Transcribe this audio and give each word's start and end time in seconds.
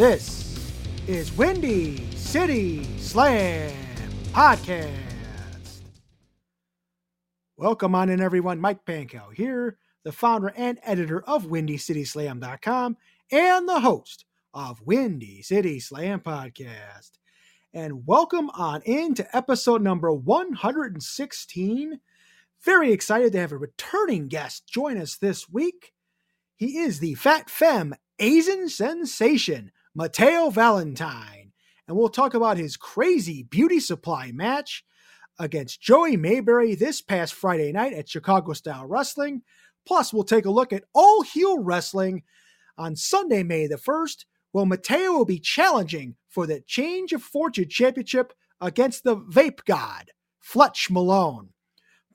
this 0.00 0.72
is 1.06 1.30
Windy 1.36 2.10
City 2.12 2.82
Slam 2.96 3.70
Podcast. 4.32 4.88
Welcome 7.58 7.94
on 7.94 8.08
in, 8.08 8.22
everyone. 8.22 8.62
Mike 8.62 8.86
Pankow 8.86 9.30
here, 9.34 9.76
the 10.02 10.10
founder 10.10 10.54
and 10.56 10.78
editor 10.84 11.20
of 11.24 11.48
WindyCitySlam.com 11.48 12.96
and 13.30 13.68
the 13.68 13.80
host 13.80 14.24
of 14.54 14.80
Windy 14.86 15.42
City 15.42 15.78
Slam 15.78 16.20
Podcast. 16.20 17.10
And 17.74 18.06
welcome 18.06 18.48
on 18.54 18.80
in 18.86 19.12
to 19.16 19.36
episode 19.36 19.82
number 19.82 20.10
116 20.10 22.00
very 22.64 22.90
excited 22.90 23.32
to 23.32 23.38
have 23.38 23.52
a 23.52 23.58
returning 23.58 24.28
guest 24.28 24.66
join 24.66 24.96
us 24.96 25.18
this 25.18 25.50
week. 25.50 25.92
He 26.56 26.78
is 26.78 27.00
the 27.00 27.16
Fat 27.16 27.50
Femme 27.50 27.94
Asian 28.18 28.70
sensation, 28.70 29.72
Mateo 29.94 30.50
Valentine, 30.50 31.52
and 31.88 31.96
we'll 31.96 32.08
talk 32.08 32.34
about 32.34 32.56
his 32.56 32.76
crazy 32.76 33.42
beauty 33.42 33.80
supply 33.80 34.30
match 34.32 34.84
against 35.38 35.80
Joey 35.80 36.16
Mayberry 36.16 36.74
this 36.74 37.00
past 37.00 37.34
Friday 37.34 37.72
night 37.72 37.92
at 37.94 38.08
Chicago 38.08 38.52
Style 38.52 38.86
Wrestling. 38.86 39.42
Plus, 39.86 40.12
we'll 40.12 40.22
take 40.22 40.44
a 40.44 40.50
look 40.50 40.72
at 40.72 40.84
all 40.94 41.22
heel 41.22 41.58
wrestling 41.58 42.22
on 42.78 42.94
Sunday, 42.94 43.42
May 43.42 43.66
the 43.66 43.76
1st, 43.76 44.26
where 44.52 44.66
Mateo 44.66 45.12
will 45.12 45.24
be 45.24 45.40
challenging 45.40 46.14
for 46.28 46.46
the 46.46 46.60
Change 46.60 47.12
of 47.12 47.22
Fortune 47.22 47.68
Championship 47.68 48.32
against 48.60 49.02
the 49.02 49.16
Vape 49.16 49.64
God, 49.64 50.12
Fletch 50.38 50.88
Malone. 50.90 51.48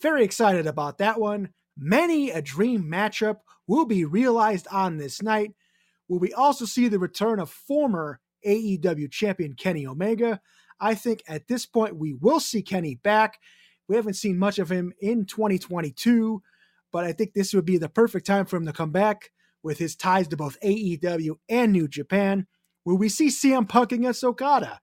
Very 0.00 0.22
excited 0.22 0.68
about 0.68 0.98
that 0.98 1.18
one. 1.18 1.48
Many 1.76 2.30
a 2.30 2.40
dream 2.40 2.84
matchup 2.84 3.38
will 3.66 3.86
be 3.86 4.04
realized 4.04 4.68
on 4.70 4.98
this 4.98 5.20
night. 5.20 5.52
Will 6.08 6.18
we 6.18 6.32
also 6.32 6.64
see 6.64 6.88
the 6.88 6.98
return 6.98 7.38
of 7.38 7.50
former 7.50 8.20
AEW 8.46 9.10
champion 9.10 9.54
Kenny 9.54 9.86
Omega? 9.86 10.40
I 10.80 10.94
think 10.94 11.22
at 11.28 11.48
this 11.48 11.66
point 11.66 11.96
we 11.96 12.14
will 12.14 12.40
see 12.40 12.62
Kenny 12.62 12.94
back. 12.94 13.38
We 13.88 13.96
haven't 13.96 14.14
seen 14.14 14.38
much 14.38 14.58
of 14.58 14.70
him 14.70 14.92
in 15.00 15.26
2022, 15.26 16.42
but 16.92 17.04
I 17.04 17.12
think 17.12 17.34
this 17.34 17.52
would 17.54 17.64
be 17.64 17.78
the 17.78 17.88
perfect 17.88 18.26
time 18.26 18.46
for 18.46 18.56
him 18.56 18.66
to 18.66 18.72
come 18.72 18.90
back 18.90 19.30
with 19.62 19.78
his 19.78 19.96
ties 19.96 20.28
to 20.28 20.36
both 20.36 20.60
AEW 20.60 21.36
and 21.48 21.72
New 21.72 21.88
Japan. 21.88 22.46
Will 22.84 22.96
we 22.96 23.08
see 23.08 23.28
CM 23.28 23.68
Punk 23.68 23.92
against 23.92 24.24
Okada? 24.24 24.80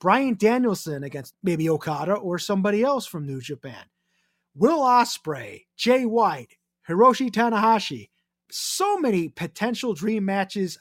Bryan 0.00 0.34
Danielson 0.34 1.04
against 1.04 1.34
maybe 1.42 1.68
Okada 1.68 2.14
or 2.14 2.38
somebody 2.38 2.82
else 2.82 3.06
from 3.06 3.26
New 3.26 3.40
Japan? 3.40 3.84
Will 4.54 4.80
Ospreay, 4.80 5.66
Jay 5.76 6.04
White, 6.04 6.56
Hiroshi 6.88 7.30
Tanahashi, 7.30 8.08
so 8.52 8.98
many 8.98 9.28
potential 9.28 9.94
dream 9.94 10.24
matches 10.24 10.78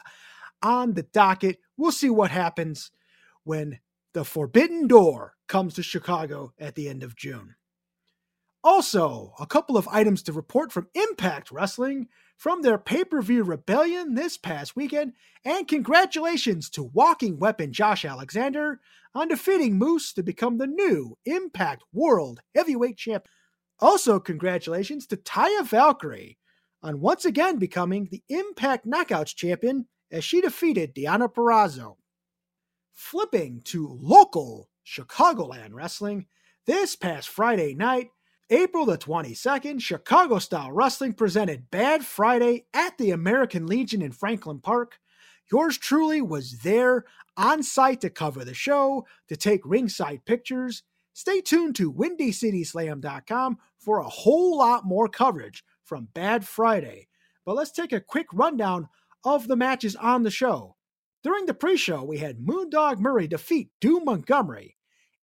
on 0.61 0.93
the 0.93 1.03
docket. 1.03 1.57
We'll 1.77 1.91
see 1.91 2.09
what 2.09 2.31
happens 2.31 2.91
when 3.43 3.79
the 4.13 4.25
Forbidden 4.25 4.87
Door 4.87 5.35
comes 5.47 5.75
to 5.75 5.83
Chicago 5.83 6.53
at 6.59 6.75
the 6.75 6.89
end 6.89 7.03
of 7.03 7.15
June. 7.15 7.55
Also, 8.63 9.33
a 9.39 9.45
couple 9.45 9.77
of 9.77 9.87
items 9.87 10.21
to 10.23 10.33
report 10.33 10.71
from 10.71 10.89
Impact 10.93 11.49
Wrestling 11.49 12.07
from 12.35 12.61
their 12.61 12.77
pay 12.77 13.03
per 13.03 13.21
view 13.21 13.43
rebellion 13.43 14.15
this 14.15 14.37
past 14.37 14.75
weekend, 14.75 15.13
and 15.45 15.67
congratulations 15.67 16.69
to 16.71 16.89
Walking 16.93 17.39
Weapon 17.39 17.71
Josh 17.71 18.03
Alexander 18.03 18.79
on 19.15 19.27
defeating 19.27 19.77
Moose 19.77 20.13
to 20.13 20.23
become 20.23 20.57
the 20.57 20.67
new 20.67 21.17
Impact 21.25 21.83
World 21.93 22.41
Heavyweight 22.55 22.97
Champion. 22.97 23.31
Also, 23.79 24.19
congratulations 24.19 25.07
to 25.07 25.17
Taya 25.17 25.65
Valkyrie 25.65 26.37
on 26.81 27.01
once 27.01 27.25
again 27.25 27.57
becoming 27.57 28.07
the 28.09 28.23
Impact 28.29 28.85
Knockouts 28.85 29.35
champion 29.35 29.87
as 30.11 30.23
she 30.23 30.41
defeated 30.41 30.95
Deonna 30.95 31.31
Purrazzo. 31.31 31.97
Flipping 32.93 33.61
to 33.65 33.97
local 34.01 34.69
Chicagoland 34.85 35.73
wrestling, 35.73 36.27
this 36.65 36.95
past 36.95 37.29
Friday 37.29 37.73
night, 37.73 38.09
April 38.49 38.85
the 38.85 38.97
22nd, 38.97 39.81
Chicago 39.81 40.39
Style 40.39 40.71
Wrestling 40.71 41.13
presented 41.13 41.69
Bad 41.69 42.03
Friday 42.03 42.65
at 42.73 42.97
the 42.97 43.11
American 43.11 43.67
Legion 43.67 44.01
in 44.01 44.11
Franklin 44.11 44.59
Park. 44.59 44.99
Yours 45.51 45.77
truly 45.77 46.21
was 46.21 46.59
there 46.59 47.05
on 47.37 47.63
site 47.63 48.01
to 48.01 48.09
cover 48.09 48.43
the 48.43 48.53
show, 48.53 49.05
to 49.27 49.37
take 49.37 49.61
ringside 49.63 50.25
pictures. 50.25 50.83
Stay 51.13 51.41
tuned 51.41 51.75
to 51.75 51.91
WindyCitySlam.com 51.91 53.57
for 53.77 53.99
a 53.99 54.09
whole 54.09 54.57
lot 54.57 54.85
more 54.85 55.07
coverage 55.07 55.63
from 55.89 56.07
Bad 56.13 56.47
Friday. 56.47 57.07
But 57.45 57.55
let's 57.55 57.71
take 57.71 57.91
a 57.91 57.99
quick 57.99 58.27
rundown 58.31 58.87
of 59.25 59.47
the 59.47 59.55
matches 59.55 59.95
on 59.95 60.21
the 60.21 60.31
show. 60.31 60.75
During 61.23 61.47
the 61.47 61.53
pre 61.55 61.75
show, 61.75 62.03
we 62.03 62.19
had 62.19 62.37
Moondog 62.37 62.99
Murray 62.99 63.27
defeat 63.27 63.71
Doom 63.81 64.05
Montgomery. 64.05 64.77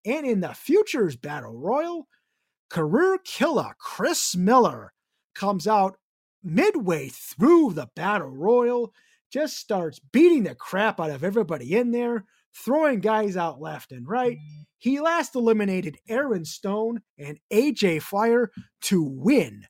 And 0.05 0.27
in 0.27 0.41
the 0.41 0.53
Futures 0.53 1.17
Battle 1.17 1.57
Royal, 1.57 2.09
career 2.69 3.19
killer 3.25 3.75
Chris 3.79 4.37
Miller 4.37 4.93
comes 5.35 5.69
out 5.69 5.97
midway 6.43 7.09
through 7.09 7.73
the 7.73 7.89
Battle 7.95 8.31
Royal, 8.31 8.93
just 9.33 9.57
starts 9.57 10.01
beating 10.13 10.45
the 10.45 10.55
crap 10.55 11.01
out 11.01 11.11
of 11.11 11.25
everybody 11.25 11.77
in 11.77 11.93
there, 11.93 12.25
throwing 12.55 13.01
guys 13.01 13.37
out 13.37 13.61
left 13.61 13.93
and 13.93 14.07
right. 14.09 14.39
He 14.79 15.01
last 15.01 15.35
eliminated 15.35 15.99
Aaron 16.09 16.45
Stone 16.45 17.03
and 17.19 17.39
AJ 17.53 18.03
Fire 18.03 18.51
to 18.83 19.03
win 19.03 19.67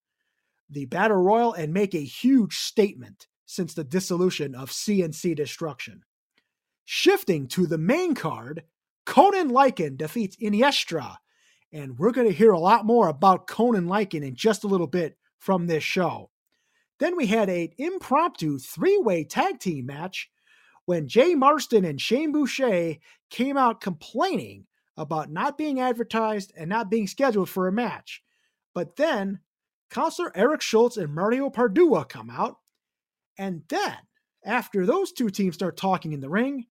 the 0.68 0.86
Battle 0.86 1.16
Royal 1.16 1.52
and 1.52 1.72
make 1.72 1.94
a 1.94 2.04
huge 2.04 2.56
statement 2.56 3.26
since 3.46 3.74
the 3.74 3.84
dissolution 3.84 4.54
of 4.54 4.70
CNC 4.70 5.36
Destruction. 5.36 6.02
Shifting 6.84 7.46
to 7.48 7.66
the 7.66 7.78
main 7.78 8.14
card, 8.14 8.64
Conan 9.04 9.50
Lycan 9.50 9.96
defeats 9.96 10.36
Iniestra, 10.36 11.16
and 11.72 11.98
we're 11.98 12.12
going 12.12 12.26
to 12.26 12.34
hear 12.34 12.52
a 12.52 12.58
lot 12.58 12.84
more 12.84 13.08
about 13.08 13.46
Conan 13.46 13.86
Lycan 13.86 14.26
in 14.26 14.34
just 14.34 14.64
a 14.64 14.68
little 14.68 14.86
bit 14.86 15.16
from 15.38 15.66
this 15.66 15.84
show. 15.84 16.30
Then 16.98 17.16
we 17.16 17.26
had 17.26 17.48
an 17.48 17.68
impromptu 17.78 18.58
three 18.58 18.98
way 18.98 19.24
tag 19.24 19.60
team 19.60 19.86
match 19.86 20.30
when 20.86 21.08
Jay 21.08 21.34
Marston 21.34 21.84
and 21.84 22.00
Shane 22.00 22.32
Boucher 22.32 22.96
came 23.30 23.56
out 23.56 23.80
complaining 23.80 24.66
about 24.96 25.30
not 25.30 25.58
being 25.58 25.80
advertised 25.80 26.52
and 26.56 26.70
not 26.70 26.90
being 26.90 27.06
scheduled 27.06 27.50
for 27.50 27.68
a 27.68 27.72
match. 27.72 28.22
But 28.72 28.96
then 28.96 29.40
Counselor 29.90 30.32
Eric 30.34 30.60
Schultz 30.60 30.96
and 30.96 31.14
Mario 31.14 31.50
Pardua 31.50 32.08
come 32.08 32.30
out. 32.30 32.56
And 33.38 33.62
then, 33.68 33.96
after 34.44 34.86
those 34.86 35.12
two 35.12 35.30
teams 35.30 35.54
start 35.54 35.76
talking 35.76 36.12
in 36.12 36.20
the 36.20 36.30
ring, 36.30 36.66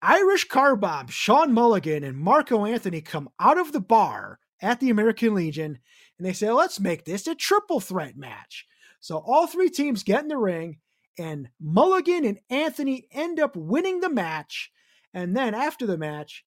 Irish 0.00 0.44
car 0.44 0.76
bomb 0.76 1.08
Sean 1.08 1.52
Mulligan 1.52 2.04
and 2.04 2.16
Marco 2.16 2.64
Anthony 2.64 3.00
come 3.00 3.28
out 3.40 3.58
of 3.58 3.72
the 3.72 3.80
bar 3.80 4.38
at 4.60 4.80
the 4.80 4.90
American 4.90 5.34
Legion 5.34 5.78
and 6.18 6.26
they 6.26 6.32
say, 6.32 6.50
let's 6.50 6.80
make 6.80 7.04
this 7.04 7.26
a 7.26 7.34
triple 7.34 7.80
threat 7.80 8.16
match. 8.16 8.66
So 9.00 9.18
all 9.18 9.46
three 9.46 9.70
teams 9.70 10.02
get 10.02 10.22
in 10.22 10.28
the 10.28 10.36
ring, 10.36 10.78
and 11.18 11.48
Mulligan 11.60 12.24
and 12.24 12.40
Anthony 12.50 13.06
end 13.12 13.38
up 13.38 13.56
winning 13.56 14.00
the 14.00 14.08
match. 14.08 14.72
And 15.14 15.36
then 15.36 15.54
after 15.54 15.86
the 15.86 15.96
match, 15.96 16.44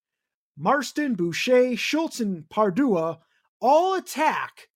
Marston, 0.58 1.16
Boucher, 1.16 1.78
Schultz, 1.78 2.20
and 2.20 2.44
Pardua 2.50 3.20
all 3.62 3.96
attack 3.96 4.68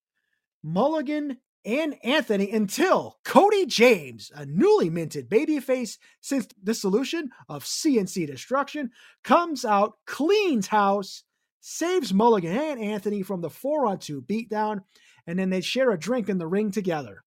Mulligan 0.66 1.38
and 1.64 1.96
Anthony 2.04 2.52
until 2.52 3.20
Cody 3.24 3.68
James, 3.68 4.32
a 4.36 4.48
newly 4.48 4.90
minted 4.90 5.30
babyface 5.30 5.98
since 6.22 6.48
the 6.48 6.56
dissolution 6.64 7.30
of 7.48 7.64
CNC 7.64 8.26
Destruction, 8.26 8.90
comes 9.24 9.64
out, 9.64 9.94
cleans 10.08 10.68
house, 10.68 11.24
saves 11.62 12.14
Mulligan 12.14 12.58
and 12.58 12.80
Anthony 12.80 13.22
from 13.22 13.42
the 13.42 13.50
4 13.50 13.86
on 13.86 14.00
2 14.00 14.24
beatdown, 14.24 14.82
and 15.28 15.38
then 15.38 15.52
they 15.52 15.62
share 15.62 15.92
a 15.92 16.00
drink 16.00 16.30
in 16.30 16.40
the 16.40 16.48
ring 16.48 16.72
together. 16.72 17.24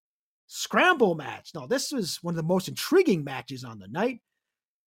Scramble 0.47 1.15
match. 1.15 1.51
Now, 1.55 1.65
this 1.65 1.93
was 1.93 2.19
one 2.21 2.33
of 2.33 2.37
the 2.37 2.43
most 2.43 2.67
intriguing 2.67 3.23
matches 3.23 3.63
on 3.63 3.79
the 3.79 3.87
night, 3.87 4.19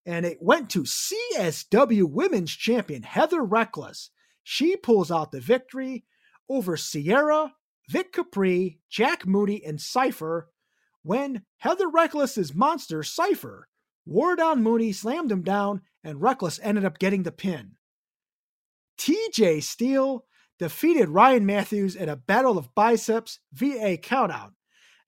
and 0.06 0.26
it 0.26 0.40
went 0.42 0.70
to 0.72 0.84
CSW 0.84 2.04
Women's 2.04 2.52
Champion 2.52 3.04
Heather 3.04 3.44
Reckless. 3.44 4.10
She 4.44 4.76
pulls 4.76 5.10
out 5.10 5.32
the 5.32 5.40
victory 5.40 6.04
over 6.50 6.76
Sierra, 6.76 7.54
Vic 7.90 8.14
Capri, 8.14 8.80
Jack 8.90 9.26
Moody, 9.26 9.64
and 9.66 9.82
Cypher 9.82 10.50
when 11.04 11.44
Heather 11.58 11.90
Reckless's 11.90 12.54
monster, 12.54 13.04
Cypher, 13.04 13.68
wore 14.06 14.36
down 14.36 14.64
Moody, 14.64 14.92
slammed 14.92 15.32
him 15.32 15.44
down, 15.44 15.82
and 16.04 16.22
Reckless 16.22 16.60
ended 16.62 16.86
up 16.86 17.00
getting 17.00 17.24
the 17.24 17.32
pin. 17.32 17.72
TJ 18.98 19.64
Steele 19.64 20.26
defeated 20.60 21.10
Ryan 21.10 21.46
Matthews 21.46 21.96
in 21.96 22.08
a 22.08 22.16
battle 22.16 22.58
of 22.58 22.74
biceps 22.76 23.40
via 23.52 23.84
a 23.84 23.98
countout. 23.98 24.52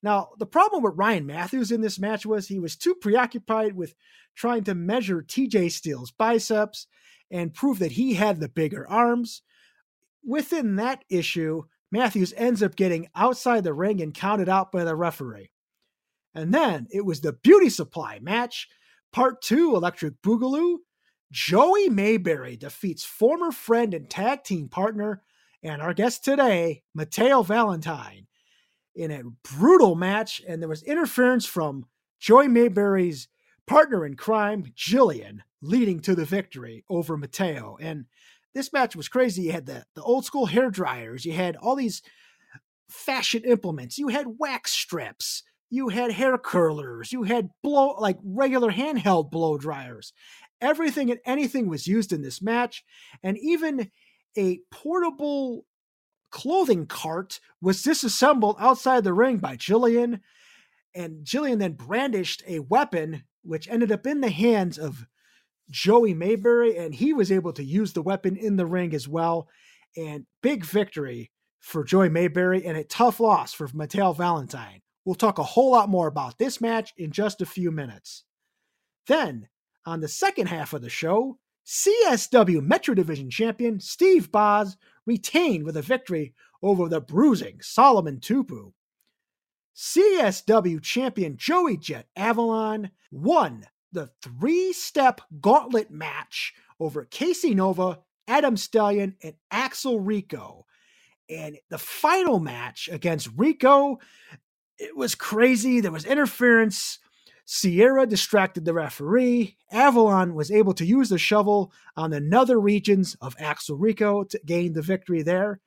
Now, 0.02 0.30
the 0.38 0.46
problem 0.46 0.82
with 0.82 0.96
Ryan 0.96 1.26
Matthews 1.26 1.70
in 1.70 1.80
this 1.80 1.98
match 1.98 2.26
was 2.26 2.48
he 2.48 2.58
was 2.58 2.76
too 2.76 2.94
preoccupied 2.94 3.74
with 3.74 3.94
trying 4.34 4.64
to 4.64 4.74
measure 4.74 5.22
TJ 5.22 5.70
Steele's 5.70 6.10
biceps 6.10 6.88
and 7.30 7.54
prove 7.54 7.78
that 7.78 7.92
he 7.92 8.14
had 8.14 8.40
the 8.40 8.48
bigger 8.48 8.86
arms. 8.88 9.42
Within 10.24 10.76
that 10.76 11.04
issue, 11.08 11.62
Matthews 11.94 12.34
ends 12.36 12.60
up 12.60 12.74
getting 12.74 13.08
outside 13.14 13.62
the 13.62 13.72
ring 13.72 14.02
and 14.02 14.12
counted 14.12 14.48
out 14.48 14.72
by 14.72 14.82
the 14.82 14.96
referee. 14.96 15.52
And 16.34 16.52
then 16.52 16.88
it 16.90 17.04
was 17.04 17.20
the 17.20 17.32
beauty 17.32 17.68
supply 17.68 18.18
match, 18.20 18.68
part 19.12 19.40
two 19.40 19.76
Electric 19.76 20.20
Boogaloo. 20.20 20.78
Joey 21.30 21.88
Mayberry 21.88 22.56
defeats 22.56 23.04
former 23.04 23.52
friend 23.52 23.94
and 23.94 24.10
tag 24.10 24.42
team 24.42 24.68
partner 24.68 25.22
and 25.62 25.80
our 25.80 25.94
guest 25.94 26.24
today, 26.24 26.82
Mateo 26.94 27.44
Valentine, 27.44 28.26
in 28.96 29.12
a 29.12 29.22
brutal 29.56 29.94
match. 29.94 30.42
And 30.48 30.60
there 30.60 30.68
was 30.68 30.82
interference 30.82 31.46
from 31.46 31.86
Joey 32.18 32.48
Mayberry's 32.48 33.28
partner 33.68 34.04
in 34.04 34.16
crime, 34.16 34.64
Jillian, 34.76 35.42
leading 35.62 36.00
to 36.00 36.16
the 36.16 36.24
victory 36.24 36.84
over 36.90 37.16
Mateo. 37.16 37.78
And 37.80 38.06
this 38.54 38.72
match 38.72 38.94
was 38.96 39.08
crazy. 39.08 39.42
You 39.42 39.52
had 39.52 39.66
the, 39.66 39.84
the 39.94 40.02
old 40.02 40.24
school 40.24 40.46
hair 40.46 40.70
dryers, 40.70 41.24
you 41.24 41.32
had 41.32 41.56
all 41.56 41.76
these 41.76 42.02
fashion 42.88 43.42
implements, 43.44 43.98
you 43.98 44.08
had 44.08 44.38
wax 44.38 44.72
strips, 44.72 45.42
you 45.70 45.88
had 45.88 46.12
hair 46.12 46.38
curlers, 46.38 47.12
you 47.12 47.24
had 47.24 47.48
blow 47.62 47.96
like 47.98 48.18
regular 48.22 48.70
handheld 48.70 49.30
blow 49.30 49.58
dryers. 49.58 50.12
Everything 50.60 51.10
and 51.10 51.20
anything 51.26 51.68
was 51.68 51.86
used 51.86 52.12
in 52.12 52.22
this 52.22 52.40
match, 52.40 52.84
and 53.22 53.36
even 53.38 53.90
a 54.36 54.60
portable 54.70 55.66
clothing 56.30 56.86
cart 56.86 57.38
was 57.60 57.82
disassembled 57.82 58.56
outside 58.58 59.04
the 59.04 59.12
ring 59.12 59.38
by 59.38 59.56
Jillian. 59.56 60.20
And 60.94 61.24
Jillian 61.24 61.58
then 61.58 61.72
brandished 61.72 62.42
a 62.46 62.60
weapon, 62.60 63.24
which 63.42 63.68
ended 63.68 63.92
up 63.92 64.06
in 64.06 64.20
the 64.20 64.30
hands 64.30 64.78
of 64.78 65.06
Joey 65.70 66.14
Mayberry, 66.14 66.76
and 66.76 66.94
he 66.94 67.12
was 67.12 67.32
able 67.32 67.52
to 67.54 67.64
use 67.64 67.92
the 67.92 68.02
weapon 68.02 68.36
in 68.36 68.56
the 68.56 68.66
ring 68.66 68.94
as 68.94 69.08
well. 69.08 69.48
And 69.96 70.26
big 70.42 70.64
victory 70.64 71.30
for 71.60 71.84
Joey 71.84 72.08
Mayberry 72.08 72.64
and 72.64 72.76
a 72.76 72.84
tough 72.84 73.20
loss 73.20 73.54
for 73.54 73.68
Mateo 73.72 74.12
Valentine. 74.12 74.82
We'll 75.04 75.14
talk 75.14 75.38
a 75.38 75.42
whole 75.42 75.70
lot 75.70 75.88
more 75.88 76.06
about 76.06 76.38
this 76.38 76.60
match 76.60 76.92
in 76.96 77.10
just 77.10 77.40
a 77.40 77.46
few 77.46 77.70
minutes. 77.70 78.24
Then, 79.06 79.48
on 79.86 80.00
the 80.00 80.08
second 80.08 80.48
half 80.48 80.72
of 80.72 80.82
the 80.82 80.90
show, 80.90 81.38
CSW 81.66 82.62
Metro 82.62 82.94
Division 82.94 83.30
champion 83.30 83.80
Steve 83.80 84.30
Boz 84.30 84.76
retained 85.06 85.64
with 85.64 85.76
a 85.76 85.82
victory 85.82 86.34
over 86.62 86.88
the 86.88 87.00
bruising 87.00 87.58
Solomon 87.60 88.18
Tupu. 88.20 88.72
CSW 89.76 90.82
champion 90.82 91.36
Joey 91.36 91.76
Jet 91.76 92.06
Avalon 92.16 92.90
won 93.10 93.66
the 93.94 94.10
three 94.22 94.72
step 94.72 95.20
gauntlet 95.40 95.90
match 95.90 96.52
over 96.78 97.04
Casey 97.04 97.54
Nova, 97.54 98.00
Adam 98.28 98.56
Stallion, 98.56 99.16
and 99.22 99.34
Axel 99.50 100.00
Rico. 100.00 100.66
And 101.30 101.56
the 101.70 101.78
final 101.78 102.38
match 102.38 102.88
against 102.92 103.30
Rico, 103.36 103.98
it 104.78 104.96
was 104.96 105.14
crazy. 105.14 105.80
There 105.80 105.92
was 105.92 106.04
interference. 106.04 106.98
Sierra 107.46 108.06
distracted 108.06 108.64
the 108.64 108.74
referee. 108.74 109.56
Avalon 109.70 110.34
was 110.34 110.50
able 110.50 110.74
to 110.74 110.86
use 110.86 111.08
the 111.08 111.18
shovel 111.18 111.72
on 111.96 112.10
the 112.10 112.20
nether 112.20 112.58
regions 112.58 113.16
of 113.20 113.36
Axel 113.38 113.76
Rico 113.76 114.24
to 114.24 114.40
gain 114.44 114.72
the 114.72 114.82
victory 114.82 115.22
there. 115.22 115.60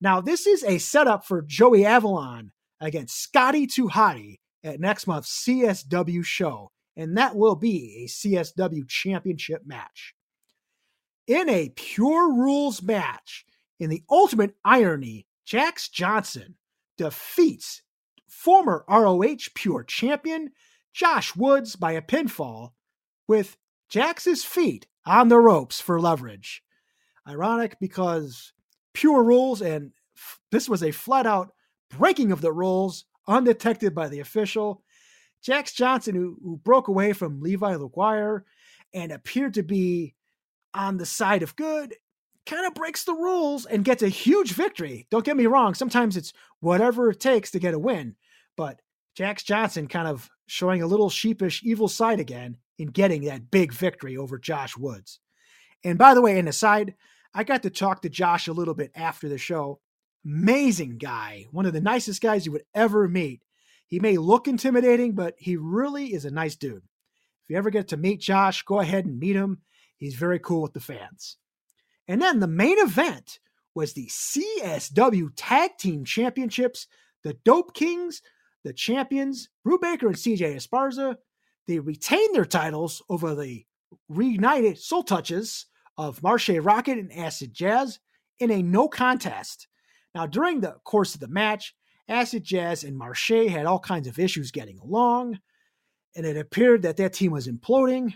Now, 0.00 0.20
this 0.20 0.46
is 0.46 0.62
a 0.64 0.78
setup 0.78 1.24
for 1.24 1.42
Joey 1.42 1.84
Avalon 1.86 2.52
against 2.80 3.20
Scotty 3.22 3.66
2 3.66 3.88
Hotty 3.88 4.36
at 4.62 4.80
next 4.80 5.06
month's 5.06 5.44
CSW 5.46 6.24
show 6.24 6.70
and 6.96 7.16
that 7.16 7.36
will 7.36 7.56
be 7.56 8.04
a 8.04 8.08
CSW 8.08 8.88
championship 8.88 9.62
match. 9.66 10.14
In 11.26 11.48
a 11.48 11.70
pure 11.70 12.32
rules 12.32 12.82
match, 12.82 13.44
in 13.80 13.90
the 13.90 14.04
ultimate 14.10 14.54
irony, 14.64 15.26
Jax 15.44 15.88
Johnson 15.88 16.56
defeats 16.96 17.82
former 18.28 18.84
ROH 18.88 19.48
Pure 19.54 19.84
champion 19.84 20.50
Josh 20.92 21.34
Woods 21.34 21.76
by 21.76 21.92
a 21.92 22.02
pinfall 22.02 22.70
with 23.26 23.56
Jax's 23.88 24.44
feet 24.44 24.86
on 25.04 25.28
the 25.28 25.38
ropes 25.38 25.80
for 25.80 26.00
leverage. 26.00 26.62
Ironic 27.26 27.78
because 27.80 28.52
pure 28.92 29.24
rules, 29.24 29.60
and 29.60 29.92
f- 30.16 30.40
this 30.52 30.68
was 30.68 30.82
a 30.82 30.92
flat 30.92 31.26
out 31.26 31.52
breaking 31.90 32.32
of 32.32 32.40
the 32.40 32.52
rules, 32.52 33.06
undetected 33.26 33.94
by 33.94 34.08
the 34.08 34.20
official. 34.20 34.83
Jax 35.44 35.72
Johnson, 35.72 36.14
who, 36.14 36.36
who 36.42 36.56
broke 36.56 36.88
away 36.88 37.12
from 37.12 37.40
Levi 37.40 37.74
LaGuire 37.74 38.42
and 38.94 39.12
appeared 39.12 39.54
to 39.54 39.62
be 39.62 40.14
on 40.72 40.96
the 40.96 41.06
side 41.06 41.42
of 41.42 41.54
good, 41.54 41.94
kind 42.46 42.66
of 42.66 42.74
breaks 42.74 43.04
the 43.04 43.12
rules 43.12 43.66
and 43.66 43.84
gets 43.84 44.02
a 44.02 44.08
huge 44.08 44.52
victory. 44.52 45.06
Don't 45.10 45.24
get 45.24 45.36
me 45.36 45.46
wrong, 45.46 45.74
sometimes 45.74 46.16
it's 46.16 46.32
whatever 46.60 47.10
it 47.10 47.20
takes 47.20 47.50
to 47.52 47.58
get 47.58 47.74
a 47.74 47.78
win, 47.78 48.16
but 48.56 48.80
Jax 49.14 49.42
Johnson 49.42 49.86
kind 49.86 50.08
of 50.08 50.28
showing 50.46 50.82
a 50.82 50.86
little 50.86 51.10
sheepish 51.10 51.62
evil 51.62 51.88
side 51.88 52.20
again 52.20 52.56
in 52.78 52.88
getting 52.88 53.24
that 53.24 53.50
big 53.50 53.72
victory 53.72 54.16
over 54.16 54.38
Josh 54.38 54.76
Woods. 54.76 55.20
And 55.84 55.98
by 55.98 56.14
the 56.14 56.22
way, 56.22 56.38
an 56.38 56.48
aside, 56.48 56.94
I 57.34 57.44
got 57.44 57.62
to 57.62 57.70
talk 57.70 58.02
to 58.02 58.08
Josh 58.08 58.48
a 58.48 58.52
little 58.52 58.74
bit 58.74 58.90
after 58.94 59.28
the 59.28 59.38
show. 59.38 59.80
Amazing 60.24 60.98
guy, 60.98 61.46
one 61.52 61.66
of 61.66 61.74
the 61.74 61.80
nicest 61.80 62.22
guys 62.22 62.46
you 62.46 62.52
would 62.52 62.64
ever 62.74 63.08
meet. 63.08 63.42
He 63.94 64.00
may 64.00 64.16
look 64.16 64.48
intimidating, 64.48 65.12
but 65.12 65.36
he 65.38 65.56
really 65.56 66.14
is 66.14 66.24
a 66.24 66.30
nice 66.32 66.56
dude. 66.56 66.82
If 67.44 67.50
you 67.50 67.56
ever 67.56 67.70
get 67.70 67.86
to 67.88 67.96
meet 67.96 68.20
Josh, 68.20 68.64
go 68.64 68.80
ahead 68.80 69.06
and 69.06 69.20
meet 69.20 69.36
him. 69.36 69.58
He's 69.98 70.16
very 70.16 70.40
cool 70.40 70.62
with 70.62 70.72
the 70.72 70.80
fans. 70.80 71.36
And 72.08 72.20
then 72.20 72.40
the 72.40 72.48
main 72.48 72.76
event 72.80 73.38
was 73.72 73.92
the 73.92 74.08
CSW 74.08 75.30
Tag 75.36 75.78
Team 75.78 76.04
Championships. 76.04 76.88
The 77.22 77.34
Dope 77.44 77.72
Kings, 77.72 78.20
the 78.64 78.72
champions, 78.72 79.48
Brew 79.62 79.78
Baker 79.78 80.08
and 80.08 80.16
CJ 80.16 80.56
Esparza, 80.56 81.18
they 81.68 81.78
retained 81.78 82.34
their 82.34 82.44
titles 82.44 83.00
over 83.08 83.36
the 83.36 83.64
reunited 84.08 84.76
Soul 84.76 85.04
Touchaz 85.04 85.66
of 85.96 86.20
Marshe 86.20 86.60
Rockett 86.60 86.98
and 86.98 87.12
Acid 87.12 87.54
Jazz 87.54 88.00
in 88.40 88.50
a 88.50 88.60
no 88.60 88.88
contest. 88.88 89.68
Now, 90.16 90.26
during 90.26 90.62
the 90.62 90.78
course 90.82 91.14
of 91.14 91.20
the 91.20 91.28
match, 91.28 91.76
Acid 92.08 92.44
Jazz 92.44 92.84
and 92.84 92.98
Marshe 92.98 93.48
had 93.48 93.66
all 93.66 93.78
kinds 93.78 94.06
of 94.06 94.18
issues 94.18 94.50
getting 94.50 94.78
along, 94.78 95.40
and 96.14 96.26
it 96.26 96.36
appeared 96.36 96.82
that 96.82 96.96
that 96.98 97.14
team 97.14 97.32
was 97.32 97.48
imploding. 97.48 98.14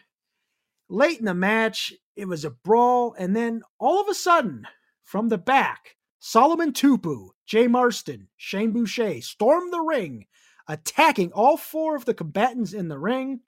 Late 0.88 1.18
in 1.18 1.24
the 1.24 1.34
match, 1.34 1.92
it 2.16 2.28
was 2.28 2.44
a 2.44 2.50
brawl, 2.50 3.14
and 3.18 3.34
then 3.34 3.62
all 3.78 4.00
of 4.00 4.08
a 4.08 4.14
sudden, 4.14 4.66
from 5.02 5.28
the 5.28 5.38
back, 5.38 5.96
Solomon 6.20 6.72
Tupu, 6.72 7.30
Jay 7.46 7.66
Marston, 7.66 8.28
Shane 8.36 8.72
Boucher 8.72 9.20
stormed 9.22 9.72
the 9.72 9.80
ring, 9.80 10.26
attacking 10.66 11.32
all 11.32 11.56
four 11.56 11.96
of 11.96 12.04
the 12.04 12.14
combatants 12.14 12.72
in 12.74 12.88
the 12.88 12.98
ring. 12.98 13.40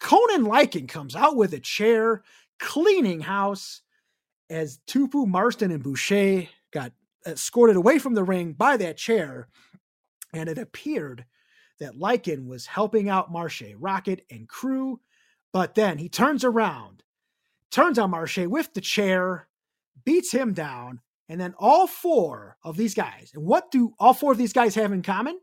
Conan 0.00 0.44
Lycan 0.44 0.88
comes 0.88 1.14
out 1.14 1.36
with 1.36 1.54
a 1.54 1.60
chair, 1.60 2.22
cleaning 2.58 3.20
house, 3.20 3.82
as 4.50 4.78
Tupu, 4.86 5.26
Marston, 5.26 5.70
and 5.70 5.82
Boucher 5.82 6.48
escorted 7.26 7.76
away 7.76 7.98
from 7.98 8.14
the 8.14 8.24
ring 8.24 8.52
by 8.52 8.76
that 8.76 8.96
chair. 8.96 9.48
And 10.32 10.48
it 10.48 10.58
appeared 10.58 11.24
that 11.80 11.98
Lycan 11.98 12.46
was 12.46 12.66
helping 12.66 13.08
out 13.08 13.32
Marshe, 13.32 13.74
Rockett, 13.78 14.20
and 14.30 14.48
crew. 14.48 15.00
But 15.52 15.74
then 15.74 15.98
he 15.98 16.08
turns 16.08 16.44
around, 16.44 17.02
turns 17.70 17.98
on 17.98 18.10
Marshe 18.10 18.46
with 18.46 18.74
the 18.74 18.80
chair, 18.80 19.48
beats 20.04 20.32
him 20.32 20.52
down, 20.52 21.00
and 21.28 21.40
then 21.40 21.54
all 21.58 21.86
four 21.86 22.56
of 22.62 22.76
these 22.76 22.94
guys, 22.94 23.30
and 23.34 23.44
what 23.44 23.70
do 23.70 23.94
all 23.98 24.12
four 24.12 24.32
of 24.32 24.38
these 24.38 24.52
guys 24.52 24.74
have 24.74 24.92
in 24.92 25.02
common? 25.02 25.38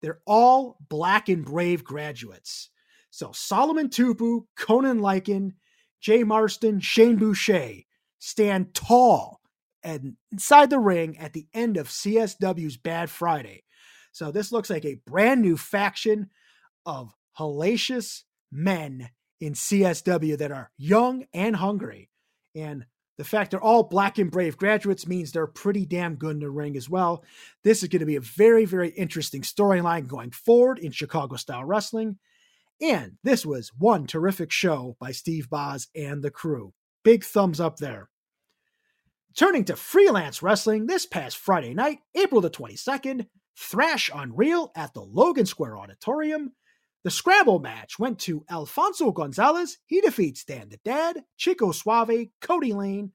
They're 0.00 0.20
all 0.26 0.78
black 0.88 1.28
and 1.28 1.44
brave 1.44 1.84
graduates. 1.84 2.70
So 3.10 3.30
Solomon 3.32 3.88
Tupu, 3.88 4.46
Conan 4.56 5.00
Lycan, 5.00 5.52
Jay 6.00 6.24
Marston, 6.24 6.80
Shane 6.80 7.16
Boucher 7.16 7.82
stand 8.18 8.74
tall 8.74 9.41
and 9.82 10.16
inside 10.30 10.70
the 10.70 10.78
ring 10.78 11.18
at 11.18 11.32
the 11.32 11.46
end 11.52 11.76
of 11.76 11.88
CSW's 11.88 12.76
Bad 12.76 13.10
Friday. 13.10 13.64
So 14.12 14.30
this 14.30 14.52
looks 14.52 14.70
like 14.70 14.84
a 14.84 15.00
brand 15.06 15.42
new 15.42 15.56
faction 15.56 16.30
of 16.84 17.14
hellacious 17.38 18.22
men 18.50 19.10
in 19.40 19.54
CSW 19.54 20.38
that 20.38 20.52
are 20.52 20.70
young 20.76 21.24
and 21.32 21.56
hungry. 21.56 22.10
And 22.54 22.86
the 23.18 23.24
fact 23.24 23.50
they're 23.50 23.60
all 23.60 23.82
black 23.82 24.18
and 24.18 24.30
brave 24.30 24.56
graduates 24.56 25.06
means 25.06 25.32
they're 25.32 25.46
pretty 25.46 25.86
damn 25.86 26.16
good 26.16 26.32
in 26.32 26.40
the 26.40 26.50
ring 26.50 26.76
as 26.76 26.88
well. 26.88 27.24
This 27.64 27.82
is 27.82 27.88
going 27.88 28.00
to 28.00 28.06
be 28.06 28.16
a 28.16 28.20
very, 28.20 28.64
very 28.64 28.90
interesting 28.90 29.42
storyline 29.42 30.06
going 30.06 30.30
forward 30.30 30.78
in 30.78 30.92
Chicago 30.92 31.36
style 31.36 31.64
wrestling. 31.64 32.18
And 32.80 33.12
this 33.22 33.46
was 33.46 33.70
one 33.78 34.06
terrific 34.06 34.50
show 34.50 34.96
by 34.98 35.12
Steve 35.12 35.48
Boz 35.48 35.88
and 35.94 36.22
the 36.22 36.30
crew. 36.30 36.72
Big 37.04 37.24
thumbs 37.24 37.60
up 37.60 37.76
there. 37.76 38.08
Turning 39.36 39.64
to 39.64 39.76
freelance 39.76 40.42
wrestling 40.42 40.86
this 40.86 41.06
past 41.06 41.38
Friday 41.38 41.72
night, 41.72 42.00
April 42.14 42.42
the 42.42 42.50
22nd, 42.50 43.26
Thrash 43.56 44.10
Unreal 44.14 44.70
at 44.76 44.92
the 44.92 45.00
Logan 45.00 45.46
Square 45.46 45.78
Auditorium. 45.78 46.52
The 47.04 47.10
Scrabble 47.10 47.58
match 47.58 47.98
went 47.98 48.18
to 48.20 48.44
Alfonso 48.50 49.10
Gonzalez. 49.10 49.78
He 49.86 50.02
defeats 50.02 50.44
Dan 50.44 50.68
the 50.68 50.76
Dad, 50.84 51.24
Chico 51.38 51.72
Suave, 51.72 52.28
Cody 52.42 52.74
Lane, 52.74 53.12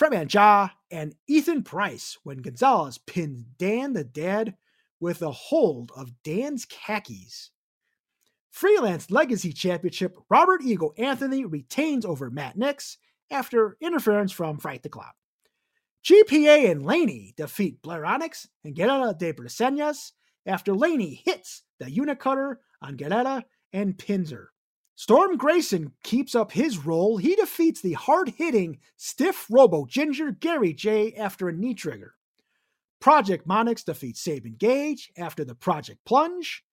Fredman 0.00 0.32
Ja, 0.32 0.70
and 0.90 1.14
Ethan 1.28 1.64
Price 1.64 2.16
when 2.22 2.38
Gonzalez 2.38 2.96
pins 2.98 3.44
Dan 3.58 3.92
the 3.92 4.04
Dad 4.04 4.56
with 5.00 5.20
a 5.20 5.30
hold 5.30 5.92
of 5.94 6.12
Dan's 6.22 6.64
khakis. 6.64 7.50
Freelance 8.50 9.10
Legacy 9.10 9.52
Championship, 9.52 10.16
Robert 10.30 10.62
Ego 10.64 10.94
Anthony 10.96 11.44
retains 11.44 12.06
over 12.06 12.30
Matt 12.30 12.56
Nix 12.56 12.96
after 13.30 13.76
interference 13.82 14.32
from 14.32 14.58
Frank 14.58 14.82
the 14.82 14.88
Clown. 14.88 15.12
GPA 16.04 16.70
and 16.70 16.84
Laney 16.84 17.34
defeat 17.36 17.82
Blair 17.82 18.04
and 18.04 18.74
Guerrera 18.74 19.16
de 19.16 19.32
Briseñas 19.32 20.12
after 20.46 20.74
Laney 20.74 21.22
hits 21.24 21.62
the 21.78 21.86
Unicutter 21.86 22.56
on 22.80 22.96
Guerrera 22.96 23.44
and 23.72 23.98
pins 23.98 24.30
her. 24.30 24.50
Storm 24.94 25.36
Grayson 25.36 25.92
keeps 26.02 26.34
up 26.34 26.50
his 26.50 26.84
roll. 26.84 27.18
He 27.18 27.36
defeats 27.36 27.80
the 27.80 27.92
hard 27.92 28.30
hitting, 28.30 28.78
stiff 28.96 29.46
Robo 29.48 29.86
Ginger 29.86 30.32
Gary 30.32 30.72
J 30.72 31.14
after 31.14 31.48
a 31.48 31.52
knee 31.52 31.74
trigger. 31.74 32.14
Project 33.00 33.46
Monix 33.46 33.84
defeats 33.84 34.20
Sabin 34.20 34.56
Gage 34.58 35.12
after 35.16 35.44
the 35.44 35.54
Project 35.54 36.04
Plunge. 36.04 36.64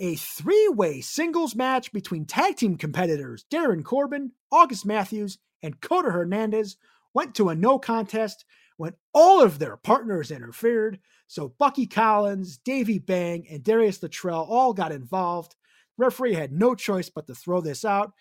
A 0.00 0.16
three 0.16 0.68
way 0.68 1.00
singles 1.02 1.54
match 1.54 1.92
between 1.92 2.24
tag 2.24 2.56
team 2.56 2.76
competitors 2.76 3.44
Darren 3.52 3.84
Corbin, 3.84 4.32
August 4.50 4.86
Matthews, 4.86 5.38
and 5.62 5.80
Coda 5.80 6.10
Hernandez 6.10 6.76
went 7.14 7.34
to 7.36 7.48
a 7.48 7.54
no 7.54 7.78
contest 7.78 8.44
when 8.76 8.92
all 9.12 9.42
of 9.42 9.58
their 9.58 9.76
partners 9.76 10.30
interfered. 10.30 10.98
So 11.26 11.54
Bucky 11.58 11.86
Collins, 11.86 12.58
Davey 12.58 12.98
Bang, 12.98 13.46
and 13.50 13.62
Darius 13.62 14.02
Luttrell 14.02 14.46
all 14.48 14.74
got 14.74 14.92
involved. 14.92 15.54
Referee 15.96 16.34
had 16.34 16.52
no 16.52 16.74
choice 16.74 17.08
but 17.08 17.26
to 17.28 17.34
throw 17.34 17.60
this 17.60 17.84
out. 17.84 18.12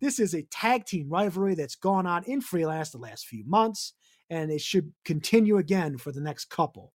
This 0.00 0.18
is 0.18 0.34
a 0.34 0.42
tag 0.42 0.84
team 0.84 1.08
rivalry 1.08 1.54
that's 1.54 1.76
gone 1.76 2.06
on 2.06 2.24
in 2.24 2.40
freelance 2.40 2.90
the 2.90 2.98
last 2.98 3.26
few 3.26 3.44
months, 3.46 3.92
and 4.30 4.50
it 4.50 4.60
should 4.60 4.92
continue 5.04 5.58
again 5.58 5.98
for 5.98 6.12
the 6.12 6.20
next 6.20 6.46
couple. 6.46 6.92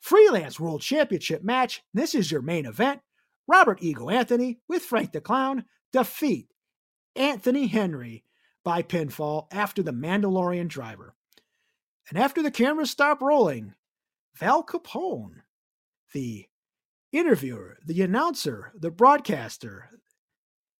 Freelance 0.00 0.60
World 0.60 0.82
Championship 0.82 1.42
match. 1.42 1.82
This 1.94 2.14
is 2.14 2.30
your 2.30 2.42
main 2.42 2.66
event. 2.66 3.00
Robert 3.46 3.82
Ego 3.82 4.10
Anthony 4.10 4.58
with 4.68 4.82
Frank 4.82 5.12
the 5.12 5.20
Clown 5.20 5.64
defeat 5.92 6.48
Anthony 7.16 7.66
Henry 7.66 8.24
by 8.64 8.82
pinfall 8.82 9.46
after 9.52 9.82
the 9.82 9.92
Mandalorian 9.92 10.68
driver. 10.68 11.14
And 12.08 12.18
after 12.18 12.42
the 12.42 12.50
cameras 12.50 12.90
stop 12.90 13.22
rolling, 13.22 13.74
Val 14.36 14.64
Capone, 14.64 15.42
the 16.12 16.46
interviewer, 17.12 17.78
the 17.86 18.02
announcer, 18.02 18.72
the 18.74 18.90
broadcaster, 18.90 19.88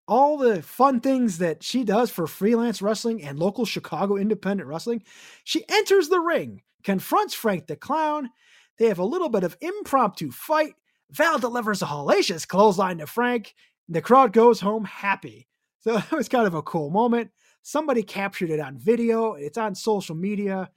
all 0.07 0.37
the 0.37 0.61
fun 0.61 0.99
things 0.99 1.39
that 1.39 1.63
she 1.63 1.83
does 1.83 2.11
for 2.11 2.27
freelance 2.27 2.81
wrestling 2.81 3.23
and 3.23 3.39
local 3.39 3.65
Chicago 3.65 4.17
independent 4.17 4.67
wrestling, 4.67 5.03
she 5.43 5.63
enters 5.69 6.09
the 6.09 6.19
ring, 6.19 6.61
confronts 6.83 7.33
Frank 7.33 7.67
the 7.67 7.75
Clown. 7.75 8.29
They 8.77 8.87
have 8.87 8.99
a 8.99 9.05
little 9.05 9.29
bit 9.29 9.43
of 9.43 9.57
impromptu 9.61 10.31
fight. 10.31 10.73
Val 11.11 11.39
delivers 11.39 11.81
a 11.81 11.85
hellacious 11.85 12.47
clothesline 12.47 12.97
to 12.99 13.07
Frank. 13.07 13.55
The 13.87 14.01
crowd 14.01 14.33
goes 14.33 14.59
home 14.59 14.85
happy. 14.85 15.47
So 15.79 15.97
it 16.11 16.11
was 16.11 16.29
kind 16.29 16.45
of 16.45 16.53
a 16.53 16.61
cool 16.61 16.89
moment. 16.89 17.31
Somebody 17.67 18.03
captured 18.03 18.51
it 18.51 18.59
on 18.59 18.77
video. 18.77 19.33
It's 19.33 19.57
on 19.57 19.73
social 19.73 20.15
media. 20.15 20.69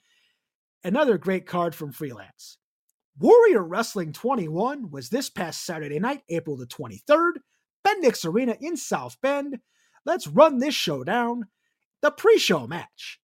Another 0.83 1.19
great 1.19 1.45
card 1.45 1.75
from 1.75 1.93
Freelance. 1.93 2.57
Warrior 3.19 3.63
Wrestling 3.63 4.15
21 4.15 4.91
was 4.91 5.11
this 5.11 5.29
past 5.29 5.67
Saturday 5.67 5.99
night, 5.99 6.23
April 6.31 6.57
the 6.57 6.65
23rd, 6.67 7.33
Bendix 7.87 8.25
Arena 8.25 8.57
in 8.59 8.75
South 8.79 9.21
Bend. 9.21 9.59
Let's 10.07 10.27
run 10.27 10.61
this 10.61 10.75
show 10.75 11.05
down. 11.05 11.49
The 12.01 12.11
pre 12.11 12.39
show 12.39 12.67
match. 12.67 13.21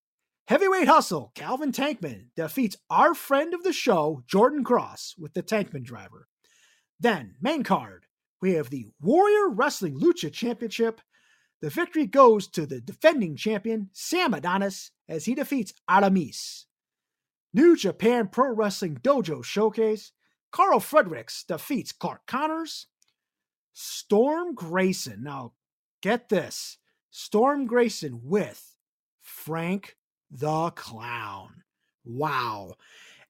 Heavyweight 0.46 0.86
Hustle, 0.88 1.32
Calvin 1.34 1.72
Tankman 1.72 2.26
defeats 2.36 2.76
our 2.90 3.14
friend 3.14 3.54
of 3.54 3.62
the 3.62 3.72
show, 3.72 4.22
Jordan 4.26 4.62
Cross, 4.62 5.14
with 5.18 5.32
the 5.32 5.42
Tankman 5.42 5.84
driver. 5.84 6.28
Then, 7.00 7.36
main 7.40 7.62
card, 7.62 8.04
we 8.42 8.52
have 8.52 8.68
the 8.68 8.88
Warrior 9.00 9.48
Wrestling 9.48 9.98
Lucha 9.98 10.30
Championship. 10.30 11.00
The 11.60 11.70
victory 11.70 12.06
goes 12.06 12.46
to 12.48 12.66
the 12.66 12.80
defending 12.80 13.36
champion, 13.36 13.90
Sam 13.92 14.34
Adonis, 14.34 14.90
as 15.08 15.24
he 15.24 15.34
defeats 15.34 15.72
Aramis. 15.88 16.66
New 17.52 17.76
Japan 17.76 18.28
Pro 18.28 18.52
Wrestling 18.52 18.98
Dojo 19.02 19.42
Showcase. 19.42 20.12
Carl 20.50 20.80
Fredericks 20.80 21.44
defeats 21.44 21.92
Clark 21.92 22.26
Connors. 22.26 22.86
Storm 23.72 24.54
Grayson. 24.54 25.22
Now, 25.22 25.52
get 26.00 26.28
this 26.28 26.78
Storm 27.10 27.66
Grayson 27.66 28.20
with 28.24 28.76
Frank 29.20 29.96
the 30.30 30.70
Clown. 30.70 31.62
Wow. 32.04 32.74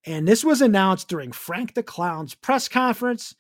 And 0.07 0.27
this 0.27 0.45
was 0.45 0.61
announced 0.61 1.09
during 1.09 1.33
Frank 1.33 1.75
the 1.75 1.83
Clown's 1.83 2.35
press 2.35 2.69
conference. 2.69 3.35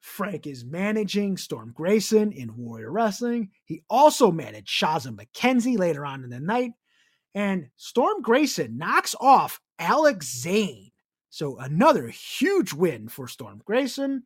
Frank 0.00 0.46
is 0.46 0.64
managing 0.64 1.36
Storm 1.36 1.72
Grayson 1.74 2.32
in 2.32 2.56
Warrior 2.56 2.90
Wrestling. 2.90 3.50
He 3.64 3.82
also 3.88 4.30
managed 4.32 4.68
Shazza 4.68 5.14
McKenzie 5.14 5.78
later 5.78 6.04
on 6.04 6.24
in 6.24 6.30
the 6.30 6.40
night. 6.40 6.72
And 7.34 7.68
Storm 7.76 8.22
Grayson 8.22 8.76
knocks 8.76 9.14
off 9.20 9.60
Alex 9.78 10.26
Zane. 10.40 10.90
So 11.28 11.58
another 11.58 12.08
huge 12.08 12.72
win 12.72 13.08
for 13.08 13.28
Storm 13.28 13.60
Grayson. 13.64 14.24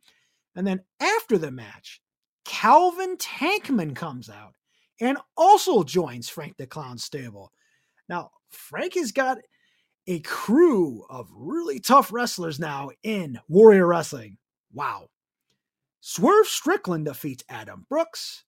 And 0.55 0.67
then 0.67 0.81
after 1.01 1.37
the 1.37 1.51
match, 1.51 2.01
Calvin 2.45 3.17
Tankman 3.17 3.95
comes 3.95 4.31
out 4.31 4.55
and 5.01 5.19
also 5.37 5.83
joins 5.83 6.29
Frank 6.29 6.57
the 6.57 6.67
Clown 6.67 6.99
stable. 6.99 7.53
Now, 8.09 8.31
Frank 8.51 8.95
has 8.95 9.13
got 9.13 9.39
a 10.07 10.21
crew 10.21 11.05
of 11.11 11.29
really 11.35 11.81
tough 11.81 12.13
wrestlers 12.13 12.61
now 12.61 12.91
in 13.03 13.39
Warrior 13.49 13.87
Wrestling. 13.87 14.39
Wow. 14.73 15.09
Swerve 16.07 16.47
Strickland 16.47 17.07
defeats 17.07 17.45
Adam 17.49 17.87
Brooks. 17.89 18.45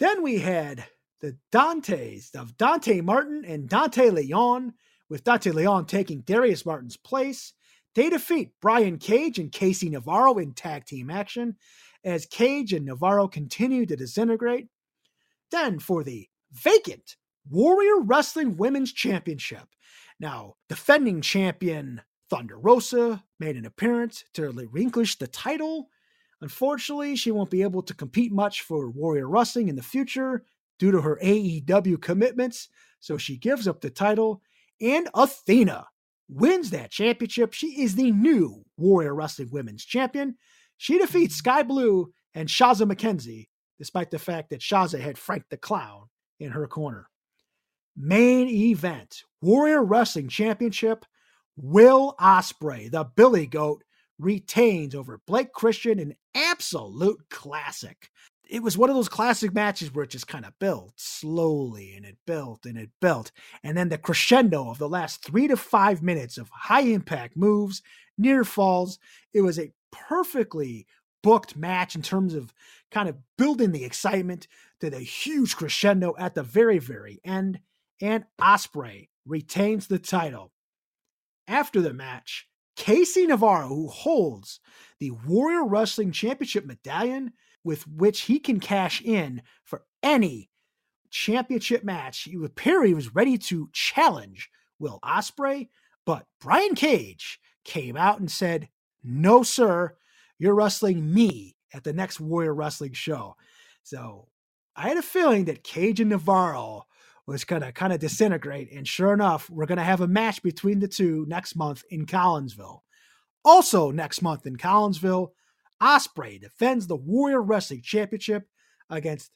Then 0.00 0.20
we 0.20 0.40
had 0.40 0.84
the 1.20 1.38
Dantes 1.52 2.34
of 2.34 2.56
Dante 2.56 3.00
Martin 3.02 3.44
and 3.46 3.68
Dante 3.68 4.10
Leon, 4.10 4.74
with 5.08 5.22
Dante 5.22 5.52
Leon 5.52 5.86
taking 5.86 6.22
Darius 6.22 6.66
Martin's 6.66 6.96
place. 6.96 7.52
They 7.94 8.10
defeat 8.10 8.50
Brian 8.60 8.98
Cage 8.98 9.38
and 9.38 9.52
Casey 9.52 9.88
Navarro 9.88 10.38
in 10.38 10.54
tag 10.54 10.86
team 10.86 11.08
action 11.08 11.54
as 12.02 12.26
Cage 12.26 12.72
and 12.72 12.84
Navarro 12.84 13.28
continue 13.28 13.86
to 13.86 13.94
disintegrate. 13.94 14.66
Then 15.52 15.78
for 15.78 16.02
the 16.02 16.28
vacant 16.50 17.14
Warrior 17.48 18.00
Wrestling 18.00 18.56
Women's 18.56 18.92
Championship. 18.92 19.68
Now, 20.18 20.56
defending 20.68 21.20
champion 21.20 22.02
Thunder 22.28 22.58
Rosa 22.58 23.22
made 23.38 23.54
an 23.54 23.66
appearance 23.66 24.24
to 24.34 24.42
relinquish 24.42 25.16
the 25.16 25.28
title. 25.28 25.90
Unfortunately, 26.40 27.16
she 27.16 27.30
won't 27.30 27.50
be 27.50 27.62
able 27.62 27.82
to 27.82 27.94
compete 27.94 28.32
much 28.32 28.62
for 28.62 28.90
Warrior 28.90 29.28
Wrestling 29.28 29.68
in 29.68 29.76
the 29.76 29.82
future 29.82 30.44
due 30.78 30.90
to 30.90 31.00
her 31.00 31.18
AEW 31.22 32.00
commitments, 32.00 32.68
so 33.00 33.16
she 33.16 33.36
gives 33.36 33.66
up 33.66 33.80
the 33.80 33.90
title. 33.90 34.42
And 34.80 35.08
Athena 35.14 35.86
wins 36.28 36.70
that 36.70 36.90
championship. 36.90 37.54
She 37.54 37.80
is 37.82 37.94
the 37.94 38.10
new 38.12 38.64
Warrior 38.76 39.14
Wrestling 39.14 39.48
Women's 39.50 39.84
Champion. 39.84 40.36
She 40.76 40.98
defeats 40.98 41.36
Sky 41.36 41.62
Blue 41.62 42.12
and 42.34 42.48
Shazza 42.48 42.90
McKenzie, 42.90 43.48
despite 43.78 44.10
the 44.10 44.18
fact 44.18 44.50
that 44.50 44.60
Shazza 44.60 45.00
had 45.00 45.16
Frank 45.16 45.44
the 45.48 45.56
Clown 45.56 46.08
in 46.38 46.50
her 46.50 46.66
corner. 46.66 47.08
Main 47.96 48.48
event 48.48 49.22
Warrior 49.40 49.82
Wrestling 49.82 50.28
Championship. 50.28 51.06
Will 51.56 52.14
Ospreay, 52.20 52.90
the 52.90 53.04
Billy 53.04 53.46
Goat, 53.46 53.82
retains 54.18 54.94
over 54.94 55.20
Blake 55.26 55.52
Christian, 55.52 55.98
an 55.98 56.16
absolute 56.34 57.28
classic. 57.30 58.10
It 58.48 58.62
was 58.62 58.78
one 58.78 58.90
of 58.90 58.96
those 58.96 59.08
classic 59.08 59.52
matches 59.52 59.92
where 59.92 60.04
it 60.04 60.10
just 60.10 60.28
kind 60.28 60.44
of 60.44 60.58
built 60.58 60.92
slowly 60.96 61.94
and 61.96 62.04
it 62.06 62.16
built 62.26 62.64
and 62.64 62.78
it 62.78 62.90
built. 63.00 63.32
And 63.64 63.76
then 63.76 63.88
the 63.88 63.98
crescendo 63.98 64.70
of 64.70 64.78
the 64.78 64.88
last 64.88 65.24
three 65.24 65.48
to 65.48 65.56
five 65.56 66.02
minutes 66.02 66.38
of 66.38 66.48
high 66.50 66.82
impact 66.82 67.36
moves, 67.36 67.82
near 68.16 68.44
falls. 68.44 68.98
It 69.32 69.40
was 69.40 69.58
a 69.58 69.72
perfectly 69.90 70.86
booked 71.22 71.56
match 71.56 71.96
in 71.96 72.02
terms 72.02 72.34
of 72.34 72.54
kind 72.92 73.08
of 73.08 73.16
building 73.36 73.72
the 73.72 73.84
excitement 73.84 74.46
to 74.80 74.90
the 74.90 75.00
huge 75.00 75.56
crescendo 75.56 76.14
at 76.18 76.34
the 76.34 76.42
very, 76.42 76.78
very 76.78 77.20
end. 77.24 77.60
And 78.00 78.24
Ospreay 78.40 79.08
retains 79.26 79.88
the 79.88 79.98
title. 79.98 80.52
After 81.48 81.80
the 81.80 81.92
match, 81.92 82.48
Casey 82.76 83.26
Navarro, 83.26 83.68
who 83.68 83.88
holds 83.88 84.60
the 85.00 85.10
Warrior 85.10 85.64
Wrestling 85.66 86.12
Championship 86.12 86.64
medallion, 86.64 87.32
with 87.64 87.86
which 87.88 88.22
he 88.22 88.38
can 88.38 88.60
cash 88.60 89.02
in 89.02 89.42
for 89.64 89.84
any 90.02 90.50
championship 91.10 91.82
match, 91.82 92.22
he 92.22 92.36
was 92.36 93.14
ready 93.14 93.38
to 93.38 93.68
challenge 93.72 94.50
Will 94.78 95.00
Ospreay, 95.02 95.68
but 96.04 96.26
Brian 96.40 96.74
Cage 96.74 97.40
came 97.64 97.96
out 97.96 98.20
and 98.20 98.30
said, 98.30 98.68
"No, 99.02 99.42
sir, 99.42 99.96
you're 100.38 100.54
wrestling 100.54 101.12
me 101.12 101.56
at 101.72 101.82
the 101.82 101.92
next 101.92 102.20
Warrior 102.20 102.54
Wrestling 102.54 102.92
show." 102.92 103.36
So 103.82 104.28
I 104.76 104.88
had 104.88 104.98
a 104.98 105.02
feeling 105.02 105.46
that 105.46 105.64
Cage 105.64 106.00
and 106.00 106.10
Navarro 106.10 106.86
was 107.26 107.44
to 107.44 107.72
kind 107.72 107.92
of 107.92 107.98
disintegrate. 108.00 108.72
And 108.72 108.86
sure 108.86 109.12
enough, 109.12 109.50
we're 109.50 109.66
going 109.66 109.78
to 109.78 109.84
have 109.84 110.00
a 110.00 110.08
match 110.08 110.42
between 110.42 110.78
the 110.78 110.88
two 110.88 111.24
next 111.28 111.56
month 111.56 111.82
in 111.90 112.06
Collinsville. 112.06 112.80
Also, 113.44 113.90
next 113.90 114.22
month 114.22 114.46
in 114.46 114.56
Collinsville, 114.56 115.30
Ospreay 115.82 116.40
defends 116.40 116.86
the 116.86 116.96
Warrior 116.96 117.42
Wrestling 117.42 117.82
Championship 117.82 118.48
against 118.88 119.30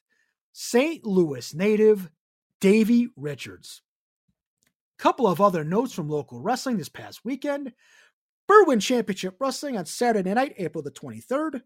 St. 0.53 1.05
Louis 1.05 1.53
native 1.53 2.09
Davey 2.59 3.09
Richards. 3.15 3.81
Couple 4.97 5.27
of 5.27 5.41
other 5.41 5.63
notes 5.63 5.93
from 5.93 6.09
local 6.09 6.41
wrestling 6.41 6.77
this 6.77 6.89
past 6.89 7.25
weekend. 7.25 7.73
Berwyn 8.49 8.81
Championship 8.81 9.37
Wrestling 9.39 9.77
on 9.77 9.85
Saturday 9.85 10.33
night, 10.33 10.53
April 10.57 10.83
the 10.83 10.91
23rd. 10.91 11.61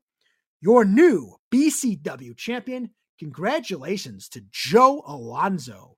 Your 0.62 0.86
new 0.86 1.36
BCW 1.52 2.36
champion. 2.38 2.92
Congratulations 3.20 4.30
to 4.30 4.44
Joe 4.52 5.04
Alonzo. 5.06 5.98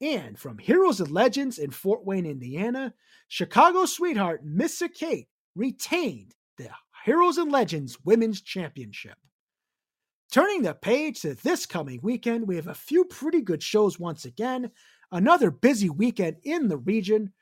And 0.00 0.38
from 0.38 0.58
Heroes 0.58 1.00
and 1.00 1.10
Legends 1.10 1.58
in 1.58 1.70
Fort 1.70 2.04
Wayne, 2.04 2.26
Indiana, 2.26 2.94
Chicago 3.28 3.86
sweetheart 3.86 4.44
Missa 4.44 4.88
Kate 4.88 5.28
retained 5.54 6.34
the 6.58 6.68
Heroes 7.04 7.38
and 7.38 7.50
Legends 7.50 7.98
Women's 8.04 8.40
Championship. 8.40 9.16
Turning 10.32 10.62
the 10.62 10.74
page 10.74 11.20
to 11.22 11.34
this 11.34 11.66
coming 11.66 12.00
weekend, 12.02 12.46
we 12.46 12.56
have 12.56 12.66
a 12.66 12.74
few 12.74 13.04
pretty 13.04 13.40
good 13.40 13.62
shows 13.62 13.98
once 13.98 14.24
again. 14.24 14.70
Another 15.12 15.50
busy 15.50 15.88
weekend 15.88 16.36
in 16.42 16.68
the 16.68 16.78
region. 16.78 17.32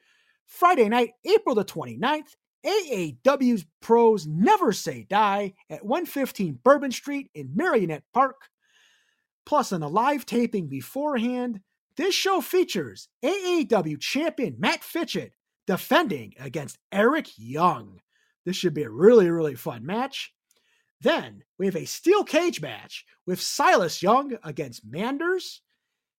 Friday 0.47 0.89
night, 0.89 1.13
April 1.25 1.55
the 1.55 1.65
29th, 1.65 2.37
AAW's 2.65 3.65
Pros 3.81 4.27
Never 4.27 4.73
Say 4.73 5.07
Die 5.09 5.55
at 5.71 5.85
115 5.85 6.59
Bourbon 6.63 6.93
Street 6.93 7.31
in 7.35 7.49
Merrionette 7.49 8.03
Park. 8.13 8.37
Plus, 9.47 9.73
an 9.73 9.83
live 9.83 10.25
taping 10.25 10.69
beforehand 10.69 11.61
this 11.97 12.15
show 12.15 12.41
features 12.41 13.09
AAW 13.25 14.01
champion 14.01 14.57
Matt 14.59 14.83
Fitchett 14.83 15.33
defending 15.67 16.35
against 16.39 16.79
Eric 16.93 17.29
Young. 17.37 18.01
This 18.45 18.57
should 18.57 18.75
be 18.75 18.83
a 18.83 18.91
really, 18.91 19.31
really 19.31 19.55
fun 19.55 19.87
match. 19.87 20.33
Then 21.01 21.43
we 21.59 21.67
have 21.67 21.77
a 21.77 21.85
steel 21.85 22.25
cage 22.25 22.61
match 22.61 23.05
with 23.27 23.41
Silas 23.41 24.03
Young 24.03 24.37
against 24.43 24.85
Manders. 24.85 25.63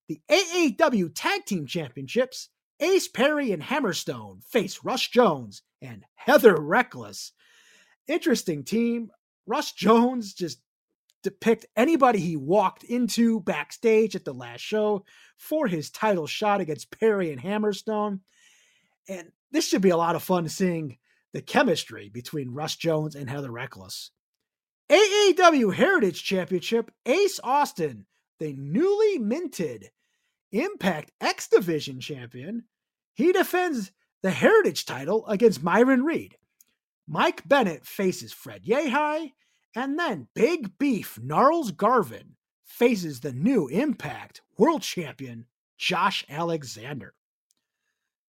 The 0.07 0.21
AAW 0.29 1.11
Tag 1.13 1.45
Team 1.45 1.65
Championships, 1.65 2.49
Ace 2.79 3.07
Perry 3.07 3.51
and 3.51 3.63
Hammerstone 3.63 4.43
face 4.43 4.81
Rush 4.83 5.09
Jones 5.09 5.63
and 5.81 6.03
Heather 6.15 6.59
Reckless. 6.59 7.31
Interesting 8.07 8.63
team. 8.63 9.09
Rush 9.47 9.73
Jones 9.73 10.33
just 10.33 10.59
depict 11.25 11.65
anybody 11.75 12.19
he 12.19 12.37
walked 12.37 12.83
into 12.83 13.39
backstage 13.41 14.15
at 14.15 14.25
the 14.25 14.33
last 14.33 14.61
show 14.61 15.03
for 15.37 15.67
his 15.67 15.89
title 15.89 16.27
shot 16.27 16.61
against 16.61 16.97
Perry 16.97 17.31
and 17.31 17.41
Hammerstone. 17.41 18.19
And 19.09 19.31
this 19.51 19.67
should 19.67 19.81
be 19.81 19.89
a 19.89 19.97
lot 19.97 20.15
of 20.15 20.23
fun 20.23 20.47
seeing 20.47 20.97
the 21.33 21.41
chemistry 21.41 22.09
between 22.09 22.51
Russ 22.53 22.75
Jones 22.75 23.15
and 23.15 23.27
Heather 23.27 23.51
Reckless. 23.51 24.11
AAW 24.89 25.73
Heritage 25.73 26.23
Championship, 26.23 26.91
Ace 27.07 27.39
Austin, 27.43 28.05
the 28.39 28.53
newly 28.53 29.17
minted 29.17 29.89
Impact 30.51 31.11
X 31.19 31.47
Division 31.47 31.99
champion, 31.99 32.65
he 33.15 33.31
defends 33.31 33.91
the 34.21 34.29
Heritage 34.29 34.85
title 34.85 35.25
against 35.25 35.63
Myron 35.63 36.03
Reed. 36.03 36.37
Mike 37.07 37.47
Bennett 37.47 37.85
faces 37.85 38.31
Fred 38.31 38.63
Yehi, 38.63 39.31
and 39.75 39.99
then 39.99 40.27
Big 40.33 40.77
Beef 40.77 41.19
Gnarls 41.21 41.71
Garvin 41.71 42.35
faces 42.63 43.19
the 43.19 43.33
new 43.33 43.67
Impact 43.67 44.41
World 44.57 44.81
Champion 44.81 45.45
Josh 45.77 46.25
Alexander. 46.29 47.13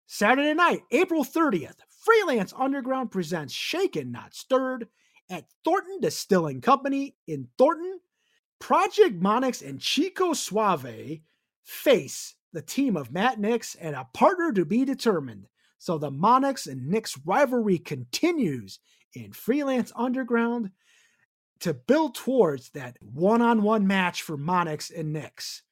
Saturday 0.06 0.54
night, 0.54 0.82
April 0.90 1.24
30th, 1.24 1.76
Freelance 2.04 2.52
Underground 2.56 3.10
presents 3.10 3.52
Shaken 3.52 4.10
Not 4.10 4.34
Stirred 4.34 4.88
at 5.30 5.46
Thornton 5.64 6.00
Distilling 6.00 6.60
Company 6.60 7.14
in 7.26 7.48
Thornton. 7.58 8.00
Project 8.58 9.20
Monix 9.20 9.66
and 9.66 9.80
Chico 9.80 10.32
Suave 10.32 11.20
face 11.62 12.34
the 12.52 12.62
team 12.62 12.96
of 12.96 13.12
Matt 13.12 13.38
Nix 13.38 13.74
and 13.76 13.94
a 13.94 14.08
partner 14.14 14.52
to 14.52 14.64
be 14.64 14.84
determined. 14.84 15.46
So 15.78 15.98
the 15.98 16.10
Monix 16.10 16.66
and 16.66 16.88
Nix 16.88 17.16
rivalry 17.24 17.78
continues 17.78 18.80
in 19.14 19.32
Freelance 19.32 19.92
Underground 19.94 20.70
to 21.60 21.74
build 21.74 22.14
towards 22.14 22.70
that 22.70 22.96
one 23.00 23.42
on 23.42 23.62
one 23.62 23.86
match 23.86 24.22
for 24.22 24.36
Monix 24.36 24.90
and 24.96 25.12
Nix. 25.12 25.62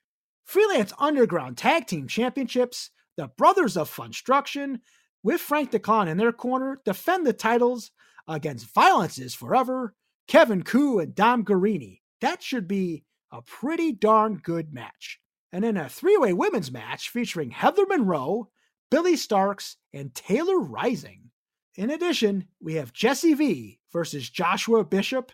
Freelance 0.45 0.93
Underground 0.99 1.57
Tag 1.57 1.87
Team 1.87 2.09
Championships, 2.09 2.91
the 3.17 3.29
Brothers 3.29 3.77
of 3.77 3.89
Funstruction, 3.89 4.81
with 5.23 5.41
Frank 5.41 5.73
DeCon 5.73 6.09
in 6.09 6.19
their 6.19 6.33
corner, 6.33 6.81
defend 6.85 7.27
the 7.27 7.33
titles 7.33 7.91
against 8.29 8.73
Violence 8.73 9.19
is 9.19 9.35
Forever, 9.35 9.95
Kevin 10.29 10.63
Ku, 10.63 10.99
and 10.99 11.15
Dom 11.15 11.45
Garrini. 11.45 12.01
That 12.21 12.43
should 12.43 12.69
be 12.69 13.05
a 13.33 13.43
pretty 13.43 13.93
darn 13.93 14.37
good 14.37 14.73
match. 14.73 15.21
And 15.53 15.65
in 15.65 15.77
a 15.77 15.89
three 15.89 16.17
way 16.17 16.33
women's 16.33 16.71
match 16.71 17.09
featuring 17.09 17.51
Heather 17.51 17.87
Monroe, 17.87 18.51
Billie 18.91 19.15
Starkz, 19.15 19.77
and 19.93 20.15
Taylor 20.15 20.59
Rising. 20.59 21.31
In 21.75 21.91
addition, 21.91 22.47
we 22.61 22.75
have 22.75 22.93
Jesse 22.93 23.35
V 23.35 23.81
versus 23.93 24.31
Joshua 24.31 24.85
Bishop 24.85 25.33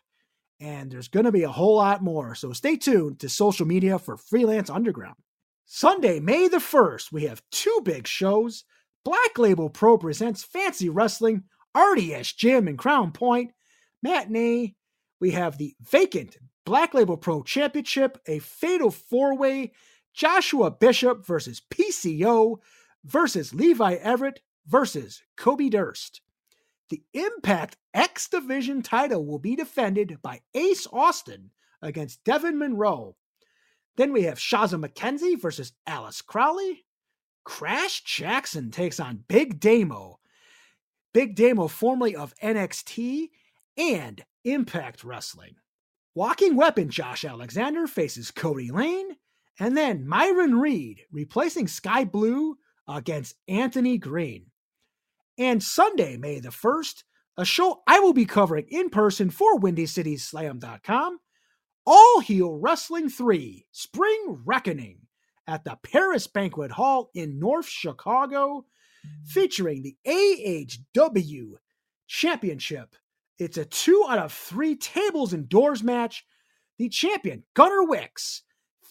and 0.62 0.90
there's 0.90 1.08
going 1.08 1.26
to 1.26 1.32
be 1.32 1.42
a 1.42 1.50
whole 1.50 1.76
lot 1.76 2.02
more. 2.02 2.34
So 2.36 2.52
stay 2.52 2.76
tuned 2.76 3.18
to 3.20 3.28
social 3.28 3.66
media 3.66 3.98
for 3.98 4.16
Freelance 4.16 4.70
Underground. 4.70 5.16
Sunday, 5.66 6.20
May 6.20 6.48
the 6.48 6.58
1st, 6.58 7.10
we 7.10 7.24
have 7.24 7.42
two 7.50 7.80
big 7.84 8.06
shows. 8.06 8.64
Black 9.04 9.38
Label 9.38 9.68
Pro 9.68 9.98
presents 9.98 10.44
Fancy 10.44 10.88
Wrestling, 10.88 11.42
RDS 11.76 12.32
Gym 12.34 12.68
in 12.68 12.76
Crown 12.76 13.10
Point. 13.10 13.50
Matinee, 14.02 14.76
we 15.20 15.32
have 15.32 15.58
the 15.58 15.74
vacant 15.80 16.36
Black 16.64 16.94
Label 16.94 17.16
Pro 17.16 17.42
Championship, 17.42 18.18
a 18.26 18.38
fatal 18.38 18.92
four 18.92 19.36
way 19.36 19.72
Joshua 20.14 20.70
Bishop 20.70 21.26
versus 21.26 21.60
PCO 21.70 22.58
versus 23.04 23.52
Levi 23.52 23.94
Everett 23.94 24.40
versus 24.66 25.22
Kobe 25.36 25.70
Durst. 25.70 26.20
The 26.92 27.02
Impact 27.14 27.78
X 27.94 28.28
Division 28.28 28.82
title 28.82 29.24
will 29.24 29.38
be 29.38 29.56
defended 29.56 30.20
by 30.20 30.42
Ace 30.52 30.86
Austin 30.92 31.50
against 31.80 32.22
Devin 32.22 32.58
Monroe. 32.58 33.16
Then 33.96 34.12
we 34.12 34.24
have 34.24 34.36
Shazza 34.36 34.78
McKenzie 34.78 35.40
versus 35.40 35.72
Alice 35.86 36.20
Crowley. 36.20 36.84
Crash 37.44 38.04
Jackson 38.04 38.70
takes 38.70 39.00
on 39.00 39.24
Big 39.26 39.58
Damo. 39.58 40.20
Big 41.14 41.34
Damo, 41.34 41.66
formerly 41.66 42.14
of 42.14 42.34
NXT 42.42 43.30
and 43.78 44.22
Impact 44.44 45.02
Wrestling. 45.02 45.54
Walking 46.14 46.56
Weapon 46.56 46.90
Josh 46.90 47.24
Alexander 47.24 47.86
faces 47.86 48.30
Cody 48.30 48.70
Lane. 48.70 49.16
And 49.58 49.74
then 49.74 50.06
Myron 50.06 50.60
Reed 50.60 51.06
replacing 51.10 51.68
Sky 51.68 52.04
Blue 52.04 52.58
against 52.86 53.36
Anthony 53.48 53.96
Green. 53.96 54.51
And 55.38 55.62
Sunday, 55.62 56.16
May 56.16 56.40
the 56.40 56.50
1st, 56.50 57.04
a 57.36 57.44
show 57.44 57.82
I 57.86 58.00
will 58.00 58.12
be 58.12 58.26
covering 58.26 58.66
in 58.68 58.90
person 58.90 59.30
for 59.30 59.58
WindyCitySlam.com 59.58 61.18
All 61.86 62.20
Heel 62.20 62.54
Wrestling 62.54 63.08
3 63.08 63.66
Spring 63.72 64.42
Reckoning 64.44 64.98
at 65.46 65.64
the 65.64 65.78
Paris 65.82 66.26
Banquet 66.26 66.70
Hall 66.72 67.10
in 67.14 67.38
North 67.38 67.66
Chicago, 67.68 68.64
featuring 69.24 69.82
the 69.82 69.96
AHW 70.06 71.54
Championship. 72.06 72.94
It's 73.38 73.58
a 73.58 73.64
two 73.64 74.04
out 74.08 74.18
of 74.18 74.32
three 74.32 74.76
tables 74.76 75.32
and 75.32 75.48
doors 75.48 75.82
match. 75.82 76.24
The 76.78 76.88
champion, 76.88 77.44
Gunnar 77.54 77.84
Wicks, 77.84 78.42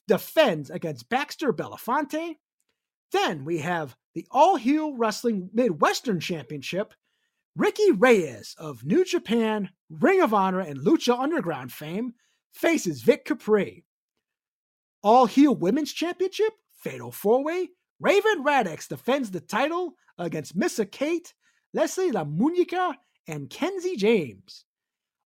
defends 0.07 0.69
against 0.69 1.09
Baxter 1.09 1.53
Belafonte. 1.53 2.35
Then 3.11 3.45
we 3.45 3.59
have 3.59 3.95
the 4.13 4.27
All 4.31 4.55
Heel 4.55 4.95
Wrestling 4.95 5.49
Midwestern 5.53 6.19
Championship. 6.19 6.93
Ricky 7.55 7.91
Reyes 7.91 8.55
of 8.57 8.85
New 8.85 9.03
Japan, 9.03 9.69
Ring 9.89 10.21
of 10.21 10.33
Honor, 10.33 10.61
and 10.61 10.79
Lucha 10.79 11.19
Underground 11.19 11.71
fame 11.71 12.13
faces 12.53 13.01
Vic 13.01 13.25
Capri. 13.25 13.83
All 15.03 15.25
Heel 15.25 15.55
Women's 15.55 15.91
Championship, 15.91 16.53
Fatal 16.71 17.11
Four 17.11 17.43
Way. 17.43 17.69
Raven 17.99 18.43
Radix 18.43 18.87
defends 18.87 19.31
the 19.31 19.41
title 19.41 19.95
against 20.17 20.55
Missa 20.55 20.85
Kate, 20.85 21.33
Leslie 21.73 22.11
La 22.11 22.23
Muñeca, 22.23 22.95
and 23.27 23.49
Kenzie 23.49 23.95
James. 23.97 24.65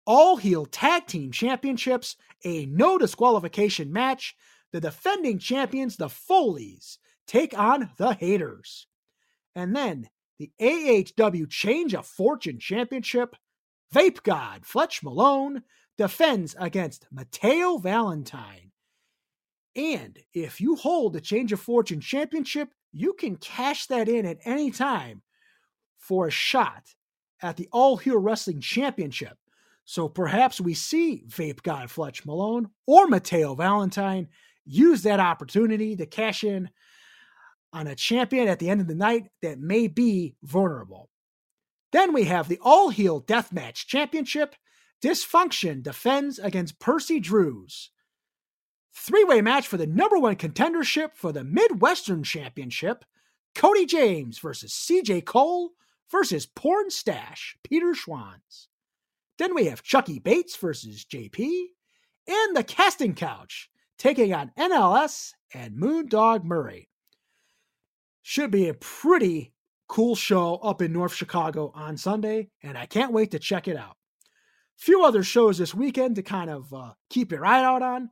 All 0.07 0.37
Heel 0.37 0.67
Tag 0.67 1.07
Team 1.07 1.33
Championships, 1.33 2.17
a 2.45 2.67
no 2.67 2.97
disqualification 2.97 3.93
match. 3.93 4.37
The 4.73 4.81
defending 4.81 5.39
champions, 5.39 5.97
the 5.97 6.09
Foleys, 6.09 6.99
take 7.27 7.57
on 7.59 7.91
the 7.97 8.15
Haters. 8.15 8.87
And 9.55 9.75
then 9.75 10.09
the 10.39 10.51
AHW 10.61 11.49
Change 11.49 11.95
of 11.95 12.07
Fortune 12.07 12.59
Championship, 12.59 13.37
Vape 13.95 14.23
God 14.23 14.67
Fletch 14.67 15.03
Malone 15.03 15.63
defends 15.97 16.55
against 16.59 17.07
Mateo 17.11 17.79
Valentine. 17.79 18.73
And 19.75 20.19
if 20.33 20.61
you 20.61 20.77
hold 20.77 21.13
the 21.13 21.21
Change 21.21 21.53
of 21.53 21.61
Fortune 21.61 22.01
Championship, 22.01 22.71
you 22.93 23.13
can 23.13 23.37
cash 23.37 23.87
that 23.87 24.09
in 24.09 24.27
at 24.27 24.39
any 24.45 24.71
time 24.71 25.23
for 25.99 26.27
a 26.27 26.31
shot 26.31 26.95
at 27.43 27.57
the 27.57 27.69
All 27.73 27.97
Heel 27.97 28.19
Wrestling 28.19 28.61
Championship. 28.61 29.37
So 29.85 30.09
perhaps 30.09 30.61
we 30.61 30.75
see 30.75 31.25
Vape 31.29 31.63
God 31.63 31.91
Fletch 31.91 32.25
Malone 32.25 32.71
or 32.87 33.07
Mateo 33.07 33.55
Valentine 33.55 34.29
use 34.65 35.03
that 35.03 35.21
opportunity 35.21 35.95
to 35.97 36.07
cash 36.07 36.43
in 36.43 36.71
on 37.77 37.87
a 37.87 37.95
champion 37.95 38.49
at 38.49 38.59
the 38.59 38.71
end 38.71 38.81
of 38.81 38.87
the 38.87 38.95
night 38.95 39.29
that 39.43 39.61
may 39.61 39.87
be 39.87 40.35
vulnerable. 40.43 41.11
Then 41.93 42.15
we 42.15 42.25
have 42.25 42.49
the 42.49 42.59
All 42.63 42.89
Heel 42.89 43.21
Deathmatch 43.21 43.87
Championship. 43.87 44.57
Dysfunction 45.03 45.83
defends 45.83 46.39
against 46.39 46.81
Percy 46.81 47.21
Drews. 47.21 47.91
Three 48.95 49.25
way 49.25 49.43
match 49.43 49.69
for 49.69 49.77
the 49.77 49.87
number 49.87 50.19
one 50.19 50.37
contendership 50.37 51.11
for 51.15 51.33
the 51.33 51.45
Midwestern 51.45 52.23
Championship 52.23 53.05
Cody 53.55 53.85
James 53.85 54.39
versus 54.39 54.73
CJ 54.73 55.27
Cole 55.27 55.73
versus 56.11 56.47
Porn 56.47 56.91
Stash 56.91 57.59
Peter 57.63 57.93
Schwanz. 57.93 58.69
Then 59.39 59.55
we 59.55 59.67
have 59.67 59.83
Chucky 59.83 60.19
Bates 60.19 60.57
versus 60.57 61.05
JP 61.05 61.67
and 62.27 62.57
the 62.57 62.65
Casting 62.65 63.15
Couch 63.15 63.69
taking 63.99 64.33
on 64.33 64.53
NLS 64.59 65.33
and 65.53 65.77
Moondog 65.77 66.43
Murray. 66.43 66.89
Should 68.29 68.51
be 68.51 68.69
a 68.69 68.75
pretty 68.75 69.53
cool 69.87 70.17
show 70.17 70.57
up 70.57 70.83
in 70.83 70.93
North 70.93 71.15
Chicago 71.15 71.71
on 71.77 71.97
Sunday, 71.97 72.49
and 72.61 72.77
I 72.77 72.85
can't 72.85 73.13
wait 73.13 73.31
to 73.31 73.39
check 73.39 73.69
it 73.69 73.77
out. 73.77 73.97
Few 74.77 75.05
other 75.05 75.23
shows 75.23 75.59
this 75.59 75.73
weekend 75.73 76.17
to 76.17 76.25
kind 76.25 76.51
of 76.51 76.75
uh, 76.75 76.95
keep 77.09 77.31
your 77.31 77.47
eye 77.47 77.63
out 77.63 77.83
on 77.83 78.11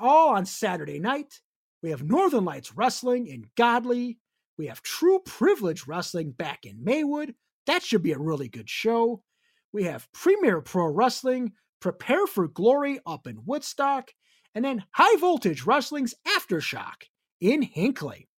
all 0.00 0.30
on 0.34 0.46
Saturday 0.46 0.98
night. 0.98 1.42
We 1.82 1.90
have 1.90 2.02
Northern 2.02 2.46
Lights 2.46 2.72
Wrestling 2.74 3.26
in 3.26 3.44
Godley. 3.58 4.18
We 4.56 4.68
have 4.68 4.80
True 4.80 5.18
Privilege 5.18 5.86
Wrestling 5.86 6.30
back 6.30 6.64
in 6.64 6.82
Maywood. 6.82 7.34
That 7.66 7.82
should 7.82 8.02
be 8.02 8.12
a 8.12 8.18
really 8.18 8.48
good 8.48 8.70
show. 8.70 9.22
We 9.70 9.82
have 9.82 10.10
Premier 10.12 10.62
Pro 10.62 10.86
Wrestling, 10.86 11.52
Prepare 11.80 12.26
for 12.26 12.48
Glory 12.48 13.00
up 13.04 13.26
in 13.26 13.44
Woodstock, 13.44 14.12
and 14.54 14.64
then 14.64 14.86
High 14.92 15.16
Voltage 15.20 15.66
Wrestling's 15.66 16.14
Aftershock 16.26 17.02
in 17.38 17.60
Hinckley. 17.60 18.30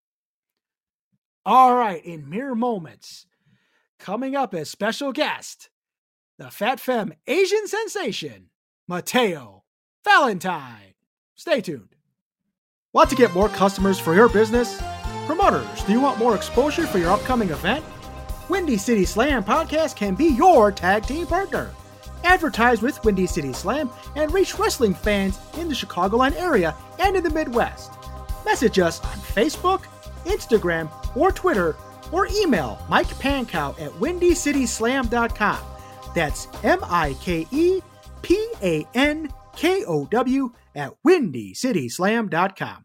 All 1.48 1.74
right, 1.74 2.04
in 2.04 2.28
mere 2.28 2.54
moments, 2.54 3.24
coming 3.98 4.36
up 4.36 4.52
as 4.52 4.68
special 4.68 5.12
guest, 5.12 5.70
the 6.36 6.50
Fat 6.50 6.78
Femme 6.78 7.14
Asian 7.26 7.66
sensation, 7.66 8.50
Mateo 8.86 9.64
Valentine. 10.04 10.92
Stay 11.36 11.62
tuned. 11.62 11.96
Want 12.92 13.08
to 13.08 13.16
get 13.16 13.32
more 13.32 13.48
customers 13.48 13.98
for 13.98 14.14
your 14.14 14.28
business? 14.28 14.78
Promoters, 15.24 15.82
do 15.84 15.92
you 15.92 16.02
want 16.02 16.18
more 16.18 16.36
exposure 16.36 16.86
for 16.86 16.98
your 16.98 17.12
upcoming 17.12 17.48
event? 17.48 17.82
Windy 18.50 18.76
City 18.76 19.06
Slam 19.06 19.42
podcast 19.42 19.96
can 19.96 20.14
be 20.14 20.26
your 20.26 20.70
tag 20.70 21.04
team 21.04 21.26
partner. 21.26 21.70
Advertise 22.24 22.82
with 22.82 23.02
Windy 23.06 23.26
City 23.26 23.54
Slam 23.54 23.88
and 24.16 24.34
reach 24.34 24.58
wrestling 24.58 24.92
fans 24.92 25.38
in 25.56 25.68
the 25.68 25.74
Chicagoland 25.74 26.38
area 26.38 26.74
and 26.98 27.16
in 27.16 27.24
the 27.24 27.30
Midwest. 27.30 27.92
Message 28.44 28.78
us 28.78 29.02
on 29.02 29.12
Facebook, 29.12 29.84
Instagram, 30.26 30.90
or 31.18 31.32
Twitter, 31.32 31.76
or 32.12 32.28
email 32.28 32.78
Mike 32.88 33.08
Pankow 33.08 33.78
at 33.80 33.90
windycityslam.com. 33.92 35.58
That's 36.14 36.48
M 36.64 36.80
I 36.84 37.14
K 37.20 37.46
E 37.50 37.80
P 38.22 38.48
A 38.62 38.86
N 38.94 39.28
K 39.56 39.84
O 39.84 40.06
W 40.06 40.52
at 40.74 40.92
windycityslam.com. 41.06 42.84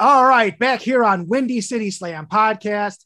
All 0.00 0.24
right, 0.24 0.58
back 0.58 0.80
here 0.80 1.04
on 1.04 1.28
Windy 1.28 1.60
City 1.60 1.90
Slam 1.90 2.26
podcast. 2.26 3.04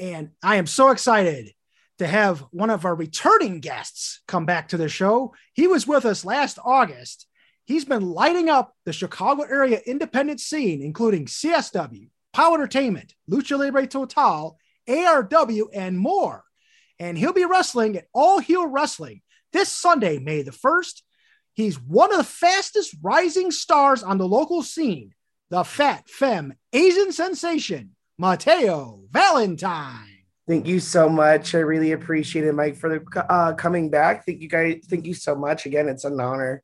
And 0.00 0.30
I 0.42 0.56
am 0.56 0.66
so 0.66 0.90
excited 0.90 1.53
to 1.98 2.06
have 2.06 2.40
one 2.50 2.70
of 2.70 2.84
our 2.84 2.94
returning 2.94 3.60
guests 3.60 4.20
come 4.26 4.46
back 4.46 4.68
to 4.68 4.76
the 4.76 4.88
show. 4.88 5.34
He 5.52 5.66
was 5.66 5.86
with 5.86 6.04
us 6.04 6.24
last 6.24 6.58
August. 6.64 7.26
He's 7.64 7.84
been 7.84 8.10
lighting 8.10 8.48
up 8.48 8.74
the 8.84 8.92
Chicago 8.92 9.42
area 9.42 9.80
independent 9.86 10.40
scene, 10.40 10.82
including 10.82 11.26
CSW, 11.26 12.08
POW 12.32 12.54
Entertainment, 12.54 13.14
Lucha 13.30 13.58
Libre 13.58 13.86
Total, 13.86 14.58
ARW, 14.88 15.66
and 15.72 15.98
more. 15.98 16.44
And 16.98 17.16
he'll 17.16 17.32
be 17.32 17.44
wrestling 17.44 17.96
at 17.96 18.06
All 18.12 18.38
Heel 18.38 18.66
Wrestling 18.66 19.22
this 19.52 19.70
Sunday, 19.70 20.18
May 20.18 20.42
the 20.42 20.50
1st. 20.50 21.02
He's 21.54 21.80
one 21.80 22.10
of 22.10 22.18
the 22.18 22.24
fastest 22.24 22.96
rising 23.02 23.50
stars 23.50 24.02
on 24.02 24.18
the 24.18 24.28
local 24.28 24.62
scene, 24.62 25.14
the 25.50 25.64
fat 25.64 26.08
femme 26.08 26.54
Asian 26.72 27.12
sensation, 27.12 27.94
Mateo 28.18 29.02
Valentine. 29.10 30.13
Thank 30.46 30.66
you 30.66 30.78
so 30.78 31.08
much. 31.08 31.54
I 31.54 31.60
really 31.60 31.92
appreciate 31.92 32.44
it, 32.44 32.52
Mike, 32.52 32.76
for 32.76 32.90
the 32.90 33.26
uh, 33.32 33.54
coming 33.54 33.88
back. 33.90 34.26
Thank 34.26 34.42
you 34.42 34.48
guys. 34.48 34.84
Thank 34.86 35.06
you 35.06 35.14
so 35.14 35.34
much. 35.34 35.64
Again, 35.64 35.88
it's 35.88 36.04
an 36.04 36.20
honor. 36.20 36.62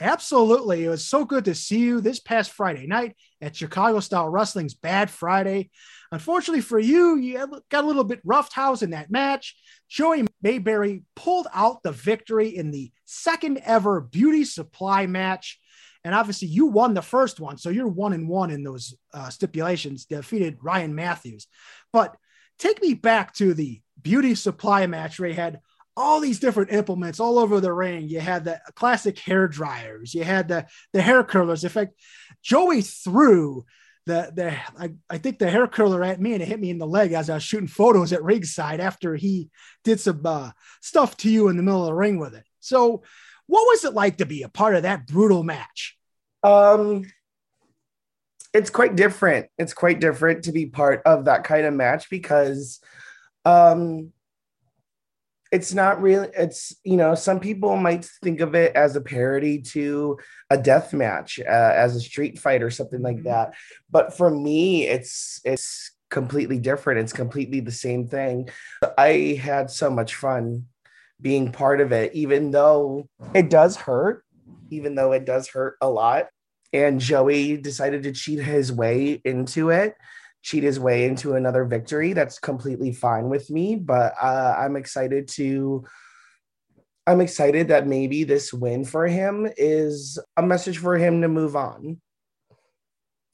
Absolutely. 0.00 0.84
It 0.84 0.88
was 0.88 1.06
so 1.06 1.24
good 1.24 1.44
to 1.44 1.54
see 1.54 1.78
you 1.78 2.00
this 2.00 2.18
past 2.18 2.50
Friday 2.50 2.88
night 2.88 3.16
at 3.40 3.54
Chicago 3.54 4.00
Style 4.00 4.28
Wrestling's 4.28 4.74
Bad 4.74 5.08
Friday. 5.08 5.70
Unfortunately 6.10 6.62
for 6.62 6.80
you, 6.80 7.16
you 7.16 7.62
got 7.70 7.84
a 7.84 7.86
little 7.86 8.02
bit 8.02 8.20
roughed 8.24 8.52
house 8.52 8.82
in 8.82 8.90
that 8.90 9.12
match. 9.12 9.54
Joey 9.88 10.26
Mayberry 10.42 11.04
pulled 11.14 11.46
out 11.54 11.84
the 11.84 11.92
victory 11.92 12.48
in 12.48 12.72
the 12.72 12.90
second 13.04 13.60
ever 13.64 14.00
beauty 14.00 14.44
supply 14.44 15.06
match. 15.06 15.60
and 16.02 16.14
obviously 16.14 16.48
you 16.48 16.66
won 16.66 16.94
the 16.94 17.02
first 17.02 17.40
one, 17.40 17.56
so 17.56 17.70
you're 17.70 17.86
one 17.86 18.12
and 18.12 18.28
one 18.28 18.50
in 18.50 18.64
those 18.64 18.94
uh, 19.12 19.30
stipulations. 19.30 20.04
Defeated 20.06 20.58
Ryan 20.60 20.94
Matthews, 20.94 21.46
but 21.92 22.16
take 22.58 22.80
me 22.82 22.94
back 22.94 23.34
to 23.34 23.54
the 23.54 23.80
beauty 24.00 24.34
supply 24.34 24.86
match 24.86 25.18
where 25.18 25.28
you 25.28 25.34
had 25.34 25.60
all 25.96 26.20
these 26.20 26.40
different 26.40 26.72
implements 26.72 27.20
all 27.20 27.38
over 27.38 27.60
the 27.60 27.72
ring. 27.72 28.08
You 28.08 28.20
had 28.20 28.44
the 28.44 28.60
classic 28.74 29.18
hair 29.18 29.46
dryers, 29.48 30.14
you 30.14 30.24
had 30.24 30.48
the 30.48 30.66
the 30.92 31.02
hair 31.02 31.22
curlers. 31.24 31.64
In 31.64 31.70
fact, 31.70 31.94
Joey 32.42 32.82
threw 32.82 33.64
the 34.06 34.32
the 34.34 34.56
I, 34.78 34.94
I 35.08 35.18
think 35.18 35.38
the 35.38 35.50
hair 35.50 35.66
curler 35.66 36.02
at 36.02 36.20
me 36.20 36.34
and 36.34 36.42
it 36.42 36.48
hit 36.48 36.60
me 36.60 36.70
in 36.70 36.78
the 36.78 36.86
leg 36.86 37.12
as 37.12 37.30
I 37.30 37.34
was 37.34 37.42
shooting 37.42 37.68
photos 37.68 38.12
at 38.12 38.22
ringside 38.22 38.80
after 38.80 39.14
he 39.14 39.50
did 39.82 40.00
some 40.00 40.20
uh, 40.24 40.50
stuff 40.80 41.16
to 41.18 41.30
you 41.30 41.48
in 41.48 41.56
the 41.56 41.62
middle 41.62 41.82
of 41.82 41.86
the 41.86 41.94
ring 41.94 42.18
with 42.18 42.34
it. 42.34 42.44
So, 42.60 43.02
what 43.46 43.62
was 43.62 43.84
it 43.84 43.94
like 43.94 44.18
to 44.18 44.26
be 44.26 44.42
a 44.42 44.48
part 44.48 44.74
of 44.74 44.82
that 44.82 45.06
brutal 45.06 45.42
match? 45.42 45.96
Um, 46.42 47.04
it's 48.54 48.70
quite 48.70 48.96
different. 48.96 49.48
It's 49.58 49.74
quite 49.74 50.00
different 50.00 50.44
to 50.44 50.52
be 50.52 50.66
part 50.66 51.02
of 51.04 51.26
that 51.26 51.44
kind 51.44 51.66
of 51.66 51.74
match 51.74 52.08
because, 52.08 52.80
um, 53.44 54.12
it's 55.54 55.72
not 55.72 56.02
really 56.02 56.28
it's 56.36 56.74
you 56.82 56.96
know 56.96 57.14
some 57.14 57.38
people 57.38 57.76
might 57.76 58.04
think 58.24 58.40
of 58.40 58.56
it 58.56 58.74
as 58.74 58.96
a 58.96 59.00
parody 59.00 59.62
to 59.62 60.18
a 60.50 60.58
death 60.58 60.92
match 60.92 61.38
uh, 61.38 61.72
as 61.76 61.94
a 61.94 62.00
street 62.00 62.40
fight 62.40 62.60
or 62.60 62.70
something 62.70 63.00
like 63.02 63.18
mm-hmm. 63.18 63.28
that 63.28 63.54
but 63.88 64.16
for 64.16 64.28
me 64.28 64.84
it's 64.84 65.40
it's 65.44 65.92
completely 66.10 66.58
different 66.58 66.98
it's 66.98 67.12
completely 67.12 67.60
the 67.60 67.70
same 67.70 68.08
thing 68.08 68.48
i 68.98 69.38
had 69.40 69.70
so 69.70 69.88
much 69.88 70.16
fun 70.16 70.64
being 71.20 71.52
part 71.52 71.80
of 71.80 71.92
it 71.92 72.12
even 72.14 72.50
though 72.50 73.08
it 73.32 73.48
does 73.48 73.76
hurt 73.76 74.24
even 74.70 74.96
though 74.96 75.12
it 75.12 75.24
does 75.24 75.46
hurt 75.46 75.76
a 75.80 75.88
lot 75.88 76.26
and 76.74 77.00
joey 77.00 77.56
decided 77.56 78.02
to 78.02 78.12
cheat 78.12 78.40
his 78.40 78.70
way 78.70 79.20
into 79.24 79.70
it 79.70 79.96
cheat 80.44 80.62
his 80.62 80.78
way 80.78 81.06
into 81.06 81.34
another 81.34 81.64
victory. 81.64 82.12
That's 82.12 82.38
completely 82.38 82.92
fine 82.92 83.30
with 83.30 83.50
me, 83.50 83.76
but 83.76 84.14
uh, 84.20 84.54
I'm 84.56 84.76
excited 84.76 85.26
to. 85.28 85.84
I'm 87.06 87.20
excited 87.20 87.68
that 87.68 87.86
maybe 87.86 88.24
this 88.24 88.52
win 88.52 88.84
for 88.84 89.06
him 89.06 89.46
is 89.58 90.18
a 90.38 90.42
message 90.42 90.78
for 90.78 90.96
him 90.96 91.20
to 91.20 91.28
move 91.28 91.54
on. 91.54 92.00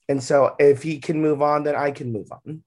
And 0.08 0.20
so 0.20 0.56
if 0.58 0.82
he 0.82 0.98
can 0.98 1.22
move 1.22 1.40
on, 1.40 1.62
then 1.62 1.76
I 1.76 1.92
can 1.92 2.12
move 2.12 2.32
on. 2.32 2.64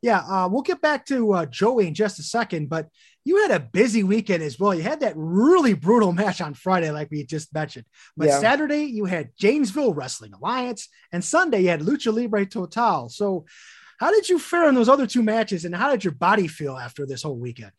Yeah, 0.00 0.20
uh, 0.20 0.48
we'll 0.48 0.62
get 0.62 0.80
back 0.80 1.06
to 1.06 1.32
uh, 1.32 1.46
Joey 1.46 1.88
in 1.88 1.94
just 1.94 2.20
a 2.20 2.22
second, 2.22 2.68
but 2.68 2.88
you 3.24 3.42
had 3.42 3.50
a 3.50 3.60
busy 3.60 4.02
weekend 4.02 4.42
as 4.42 4.58
well. 4.58 4.74
You 4.74 4.82
had 4.82 5.00
that 5.00 5.12
really 5.16 5.74
brutal 5.74 6.12
match 6.12 6.40
on 6.40 6.54
Friday, 6.54 6.90
like 6.90 7.10
we 7.10 7.24
just 7.24 7.52
mentioned. 7.52 7.84
But 8.16 8.28
yeah. 8.28 8.40
Saturday, 8.40 8.84
you 8.84 9.04
had 9.04 9.30
Janesville 9.38 9.94
Wrestling 9.94 10.32
Alliance, 10.32 10.88
and 11.12 11.24
Sunday, 11.24 11.62
you 11.62 11.68
had 11.68 11.80
Lucha 11.80 12.14
Libre 12.14 12.46
Total. 12.46 13.08
So, 13.08 13.44
how 13.98 14.10
did 14.10 14.28
you 14.28 14.38
fare 14.38 14.68
in 14.68 14.74
those 14.74 14.88
other 14.88 15.06
two 15.06 15.22
matches, 15.22 15.64
and 15.64 15.74
how 15.74 15.90
did 15.90 16.04
your 16.04 16.14
body 16.14 16.46
feel 16.48 16.76
after 16.76 17.04
this 17.06 17.22
whole 17.22 17.36
weekend? 17.36 17.72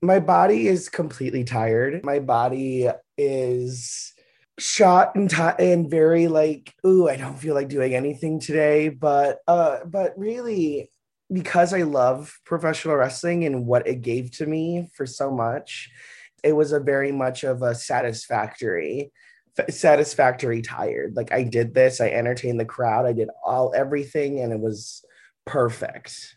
My 0.00 0.20
body 0.20 0.68
is 0.68 0.88
completely 0.88 1.44
tired. 1.44 2.04
My 2.04 2.20
body 2.20 2.88
is 3.18 4.14
shot 4.58 5.14
and 5.14 5.30
t- 5.30 5.36
and 5.60 5.88
very 5.88 6.26
like 6.26 6.74
ooh 6.84 7.08
i 7.08 7.16
don't 7.16 7.38
feel 7.38 7.54
like 7.54 7.68
doing 7.68 7.94
anything 7.94 8.40
today 8.40 8.88
but 8.88 9.38
uh 9.46 9.78
but 9.84 10.18
really 10.18 10.90
because 11.32 11.74
I 11.74 11.82
love 11.82 12.38
professional 12.44 12.96
wrestling 12.96 13.44
and 13.44 13.66
what 13.66 13.86
it 13.86 14.02
gave 14.02 14.30
to 14.32 14.46
me 14.46 14.88
for 14.94 15.06
so 15.06 15.30
much, 15.30 15.90
it 16.42 16.52
was 16.52 16.72
a 16.72 16.80
very 16.80 17.12
much 17.12 17.44
of 17.44 17.62
a 17.62 17.74
satisfactory 17.74 19.12
satisfactory 19.70 20.62
tired. 20.62 21.16
Like 21.16 21.32
i 21.32 21.42
did 21.42 21.74
this 21.74 22.00
i 22.00 22.08
entertained 22.08 22.60
the 22.60 22.64
crowd 22.64 23.06
i 23.06 23.12
did 23.12 23.28
all 23.44 23.72
everything 23.74 24.40
and 24.40 24.52
it 24.52 24.60
was 24.60 25.04
perfect. 25.46 26.36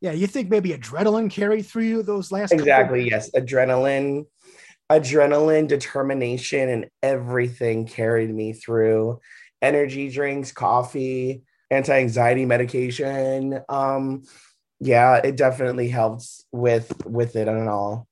Yeah 0.00 0.12
you 0.12 0.26
think 0.26 0.50
maybe 0.50 0.70
adrenaline 0.70 1.30
carried 1.30 1.62
through 1.62 1.84
you 1.84 2.02
those 2.02 2.30
last 2.30 2.52
exactly 2.52 3.08
yes. 3.08 3.30
Adrenaline 3.30 4.26
adrenaline 4.90 5.68
determination 5.68 6.68
and 6.68 6.90
everything 7.02 7.86
carried 7.86 8.34
me 8.34 8.52
through. 8.52 9.20
Energy 9.62 10.10
drinks 10.10 10.52
coffee 10.52 11.44
anti-anxiety 11.70 12.44
medication. 12.44 13.60
Um, 13.68 14.22
yeah, 14.80 15.16
it 15.16 15.36
definitely 15.36 15.88
helps 15.88 16.44
with 16.52 17.04
with 17.04 17.36
it 17.36 17.48
and 17.48 17.68
all. 17.68 18.06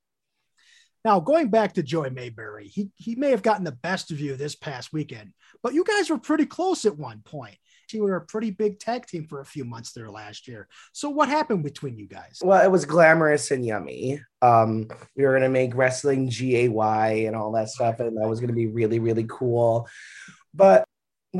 Now, 1.05 1.21
going 1.21 1.49
back 1.49 1.73
to 1.73 1.83
Joey 1.83 2.09
Mayberry, 2.09 2.67
he, 2.67 2.89
he 2.95 3.15
may 3.15 3.29
have 3.29 3.41
gotten 3.41 3.63
the 3.63 3.71
best 3.71 4.11
of 4.11 4.19
you 4.19 4.35
this 4.35 4.55
past 4.55 4.91
weekend, 4.91 5.31
but 5.63 5.73
you 5.73 5.85
guys 5.85 6.09
were 6.09 6.17
pretty 6.17 6.45
close 6.45 6.83
at 6.83 6.97
one 6.97 7.21
point. 7.23 7.55
You 7.93 8.03
were 8.03 8.17
a 8.17 8.25
pretty 8.25 8.51
big 8.51 8.79
tag 8.79 9.05
team 9.05 9.25
for 9.29 9.39
a 9.39 9.45
few 9.45 9.63
months 9.63 9.93
there 9.93 10.11
last 10.11 10.49
year. 10.49 10.67
So, 10.91 11.09
what 11.09 11.29
happened 11.29 11.63
between 11.63 11.97
you 11.97 12.07
guys? 12.07 12.41
Well, 12.43 12.61
it 12.61 12.69
was 12.69 12.83
glamorous 12.83 13.51
and 13.51 13.65
yummy. 13.65 14.19
Um, 14.41 14.89
we 15.15 15.23
were 15.23 15.31
going 15.31 15.43
to 15.43 15.49
make 15.49 15.73
wrestling 15.73 16.27
GAY 16.27 17.25
and 17.25 17.35
all 17.37 17.53
that 17.53 17.69
stuff, 17.69 18.01
and 18.01 18.17
that 18.17 18.27
was 18.27 18.41
going 18.41 18.49
to 18.49 18.53
be 18.53 18.67
really, 18.67 18.99
really 18.99 19.25
cool. 19.29 19.87
But 20.53 20.83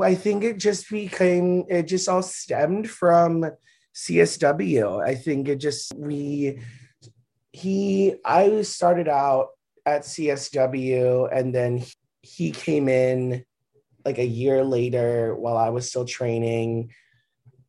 I 0.01 0.15
think 0.15 0.43
it 0.43 0.57
just 0.57 0.89
became, 0.89 1.65
it 1.69 1.83
just 1.83 2.09
all 2.09 2.23
stemmed 2.23 2.89
from 2.89 3.45
CSW. 3.95 5.03
I 5.03 5.15
think 5.15 5.47
it 5.47 5.57
just, 5.57 5.93
we, 5.95 6.59
he, 7.51 8.15
I 8.25 8.61
started 8.61 9.07
out 9.07 9.49
at 9.85 10.01
CSW 10.01 11.29
and 11.31 11.55
then 11.55 11.83
he 12.21 12.51
came 12.51 12.89
in 12.89 13.45
like 14.05 14.17
a 14.17 14.25
year 14.25 14.63
later 14.63 15.35
while 15.35 15.57
I 15.57 15.69
was 15.69 15.89
still 15.89 16.05
training. 16.05 16.93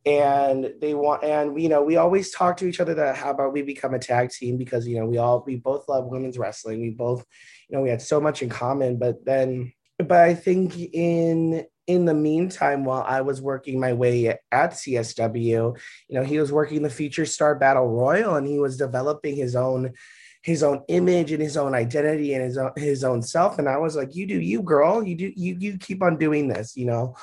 And 0.07 0.73
they 0.81 0.95
want, 0.95 1.25
and 1.25 1.61
you 1.61 1.69
know, 1.69 1.83
we 1.83 1.97
always 1.97 2.31
talk 2.31 2.57
to 2.59 2.67
each 2.67 2.81
other 2.81 2.95
that 2.95 3.17
how 3.17 3.31
about 3.31 3.53
we 3.53 3.63
become 3.63 3.93
a 3.93 3.99
tag 3.99 4.31
team 4.31 4.57
because 4.57 4.87
you 4.87 4.99
know 4.99 5.05
we 5.05 5.19
all 5.19 5.45
we 5.47 5.57
both 5.57 5.87
love 5.87 6.07
women's 6.07 6.39
wrestling. 6.39 6.81
We 6.81 6.91
both, 6.91 7.27
you 7.69 7.77
know, 7.77 7.83
we 7.83 7.91
had 7.91 8.01
so 8.01 8.19
much 8.21 8.41
in 8.41 8.49
common. 8.49 8.99
But 8.99 9.25
then, 9.27 9.73
but 9.99 10.21
I 10.21 10.35
think 10.35 10.79
in 10.79 11.67
in 11.89 12.05
the 12.05 12.15
meantime, 12.15 12.85
while 12.85 13.03
I 13.03 13.23
was 13.23 13.41
working 13.41 13.81
my 13.81 13.95
way 13.95 14.29
at 14.29 14.73
CSW, 14.73 15.41
you 15.41 16.15
know, 16.15 16.23
he 16.23 16.39
was 16.39 16.53
working 16.53 16.83
the 16.83 16.91
Future 16.91 17.25
Star 17.25 17.55
Battle 17.55 17.89
Royal 17.89 18.37
and 18.37 18.47
he 18.47 18.59
was 18.59 18.77
developing 18.77 19.35
his 19.35 19.57
own 19.57 19.95
his 20.43 20.63
own 20.63 20.83
image 20.89 21.33
and 21.33 21.43
his 21.43 21.57
own 21.57 21.75
identity 21.75 22.35
and 22.35 22.45
his 22.45 22.59
own 22.59 22.73
his 22.77 23.05
own 23.05 23.23
self. 23.23 23.59
And 23.59 23.69
I 23.69 23.79
was 23.79 23.97
like, 23.97 24.15
you 24.15 24.27
do 24.27 24.39
you, 24.39 24.63
girl. 24.63 25.03
You 25.03 25.17
do 25.17 25.33
you 25.35 25.57
you 25.59 25.79
keep 25.79 26.03
on 26.03 26.19
doing 26.19 26.47
this, 26.47 26.77
you 26.77 26.85
know. 26.85 27.17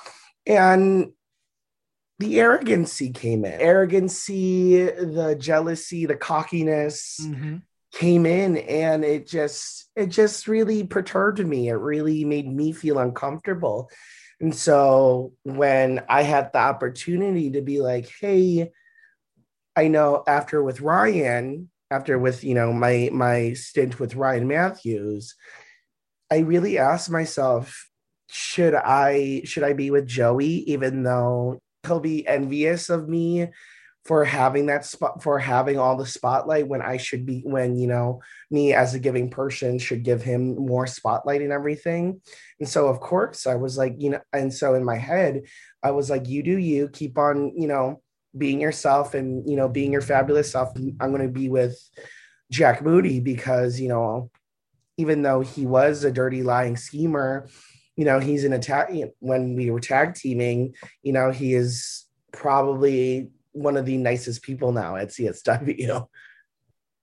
And 0.48 1.12
the 2.18 2.40
arrogancy 2.40 3.12
came 3.12 3.46
in. 3.46 3.62
Arrogancy, 3.62 4.84
the 4.86 5.36
jealousy, 5.40 6.08
the 6.08 6.16
cockiness 6.16 7.20
mm-hmm. 7.22 7.58
came 7.94 8.26
in 8.26 8.58
and 8.58 9.06
it 9.06 9.28
just 9.28 9.92
it 9.96 10.08
just 10.08 10.48
really 10.48 10.84
perturbed 10.84 11.46
me. 11.46 11.70
It 11.70 11.74
really 11.74 12.26
made 12.26 12.48
me 12.48 12.72
feel 12.72 12.98
uncomfortable 12.98 13.92
and 14.40 14.54
so 14.54 15.34
when 15.44 16.04
I 16.10 16.24
had 16.24 16.52
the 16.52 16.60
opportunity 16.60 17.52
to 17.52 17.62
be 17.62 17.82
like, 17.82 18.10
hey, 18.20 18.72
I 19.76 19.88
know 19.88 20.24
after 20.28 20.64
with 20.64 20.82
Ryan, 20.82 21.70
after 21.92 22.18
with 22.18 22.44
you 22.44 22.54
know 22.54 22.74
my 22.74 23.10
my 23.14 23.54
stint 23.54 24.00
with 24.00 24.16
Ryan 24.16 24.48
Matthews, 24.48 25.36
I 26.32 26.40
really 26.40 26.78
asked 26.78 27.10
myself, 27.10 27.90
should 28.30 28.76
I 28.76 29.42
should 29.46 29.64
I 29.64 29.74
be 29.74 29.92
with 29.92 30.08
Joey, 30.08 30.64
even 30.68 31.04
though 31.04 31.60
he'll 31.86 32.00
be 32.00 32.28
envious 32.28 32.90
of 32.90 33.08
me 33.08 33.50
for 34.06 34.24
having 34.24 34.68
that 34.68 34.86
spot 34.86 35.22
for 35.24 35.40
having 35.40 35.80
all 35.80 35.98
the 35.98 36.06
spotlight 36.06 36.68
when 36.68 36.82
I 36.82 36.98
should 36.98 37.26
be 37.26 37.42
when 37.44 37.76
you 37.76 37.88
know 37.88 38.22
me 38.52 38.74
as 38.74 38.94
a 38.94 39.00
giving 39.00 39.32
person 39.32 39.80
should 39.80 40.04
give 40.04 40.22
him 40.22 40.56
more 40.56 40.86
spotlight 40.86 41.42
and 41.42 41.52
everything. 41.52 42.22
And 42.60 42.70
so 42.70 42.88
of 42.88 43.00
course 43.00 43.48
I 43.48 43.56
was 43.56 43.78
like, 43.78 43.96
you 43.98 44.12
know, 44.12 44.22
and 44.32 44.54
so 44.54 44.76
in 44.76 44.86
my 44.86 44.98
head, 44.98 45.42
I 45.82 45.92
was 45.92 46.10
like, 46.10 46.30
you 46.30 46.44
do 46.44 46.58
you, 46.58 46.88
keep 46.90 47.18
on, 47.18 47.54
you 47.58 47.68
know, 47.68 48.02
being 48.38 48.62
yourself 48.62 49.16
and 49.16 49.50
you 49.50 49.56
know, 49.56 49.68
being 49.68 49.92
your 49.92 50.02
fabulous 50.02 50.52
self. 50.52 50.78
I'm 50.78 51.12
gonna 51.12 51.28
be 51.28 51.50
with 51.50 51.78
Jack 52.52 52.84
Moody 52.84 53.20
because, 53.20 53.80
you 53.80 53.90
know, 53.90 54.30
even 54.98 55.24
though 55.24 55.42
he 55.42 55.66
was 55.66 56.04
a 56.04 56.12
dirty 56.12 56.44
lying 56.44 56.78
schemer, 56.78 57.50
you 57.96 58.06
know, 58.06 58.20
he's 58.20 58.44
an 58.44 58.54
attack 58.54 58.92
when 59.20 59.56
we 59.56 59.72
were 59.72 59.80
tag 59.80 60.14
teaming, 60.14 60.76
you 61.02 61.12
know, 61.12 61.32
he 61.32 61.56
is 61.56 62.06
probably 62.32 63.32
one 63.56 63.78
of 63.78 63.86
the 63.86 63.98
nicest 63.98 64.42
people 64.42 64.72
now 64.72 64.96
at 64.96 65.10
CSW. 65.10 66.08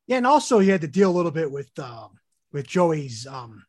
Yeah, 0.08 0.16
and 0.16 0.26
also 0.26 0.58
he 0.58 0.68
had 0.68 0.80
to 0.80 0.88
deal 0.88 1.10
a 1.10 1.14
little 1.14 1.30
bit 1.30 1.50
with 1.50 1.70
um, 1.78 2.18
with 2.52 2.66
Joey's 2.66 3.24
um, 3.24 3.64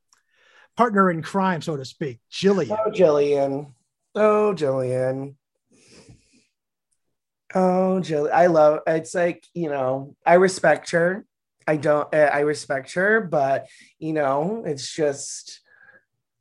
partner 0.76 1.12
in 1.12 1.22
crime, 1.22 1.62
so 1.62 1.78
to 1.78 1.86
speak, 1.86 2.20
Jillian. 2.32 2.76
Oh, 2.86 2.90
Jillian. 2.90 3.72
Oh, 4.16 4.54
Jillian. 4.56 5.36
Oh, 7.54 8.02
Jillian. 8.02 8.34
I 8.34 8.48
love. 8.48 8.80
It's 8.88 9.14
like 9.14 9.46
you 9.54 9.70
know, 9.70 10.16
I 10.26 10.34
respect 10.34 10.90
her. 10.90 11.24
I 11.68 11.78
don't. 11.78 12.14
I 12.14 12.40
respect 12.40 12.94
her, 12.94 13.22
but 13.22 13.68
you 14.00 14.14
know, 14.14 14.64
it's 14.66 14.92
just 14.92 15.62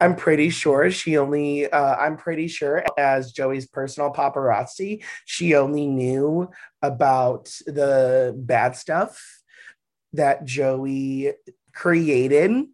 I'm 0.02 0.16
pretty 0.16 0.50
sure 0.50 0.90
she 0.90 1.16
only, 1.16 1.70
uh, 1.70 1.94
I'm 1.94 2.16
pretty 2.16 2.48
sure 2.48 2.84
as 2.98 3.30
Joey's 3.30 3.68
personal 3.68 4.10
paparazzi, 4.12 5.04
she 5.26 5.54
only 5.54 5.86
knew 5.86 6.50
about 6.82 7.44
the 7.66 8.34
bad 8.36 8.74
stuff 8.74 9.22
that 10.12 10.44
Joey 10.44 11.34
created 11.72 12.64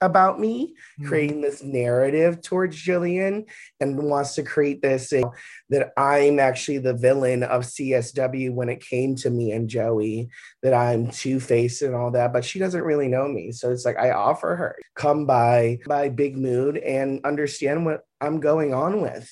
about 0.00 0.40
me, 0.40 0.74
Mhm. 1.00 1.06
creating 1.06 1.40
this 1.40 1.62
narrative 1.62 2.40
towards 2.42 2.76
Jillian 2.76 3.46
and 3.80 3.98
wants 3.98 4.34
to 4.34 4.42
create 4.42 4.82
this 4.82 5.12
uh, 5.12 5.22
that 5.70 5.92
I'm 5.96 6.38
actually 6.38 6.78
the 6.78 6.94
villain 6.94 7.42
of 7.42 7.64
CSW 7.64 8.52
when 8.52 8.68
it 8.68 8.80
came 8.80 9.14
to 9.16 9.30
me 9.30 9.52
and 9.52 9.68
Joey, 9.68 10.28
that 10.62 10.74
I'm 10.74 11.10
two 11.10 11.40
faced 11.40 11.82
and 11.82 11.94
all 11.94 12.10
that, 12.12 12.32
but 12.32 12.44
she 12.44 12.58
doesn't 12.58 12.82
really 12.84 13.08
know 13.08 13.28
me. 13.28 13.52
So 13.52 13.70
it's 13.70 13.84
like 13.84 13.98
I 13.98 14.10
offer 14.10 14.56
her 14.56 14.76
come 14.94 15.26
by 15.26 15.78
by 15.86 16.08
Big 16.08 16.36
Mood 16.36 16.76
and 16.76 17.24
understand 17.24 17.84
what 17.84 18.02
I'm 18.20 18.40
going 18.40 18.74
on 18.74 19.00
with. 19.00 19.30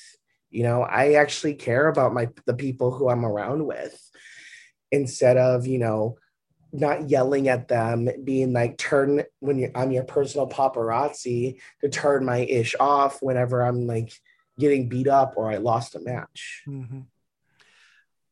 You 0.51 0.63
know, 0.63 0.83
I 0.83 1.15
actually 1.15 1.55
care 1.55 1.89
about 1.89 2.15
my 2.15 2.29
the 2.47 2.55
people 2.55 2.93
who 2.93 3.09
I'm 3.09 3.25
around 3.25 3.67
with 3.67 3.99
instead 4.93 5.37
of, 5.37 5.67
you 5.67 5.79
know, 5.79 6.17
not 6.75 7.09
yelling 7.09 7.49
at 7.49 7.69
them, 7.69 8.09
being 8.25 8.53
like 8.53 8.77
turn 8.77 9.23
when 9.41 9.59
you 9.59 9.71
I'm 9.75 9.93
your 9.93 10.05
personal 10.05 10.49
paparazzi 10.49 11.61
to 11.81 11.89
turn 11.89 12.25
my 12.25 12.39
ish 12.39 12.75
off 12.81 13.23
whenever 13.23 13.63
I'm 13.63 13.87
like 13.87 14.13
getting 14.59 14.89
beat 14.89 15.09
up 15.09 15.35
or 15.37 15.51
I 15.51 15.57
lost 15.59 15.95
a 15.95 16.01
match. 16.01 16.63
Mhm. 16.67 17.07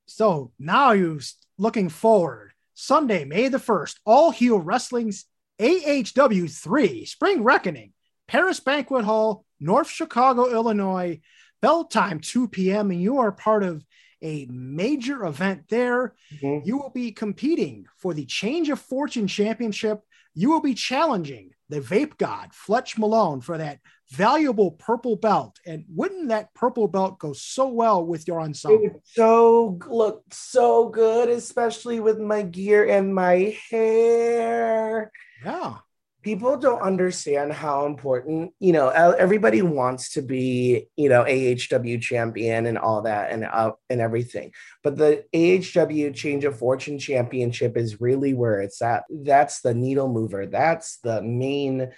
So 0.06 0.52
now 0.58 0.92
you 0.92 1.18
s- 1.18 1.36
looking 1.58 1.88
forward. 1.88 2.52
Sunday, 2.74 3.24
May 3.24 3.48
the 3.48 3.58
1st, 3.58 4.00
All 4.04 4.30
Heel 4.30 4.58
Wrestling's 4.58 5.26
AHW 5.58 6.48
3 6.48 7.04
Spring 7.04 7.42
Reckoning, 7.44 7.92
Paris 8.26 8.60
Banquet 8.60 9.04
Hall, 9.04 9.44
North 9.60 9.88
Chicago, 9.88 10.50
Illinois. 10.50 11.20
Bell 11.60 11.84
time 11.84 12.18
2 12.18 12.48
p.m. 12.48 12.90
And 12.90 13.00
you 13.00 13.18
are 13.18 13.30
part 13.30 13.62
of 13.62 13.84
a 14.22 14.46
major 14.50 15.24
event 15.24 15.64
there. 15.68 16.14
Mhm. 16.40 16.64
You 16.64 16.78
will 16.78 16.90
be 16.90 17.12
competing 17.12 17.86
for 17.98 18.14
the 18.14 18.24
Change 18.24 18.70
of 18.70 18.80
Fortune 18.80 19.26
Championship. 19.26 20.02
You 20.34 20.50
will 20.50 20.60
be 20.60 20.74
challenging 20.74 21.50
the 21.68 21.80
Vape 21.80 22.16
God, 22.18 22.54
Fletch 22.54 22.98
Malone, 22.98 23.40
for 23.40 23.58
that 23.58 23.80
valuable 24.10 24.72
purple 24.72 25.16
belt. 25.16 25.58
And 25.66 25.84
wouldn't 25.88 26.28
that 26.28 26.54
purple 26.54 26.86
belt 26.86 27.18
go 27.18 27.32
so 27.32 27.68
well 27.68 28.04
with 28.04 28.28
your 28.28 28.40
ensemble? 28.40 28.82
would 28.82 29.00
so 29.04 29.78
look 29.88 30.24
so 30.30 30.88
good, 30.88 31.28
especially 31.28 32.00
with 32.00 32.18
my 32.18 32.42
gear 32.42 32.88
and 32.88 33.14
my 33.14 33.58
hair. 33.70 35.10
Yeah. 35.44 35.78
People 36.22 36.56
don't 36.56 36.80
understand 36.82 37.52
how 37.52 37.84
important 37.84 38.52
you 38.60 38.72
know 38.72 38.88
everybody 38.88 39.60
wants 39.62 40.12
to 40.12 40.22
be 40.22 40.86
you 40.96 41.08
know 41.08 41.24
AHW 41.24 42.00
champion 42.00 42.66
and 42.66 42.78
all 42.78 43.02
that 43.02 43.30
and 43.30 43.44
uh, 43.44 43.72
and 43.90 44.00
everything. 44.00 44.52
But 44.82 44.96
the 44.96 45.24
AHW 45.34 46.14
change 46.14 46.44
of 46.44 46.58
fortune 46.58 46.98
championship 46.98 47.76
is 47.76 48.00
really 48.00 48.34
where 48.34 48.60
it's 48.60 48.80
at. 48.80 49.04
That's 49.10 49.60
the 49.60 49.74
needle 49.74 50.08
mover. 50.08 50.46
That's 50.46 50.98
the 50.98 51.22
main 51.22 51.92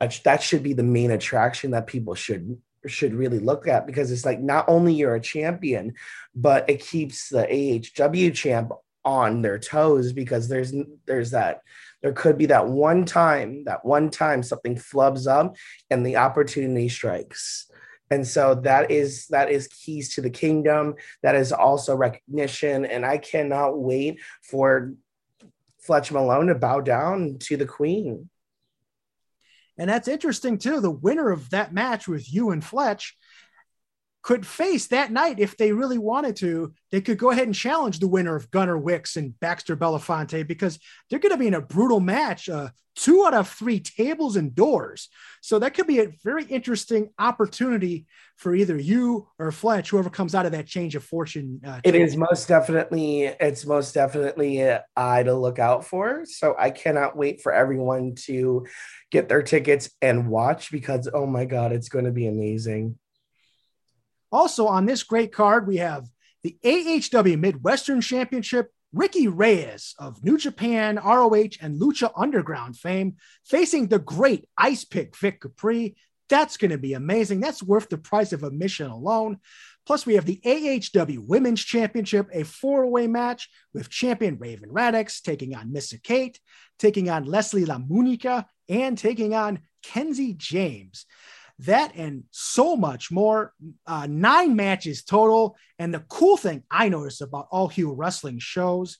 uh, 0.00 0.10
that 0.24 0.42
should 0.42 0.62
be 0.62 0.72
the 0.72 0.82
main 0.82 1.10
attraction 1.10 1.72
that 1.72 1.86
people 1.86 2.14
should 2.14 2.58
should 2.86 3.14
really 3.14 3.40
look 3.40 3.66
at 3.66 3.86
because 3.86 4.12
it's 4.12 4.24
like 4.24 4.40
not 4.40 4.64
only 4.68 4.94
you're 4.94 5.16
a 5.16 5.20
champion 5.20 5.92
but 6.36 6.68
it 6.70 6.80
keeps 6.80 7.30
the 7.30 7.42
AHW 7.44 8.32
champ 8.32 8.70
on 9.04 9.42
their 9.42 9.58
toes 9.58 10.12
because 10.12 10.48
there's 10.48 10.72
there's 11.06 11.30
that 11.30 11.62
there 12.02 12.12
could 12.12 12.38
be 12.38 12.46
that 12.46 12.68
one 12.68 13.04
time, 13.04 13.64
that 13.64 13.84
one 13.84 14.10
time 14.10 14.42
something 14.42 14.76
flubs 14.76 15.26
up 15.26 15.56
and 15.90 16.04
the 16.04 16.16
opportunity 16.16 16.88
strikes. 16.88 17.70
And 18.10 18.26
so 18.26 18.54
that 18.62 18.90
is 18.90 19.26
that 19.28 19.50
is 19.50 19.66
keys 19.68 20.14
to 20.14 20.20
the 20.20 20.30
kingdom. 20.30 20.94
That 21.22 21.34
is 21.34 21.52
also 21.52 21.96
recognition. 21.96 22.84
And 22.84 23.04
I 23.04 23.18
cannot 23.18 23.78
wait 23.78 24.20
for 24.42 24.92
Fletch 25.80 26.12
Malone 26.12 26.46
to 26.48 26.54
bow 26.54 26.80
down 26.80 27.38
to 27.40 27.56
the 27.56 27.66
queen. 27.66 28.28
And 29.78 29.90
that's 29.90 30.08
interesting 30.08 30.58
too. 30.58 30.80
The 30.80 30.90
winner 30.90 31.30
of 31.30 31.50
that 31.50 31.74
match 31.74 32.08
with 32.08 32.32
you 32.32 32.50
and 32.50 32.64
Fletch 32.64 33.16
could 34.26 34.44
face 34.44 34.88
that 34.88 35.12
night 35.12 35.38
if 35.38 35.56
they 35.56 35.70
really 35.70 35.98
wanted 35.98 36.34
to. 36.34 36.74
They 36.90 37.00
could 37.00 37.16
go 37.16 37.30
ahead 37.30 37.46
and 37.46 37.54
challenge 37.54 38.00
the 38.00 38.08
winner 38.08 38.34
of 38.34 38.50
Gunnar 38.50 38.76
Wicks 38.76 39.14
and 39.16 39.38
Baxter 39.38 39.76
Belafonte 39.76 40.44
because 40.44 40.80
they're 41.08 41.20
going 41.20 41.30
to 41.30 41.38
be 41.38 41.46
in 41.46 41.54
a 41.54 41.60
brutal 41.60 42.00
match. 42.00 42.48
Uh, 42.48 42.70
two 42.96 43.24
out 43.24 43.34
of 43.34 43.48
three 43.48 43.78
tables 43.78 44.34
and 44.34 44.52
doors. 44.52 45.10
So 45.42 45.60
that 45.60 45.74
could 45.74 45.86
be 45.86 46.00
a 46.00 46.12
very 46.24 46.42
interesting 46.44 47.10
opportunity 47.20 48.06
for 48.34 48.52
either 48.52 48.76
you 48.76 49.28
or 49.38 49.52
Fletch, 49.52 49.90
whoever 49.90 50.10
comes 50.10 50.34
out 50.34 50.44
of 50.44 50.50
that 50.52 50.66
change 50.66 50.96
of 50.96 51.04
fortune. 51.04 51.60
Uh, 51.64 51.80
It 51.84 51.94
is 51.94 52.16
most 52.16 52.48
definitely, 52.48 53.26
it's 53.26 53.64
most 53.64 53.94
definitely 53.94 54.60
an 54.60 54.80
eye 54.96 55.22
to 55.22 55.34
look 55.34 55.60
out 55.60 55.84
for. 55.84 56.24
So 56.24 56.56
I 56.58 56.70
cannot 56.70 57.16
wait 57.16 57.42
for 57.42 57.52
everyone 57.52 58.16
to 58.24 58.66
get 59.12 59.28
their 59.28 59.42
tickets 59.42 59.88
and 60.02 60.28
watch 60.28 60.72
because 60.72 61.08
oh 61.14 61.26
my 61.26 61.44
god, 61.44 61.70
it's 61.70 61.88
going 61.88 62.06
to 62.06 62.10
be 62.10 62.26
amazing. 62.26 62.98
Also, 64.36 64.66
on 64.66 64.84
this 64.84 65.02
great 65.02 65.32
card, 65.32 65.66
we 65.66 65.78
have 65.78 66.10
the 66.42 66.58
AHW 66.62 67.38
Midwestern 67.38 68.02
Championship. 68.02 68.70
Ricky 68.92 69.28
Reyes 69.28 69.94
of 69.98 70.22
New 70.22 70.36
Japan, 70.36 70.96
ROH, 70.96 71.56
and 71.62 71.80
Lucha 71.80 72.10
Underground 72.14 72.76
fame 72.78 73.16
facing 73.44 73.88
the 73.88 73.98
great 73.98 74.46
Ice 74.56 74.84
Pick 74.84 75.16
Vic 75.16 75.40
Capri. 75.40 75.96
That's 76.28 76.58
going 76.58 76.70
to 76.70 76.78
be 76.78 76.92
amazing. 76.92 77.40
That's 77.40 77.62
worth 77.62 77.88
the 77.88 77.96
price 77.96 78.34
of 78.34 78.42
admission 78.42 78.90
alone. 78.90 79.38
Plus, 79.86 80.04
we 80.04 80.14
have 80.16 80.26
the 80.26 80.40
AHW 80.44 81.26
Women's 81.26 81.64
Championship, 81.64 82.28
a 82.30 82.44
four 82.44 82.86
way 82.86 83.06
match 83.06 83.48
with 83.72 83.88
champion 83.88 84.36
Raven 84.38 84.70
Radix 84.70 85.22
taking 85.22 85.54
on 85.54 85.72
Missa 85.72 85.98
Kate, 85.98 86.38
taking 86.78 87.08
on 87.08 87.24
Leslie 87.24 87.64
LaMunica, 87.64 88.44
and 88.68 88.98
taking 88.98 89.34
on 89.34 89.60
Kenzie 89.82 90.34
James 90.34 91.06
that 91.60 91.92
and 91.96 92.24
so 92.30 92.76
much 92.76 93.10
more. 93.10 93.52
Uh, 93.86 94.06
nine 94.08 94.56
matches 94.56 95.02
total. 95.02 95.56
And 95.78 95.92
the 95.92 96.04
cool 96.08 96.36
thing 96.36 96.64
I 96.70 96.88
noticed 96.88 97.22
about 97.22 97.48
all 97.50 97.68
heel 97.68 97.94
wrestling 97.94 98.38
shows, 98.38 98.98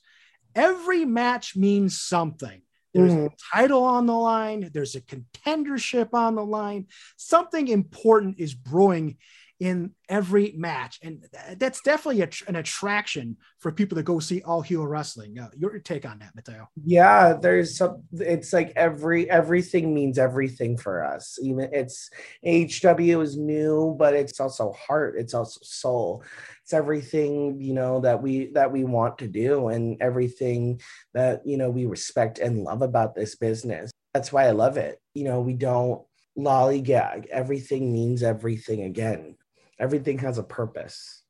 every 0.55 1.05
match 1.05 1.55
means 1.55 2.01
something. 2.01 2.61
There's 2.93 3.13
Mhm. 3.13 3.27
a 3.27 3.35
title 3.55 3.83
on 3.83 4.07
the 4.07 4.15
line, 4.15 4.71
there's 4.73 4.95
a 4.95 5.01
contendership 5.01 6.09
on 6.13 6.35
the 6.35 6.45
line. 6.45 6.87
Something 7.15 7.67
important 7.67 8.39
is 8.39 8.55
brewing 8.55 9.17
in 9.59 9.91
every 10.07 10.53
match. 10.55 10.99
And 11.01 11.25
that's 11.57 11.81
definitely 11.81 12.21
a, 12.21 12.29
an 12.47 12.57
attraction 12.57 13.37
for 13.57 13.71
people 13.71 13.95
to 13.95 14.03
go 14.03 14.19
see 14.19 14.41
all 14.43 14.61
heel 14.61 14.85
wrestling. 14.85 15.39
Uh, 15.39 15.49
your 15.55 15.79
take 15.79 16.05
on 16.05 16.19
that, 16.19 16.35
Mateo? 16.35 16.69
Yeah, 16.83 17.33
there's 17.33 17.77
some. 17.77 18.03
It's 18.13 18.53
like 18.53 18.73
every 18.75 19.29
everything 19.29 19.93
means 19.93 20.19
everything 20.19 20.77
for 20.77 21.03
us. 21.03 21.39
Even 21.41 21.69
it's 21.73 22.09
HW 22.45 23.21
is 23.21 23.37
new, 23.37 23.95
but 23.97 24.13
it's 24.13 24.39
also 24.39 24.73
heart. 24.73 25.15
It's 25.17 25.33
also 25.33 25.59
soul. 25.63 26.23
It's 26.63 26.73
everything 26.73 27.59
you 27.59 27.73
know 27.73 27.99
that 28.01 28.21
we 28.21 28.51
that 28.53 28.71
we 28.71 28.83
want 28.83 29.17
to 29.19 29.27
do, 29.27 29.69
and 29.69 29.99
everything 30.01 30.81
that 31.13 31.41
you 31.45 31.57
know 31.57 31.71
we 31.71 31.85
respect 31.87 32.37
and 32.39 32.63
love 32.63 32.83
about 32.83 33.15
this 33.15 33.35
business. 33.35 33.91
That's 34.13 34.31
why 34.31 34.45
I 34.45 34.51
love 34.51 34.77
it. 34.77 34.99
You 35.13 35.23
know, 35.23 35.41
we 35.41 35.53
don't 35.53 36.03
lollygag. 36.37 37.25
Everything 37.27 37.91
means 37.91 38.21
everything 38.21 38.83
again. 38.83 39.35
Everything 39.79 40.19
has 40.19 40.37
a 40.37 40.43
purpose. 40.43 41.23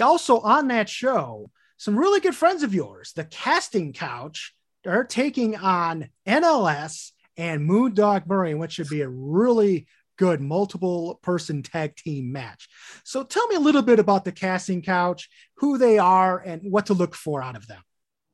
Also 0.00 0.40
on 0.40 0.68
that 0.68 0.88
show, 0.88 1.50
some 1.78 1.98
really 1.98 2.20
good 2.20 2.34
friends 2.34 2.62
of 2.62 2.74
yours, 2.74 3.12
the 3.14 3.24
Casting 3.24 3.92
Couch, 3.92 4.54
are 4.86 5.04
taking 5.04 5.56
on 5.56 6.08
NLS 6.26 7.12
and 7.36 7.64
Moon 7.64 7.92
Dog 7.92 8.26
Murray, 8.26 8.54
which 8.54 8.72
should 8.72 8.88
be 8.88 9.02
a 9.02 9.08
really 9.08 9.86
good 10.16 10.40
multiple 10.40 11.18
person 11.22 11.62
tag 11.62 11.96
team 11.96 12.32
match. 12.32 12.68
So 13.04 13.22
tell 13.22 13.46
me 13.48 13.56
a 13.56 13.60
little 13.60 13.82
bit 13.82 13.98
about 13.98 14.24
the 14.24 14.32
Casting 14.32 14.82
Couch, 14.82 15.28
who 15.56 15.76
they 15.76 15.98
are, 15.98 16.38
and 16.38 16.62
what 16.70 16.86
to 16.86 16.94
look 16.94 17.14
for 17.14 17.42
out 17.42 17.56
of 17.56 17.66
them. 17.66 17.82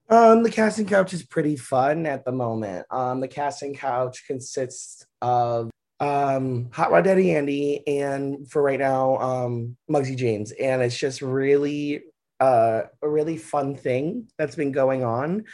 Um, 0.09 0.43
the 0.43 0.51
casting 0.51 0.85
couch 0.85 1.15
is 1.15 1.25
pretty 1.25 1.57
fun 1.57 2.05
at 2.05 2.27
the 2.27 2.33
moment. 2.33 2.87
Um, 2.91 3.21
the 3.21 3.29
casting 3.29 3.75
couch 3.75 4.25
consists 4.27 5.07
of 5.23 5.71
um 6.03 6.69
Hot 6.73 6.91
Rod 6.91 7.05
Daddy 7.05 7.33
Andy 7.33 7.87
and 7.87 8.51
for 8.51 8.61
right 8.61 8.79
now, 8.79 9.19
um 9.19 9.77
Muggsy 9.89 10.17
James. 10.17 10.51
And 10.53 10.83
it's 10.83 10.99
just 10.99 11.23
really 11.23 12.03
uh 12.41 12.83
a 13.01 13.09
really 13.09 13.39
fun 13.39 13.77
thing 13.77 14.29
that's 14.37 14.57
been 14.57 14.73
going 14.73 15.05
on. 15.05 15.45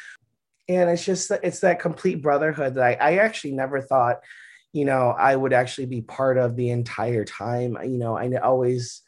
And 0.68 0.90
it's 0.90 1.04
just 1.04 1.30
it's 1.42 1.60
that 1.60 1.80
complete 1.80 2.22
brotherhood 2.22 2.74
that 2.74 2.84
I, 2.84 2.92
I 2.94 3.18
actually 3.18 3.52
never 3.52 3.82
thought, 3.82 4.16
you 4.72 4.86
know, 4.86 5.10
I 5.10 5.36
would 5.36 5.52
actually 5.52 5.86
be 5.86 6.00
part 6.00 6.38
of 6.38 6.56
the 6.56 6.70
entire 6.70 7.26
time. 7.26 7.76
You 7.82 7.98
know, 7.98 8.16
I 8.16 8.34
always 8.36 9.02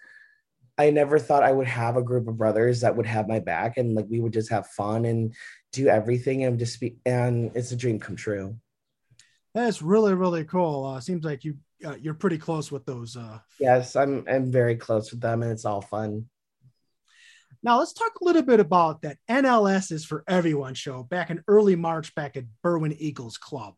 I 0.77 0.91
never 0.91 1.19
thought 1.19 1.43
I 1.43 1.53
would 1.53 1.67
have 1.67 1.97
a 1.97 2.03
group 2.03 2.29
of 2.29 2.37
brothers 2.37 2.83
that 2.83 2.97
would 2.97 3.07
have 3.07 3.29
my 3.29 3.39
back 3.39 3.79
and 3.79 3.95
like 3.95 4.07
we 4.11 4.21
would 4.21 4.35
just 4.35 4.51
have 4.51 4.67
fun 4.67 5.07
and 5.07 5.35
do 5.73 5.89
everything 5.89 6.45
and 6.45 6.59
just 6.59 6.81
be 6.81 6.97
and 7.07 7.51
it's 7.55 7.73
a 7.73 7.77
dream 7.77 7.99
come 7.99 8.17
true. 8.17 8.57
That's 9.55 9.83
really 9.83 10.15
really 10.15 10.45
cool. 10.45 10.85
Uh, 10.85 11.01
seems 11.01 11.25
like 11.25 11.45
you 11.45 11.57
uh, 11.85 11.97
you're 12.01 12.15
pretty 12.15 12.39
close 12.39 12.71
with 12.71 12.85
those. 12.87 13.17
Uh, 13.17 13.39
Yes, 13.59 13.97
I'm 13.97 14.25
I'm 14.29 14.51
very 14.51 14.77
close 14.77 15.11
with 15.11 15.21
them 15.21 15.43
and 15.43 15.51
it's 15.51 15.65
all 15.65 15.81
fun. 15.81 16.27
Now 17.63 17.79
let's 17.79 17.93
talk 17.93 18.13
a 18.21 18.25
little 18.25 18.43
bit 18.43 18.61
about 18.61 19.03
that 19.03 19.19
NLS 19.29 19.93
is 19.93 20.05
for 20.05 20.25
everyone 20.27 20.75
show 20.75 21.03
back 21.03 21.31
in 21.31 21.43
early 21.47 21.77
March 21.77 22.15
back 22.15 22.37
at 22.37 22.45
Berwyn 22.65 22.97
Eagles 22.99 23.37
Club. 23.37 23.75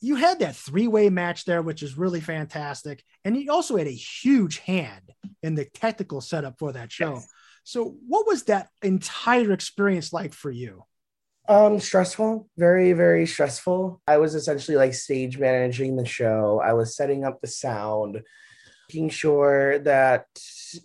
You 0.00 0.14
had 0.14 0.40
that 0.40 0.54
three-way 0.54 1.08
match 1.08 1.44
there, 1.44 1.60
which 1.62 1.82
is 1.82 1.98
really 1.98 2.20
fantastic, 2.20 3.02
and 3.24 3.36
you 3.36 3.50
also 3.50 3.76
had 3.76 3.88
a 3.88 3.90
huge 3.90 4.58
hand 4.58 5.10
in 5.42 5.54
the 5.54 5.64
technical 5.64 6.20
setup 6.20 6.58
for 6.58 6.72
that 6.72 6.92
show. 6.92 7.14
Yes. 7.14 7.28
So, 7.64 7.96
what 8.06 8.26
was 8.26 8.44
that 8.44 8.68
entire 8.82 9.52
experience 9.52 10.12
like 10.12 10.34
for 10.34 10.50
you? 10.50 10.84
Um, 11.48 11.80
stressful, 11.80 12.46
very, 12.58 12.92
very 12.92 13.26
stressful. 13.26 14.02
I 14.06 14.18
was 14.18 14.34
essentially 14.34 14.76
like 14.76 14.92
stage 14.92 15.38
managing 15.38 15.96
the 15.96 16.04
show. 16.04 16.60
I 16.62 16.74
was 16.74 16.94
setting 16.94 17.24
up 17.24 17.40
the 17.40 17.46
sound, 17.46 18.20
making 18.90 19.08
sure 19.08 19.78
that 19.78 20.26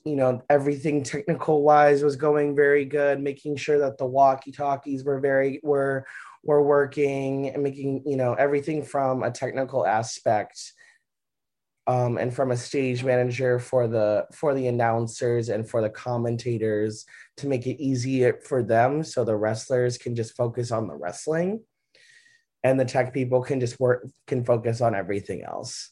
you 0.05 0.16
know 0.16 0.41
everything 0.49 1.03
technical 1.03 1.64
wise 1.64 2.01
was 2.01 2.16
going 2.16 2.55
very 2.55 2.86
good, 2.86 3.20
making 3.20 3.57
sure 3.57 3.78
that 3.80 3.97
the 3.97 4.05
walkie 4.05 4.53
talkies 4.53 5.03
were 5.03 5.20
very 5.20 5.59
were 5.64 6.05
were 6.45 6.64
working, 6.64 7.49
and 7.49 7.61
making 7.61 8.03
you 8.05 8.16
know 8.16 8.34
everything 8.34 8.84
from 8.86 9.22
a 9.22 9.32
technical 9.32 9.86
aspect. 9.86 10.72
Um, 11.86 12.17
and 12.17 12.34
from 12.34 12.51
a 12.51 12.57
stage 12.57 13.03
manager 13.03 13.59
for 13.59 13.89
the 13.89 14.25
for 14.31 14.53
the 14.53 14.67
announcers 14.67 15.49
and 15.49 15.69
for 15.69 15.81
the 15.81 15.89
commentators 15.89 17.05
to 17.38 17.47
make 17.47 17.67
it 17.67 17.84
easier 17.84 18.39
for 18.45 18.63
them 18.63 19.03
so 19.03 19.25
the 19.25 19.36
wrestlers 19.36 19.97
can 19.97 20.15
just 20.15 20.38
focus 20.38 20.71
on 20.71 20.88
the 20.88 20.95
wrestling 20.95 21.59
and 22.63 22.79
the 22.79 22.86
tech 22.86 23.13
people 23.13 23.41
can 23.41 23.59
just 23.59 23.79
work 23.79 24.07
can 24.27 24.45
focus 24.45 24.79
on 24.79 24.95
everything 24.95 25.43
else. 25.43 25.91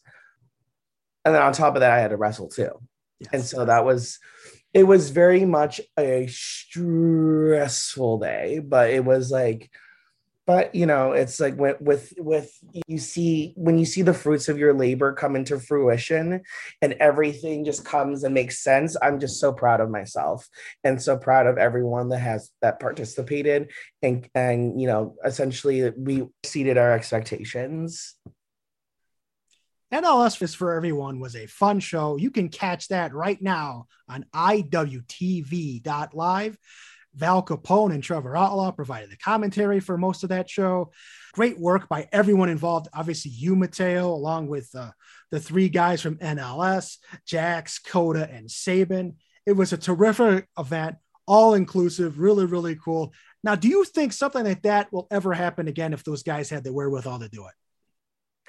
And 1.26 1.36
then 1.36 1.42
on 1.42 1.54
top 1.54 1.76
of 1.76 1.82
that 1.82 1.92
i 1.92 2.00
had 2.00 2.12
to 2.12 2.18
wrestle 2.18 2.48
too. 2.48 2.72
And 3.34 3.44
so 3.44 3.66
that 3.66 3.86
was 3.86 4.18
it 4.74 4.84
was 4.84 5.10
very 5.10 5.44
much 5.44 5.82
a 6.00 6.28
stressful 6.28 8.20
day 8.20 8.60
but 8.60 8.92
it 8.92 9.04
was 9.04 9.30
like 9.30 9.70
but 10.52 10.76
you 10.76 10.86
know 10.86 11.14
it's 11.14 11.40
like 11.40 11.58
with 11.58 11.80
with 11.80 12.14
with 12.18 12.60
you 12.86 12.98
see 12.98 13.54
when 13.56 13.80
you 13.80 13.86
see 13.86 14.02
the 14.02 14.14
fruits 14.14 14.50
of 14.50 14.58
your 14.58 14.74
labor 14.74 15.14
come 15.14 15.38
into 15.38 15.58
fruition 15.58 16.42
and 16.82 16.92
everything 17.00 17.64
just 17.64 17.86
comes 17.86 18.26
and 18.26 18.34
makes 18.34 18.60
sense 18.60 18.98
i'm 19.02 19.18
just 19.18 19.40
so 19.40 19.54
proud 19.54 19.80
of 19.80 19.90
myself 19.90 20.50
and 20.84 21.02
so 21.02 21.16
proud 21.16 21.48
of 21.48 21.58
everyone 21.58 22.10
that 22.10 22.20
has 22.20 22.52
that 22.62 22.82
participated 22.82 23.72
and 24.02 24.28
and 24.36 24.82
you 24.82 24.88
know 24.88 25.16
essentially 25.24 25.90
we 25.92 26.28
exceeded 26.44 26.78
our 26.78 26.92
expectations 26.92 28.16
NLS 29.94 30.42
is 30.42 30.56
for 30.56 30.74
everyone 30.74 31.20
was 31.20 31.36
a 31.36 31.48
fun 31.48 31.82
show. 31.82 32.16
You 32.16 32.32
can 32.32 32.48
catch 32.48 32.88
that 32.88 33.14
right 33.14 33.42
now 33.42 33.88
on 34.08 34.24
IWTV.live. 34.34 36.58
Val 37.16 37.44
Capone 37.44 37.94
and 37.94 38.04
Trevor 38.04 38.38
Outlaw 38.38 38.72
provided 38.72 39.10
the 39.10 39.18
commentary 39.18 39.80
for 39.80 39.98
most 39.98 40.24
of 40.24 40.30
that 40.30 40.50
show. 40.50 40.92
Great 41.34 41.60
work 41.60 41.88
by 41.90 42.08
everyone 42.12 42.50
involved. 42.50 42.88
Obviously, 42.94 43.32
you, 43.32 43.56
Mateo, 43.56 44.10
along 44.10 44.48
with 44.48 44.70
uh, 44.76 44.92
the 45.30 45.40
three 45.40 45.70
guys 45.70 46.02
from 46.02 46.18
NLS, 46.18 46.98
Jax, 47.26 47.80
Coda, 47.80 48.30
and 48.32 48.48
Saban. 48.48 49.16
It 49.46 49.54
was 49.54 49.74
a 49.74 49.78
terrific 49.78 50.48
event, 50.58 50.98
all 51.26 51.54
inclusive, 51.54 52.20
really, 52.20 52.46
really 52.46 52.76
cool. 52.76 53.14
Now, 53.44 53.56
do 53.56 53.68
you 53.68 53.84
think 53.86 54.14
something 54.14 54.46
like 54.46 54.62
that 54.64 54.92
will 54.94 55.08
ever 55.10 55.34
happen 55.34 55.68
again 55.68 55.94
if 55.94 56.04
those 56.04 56.24
guys 56.24 56.50
had 56.50 56.64
the 56.64 56.74
wherewithal 56.74 57.20
to 57.20 57.30
do 57.30 57.48
it? 57.48 57.54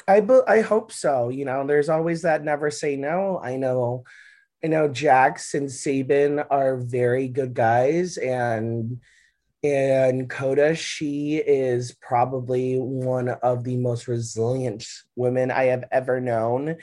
I 0.07 0.21
be- 0.21 0.41
I 0.47 0.61
hope 0.61 0.93
so. 0.93 1.29
You 1.29 1.45
know, 1.45 1.67
there's 1.67 1.89
always 1.89 2.23
that 2.23 2.45
never 2.45 2.71
say 2.71 2.97
no. 2.97 3.41
I 3.43 3.57
know, 3.57 4.05
I 4.65 4.69
know 4.69 4.89
Jax 4.89 5.55
and 5.55 5.69
Saban 5.69 6.45
are 6.51 6.77
very 6.77 7.29
good 7.29 7.55
guys, 7.55 8.17
and 8.17 9.01
and 9.65 10.29
Coda, 10.29 10.75
she 10.75 11.37
is 11.37 11.97
probably 12.01 12.77
one 12.79 13.29
of 13.29 13.63
the 13.63 13.77
most 13.77 14.09
resilient 14.09 14.85
women 15.15 15.51
I 15.51 15.65
have 15.65 15.85
ever 15.91 16.21
known, 16.21 16.77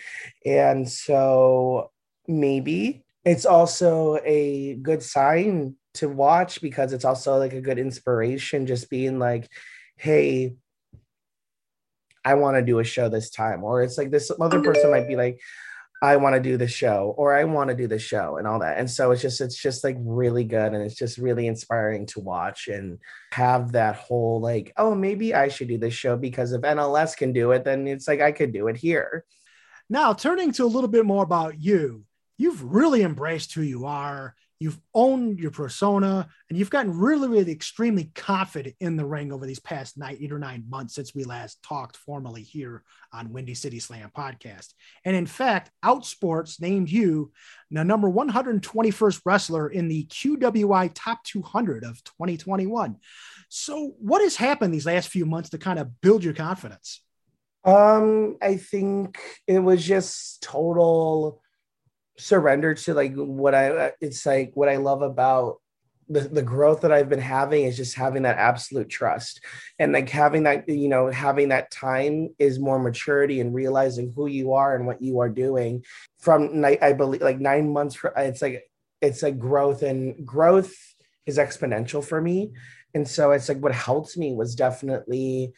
and 0.46 0.90
so 0.90 1.92
maybe 2.28 3.04
it's 3.26 3.46
also 3.46 4.20
a 4.24 4.76
good 4.76 5.04
sign 5.04 5.76
to 5.96 6.08
watch 6.08 6.62
because 6.62 6.94
it's 6.94 7.06
also 7.06 7.38
like 7.38 7.54
a 7.54 7.62
good 7.62 7.80
inspiration, 7.80 8.68
just 8.68 8.90
being 8.90 9.20
like, 9.20 9.50
hey 9.98 10.54
I 12.26 12.34
want 12.36 12.58
to 12.58 12.62
do 12.62 12.80
a 12.80 12.84
show 12.84 13.10
this 13.10 13.30
time. 13.30 13.64
Or 13.64 13.82
it's 13.82 13.98
like 13.98 14.12
this 14.12 14.32
other 14.40 14.62
person 14.62 14.92
might 14.92 15.08
be 15.08 15.16
like, 15.16 15.40
I 16.02 16.16
want 16.16 16.36
to 16.36 16.42
do 16.42 16.56
the 16.56 16.68
show, 16.68 17.14
or 17.18 17.36
I 17.36 17.44
want 17.44 17.70
to 17.70 17.76
do 17.76 17.88
the 17.88 18.00
show, 18.00 18.38
and 18.38 18.48
all 18.48 18.60
that. 18.60 18.78
And 18.78 18.90
so 18.90 19.12
it's 19.12 19.22
just, 19.22 19.42
it's 19.42 19.58
just 19.58 19.84
like 19.84 19.98
really 20.00 20.46
good. 20.46 20.74
And 20.74 20.82
it's 20.82 20.96
just 20.96 21.18
really 21.18 21.48
inspiring 21.48 22.06
to 22.08 22.22
watch 22.22 22.70
and 22.70 23.00
have 23.34 23.74
that 23.74 23.96
whole 23.96 24.40
like, 24.40 24.72
oh, 24.78 24.96
maybe 24.96 25.34
I 25.34 25.50
should 25.50 25.68
do 25.68 25.78
this 25.78 25.94
show 25.94 26.16
because 26.16 26.54
if 26.54 26.62
NLS 26.62 27.18
can 27.18 27.34
do 27.34 27.52
it, 27.52 27.66
then 27.66 27.86
it's 27.88 28.08
like 28.08 28.22
I 28.22 28.32
could 28.32 28.54
do 28.54 28.68
it 28.68 28.78
here. 28.78 29.26
Now, 29.90 30.14
turning 30.14 30.52
to 30.54 30.66
a 30.66 30.68
little 30.68 30.90
bit 30.90 31.06
more 31.06 31.24
about 31.24 31.60
you, 31.60 32.06
you've 32.38 32.64
really 32.64 33.02
embraced 33.02 33.54
who 33.54 33.62
you 33.62 33.86
are. 33.86 34.36
You've 34.60 34.80
owned 34.94 35.40
your 35.40 35.52
persona 35.52 36.28
and 36.50 36.60
you've 36.60 36.70
gotten 36.70 36.98
really, 36.98 37.30
really 37.30 37.52
extremely 37.52 38.12
confident 38.14 38.76
in 38.82 38.98
the 38.98 39.06
ring 39.06 39.32
over 39.32 39.46
these 39.46 39.60
past 39.60 39.98
nine, 39.98 40.18
eight 40.20 40.34
or 40.34 40.40
nine 40.40 40.66
months 40.70 40.96
since 40.96 41.16
we 41.16 41.24
last 41.24 41.64
talked 41.64 41.96
formally 41.96 42.42
here 42.42 42.84
on 43.14 43.32
Windy 43.32 43.54
City 43.54 43.80
Slam 43.80 44.12
podcast. 44.16 44.74
And 45.06 45.16
in 45.16 45.26
fact, 45.26 45.72
Outsports 45.84 46.60
named 46.60 46.90
you 46.90 47.32
the 47.72 47.86
number 47.86 48.10
121st 48.10 49.22
wrestler 49.26 49.70
in 49.70 49.88
the 49.88 50.06
QWI 50.08 50.92
Top 50.94 51.24
200 51.24 51.86
of 51.86 52.04
2021. 52.04 52.98
So, 53.48 53.96
what 54.00 54.22
has 54.22 54.36
happened 54.36 54.74
these 54.74 54.86
last 54.86 55.08
few 55.08 55.26
months 55.26 55.52
to 55.52 55.58
kind 55.58 55.80
of 55.80 56.02
build 56.02 56.24
your 56.24 56.34
confidence? 56.34 57.02
Um, 57.64 58.38
I 58.42 58.58
think 58.58 59.20
it 59.48 59.60
was 59.60 59.86
just 59.86 60.44
total 60.44 61.42
surrender 62.20 62.74
to 62.74 62.94
like 62.94 63.14
what 63.16 63.56
I 63.56 63.70
uh, 63.70 63.92
it's 64.02 64.26
like 64.26 64.52
what 64.54 64.70
I 64.70 64.78
love 64.78 65.02
about 65.02 65.58
the, 66.10 66.22
the 66.22 66.42
growth 66.42 66.82
that 66.82 66.92
I've 66.92 67.08
been 67.08 67.22
having 67.22 67.66
is 67.66 67.78
just 67.78 67.96
having 67.96 68.24
that 68.24 68.38
absolute 68.38 68.90
trust 68.90 69.42
and 69.78 69.94
like 69.94 70.10
having 70.10 70.44
that, 70.44 70.68
you 70.68 70.90
know, 70.90 71.10
having 71.10 71.50
that 71.50 71.70
time 71.70 72.30
is 72.40 72.60
more 72.60 72.80
maturity 72.80 73.40
and 73.40 73.54
realizing 73.54 74.12
who 74.12 74.26
you 74.26 74.54
are 74.54 74.76
and 74.76 74.88
what 74.88 75.04
you 75.04 75.20
are 75.20 75.30
doing 75.30 75.86
from 76.18 76.62
night, 76.62 76.82
I 76.82 76.94
believe 76.94 77.22
like 77.22 77.40
nine 77.40 77.72
months. 77.72 77.96
For, 77.96 78.12
it's 78.18 78.42
like, 78.42 78.64
it's 79.02 79.22
like 79.22 79.38
growth 79.38 79.84
and 79.84 80.26
growth 80.26 80.76
is 81.28 81.38
exponential 81.38 82.04
for 82.04 82.20
me. 82.20 82.54
And 82.96 83.08
so 83.08 83.32
it's 83.32 83.48
like 83.48 83.60
what 83.60 83.76
helped 83.76 84.18
me 84.18 84.34
was 84.34 84.56
definitely 84.56 85.54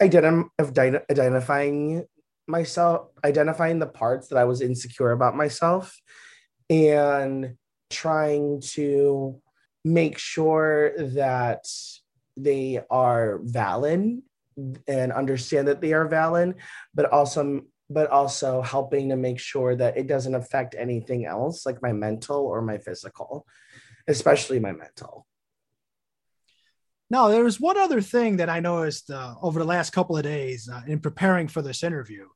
identifying 0.00 2.06
myself, 2.46 3.08
identifying 3.24 3.78
the 3.78 3.86
parts 3.86 4.28
that 4.28 4.38
I 4.38 4.44
was 4.44 4.60
insecure 4.60 5.12
about 5.12 5.36
myself 5.36 5.98
and 6.70 7.56
trying 7.90 8.60
to 8.60 9.40
make 9.84 10.18
sure 10.18 10.92
that 10.96 11.64
they 12.36 12.80
are 12.90 13.40
valid 13.42 14.22
and 14.88 15.12
understand 15.12 15.68
that 15.68 15.80
they 15.80 15.92
are 15.92 16.08
valid, 16.08 16.54
but 16.94 17.06
also 17.10 17.62
but 17.90 18.08
also 18.10 18.62
helping 18.62 19.10
to 19.10 19.16
make 19.16 19.38
sure 19.38 19.76
that 19.76 19.96
it 19.96 20.06
doesn't 20.06 20.34
affect 20.34 20.74
anything 20.76 21.26
else 21.26 21.66
like 21.66 21.82
my 21.82 21.92
mental 21.92 22.38
or 22.38 22.62
my 22.62 22.78
physical, 22.78 23.46
especially 24.08 24.58
my 24.58 24.72
mental. 24.72 25.26
Now, 27.10 27.28
there 27.28 27.44
was 27.44 27.60
one 27.60 27.76
other 27.78 28.00
thing 28.00 28.38
that 28.38 28.48
I 28.48 28.60
noticed 28.60 29.10
uh, 29.10 29.34
over 29.42 29.58
the 29.58 29.64
last 29.66 29.90
couple 29.90 30.16
of 30.16 30.22
days 30.22 30.68
uh, 30.72 30.80
in 30.86 31.00
preparing 31.00 31.48
for 31.48 31.62
this 31.62 31.82
interview. 31.82 32.26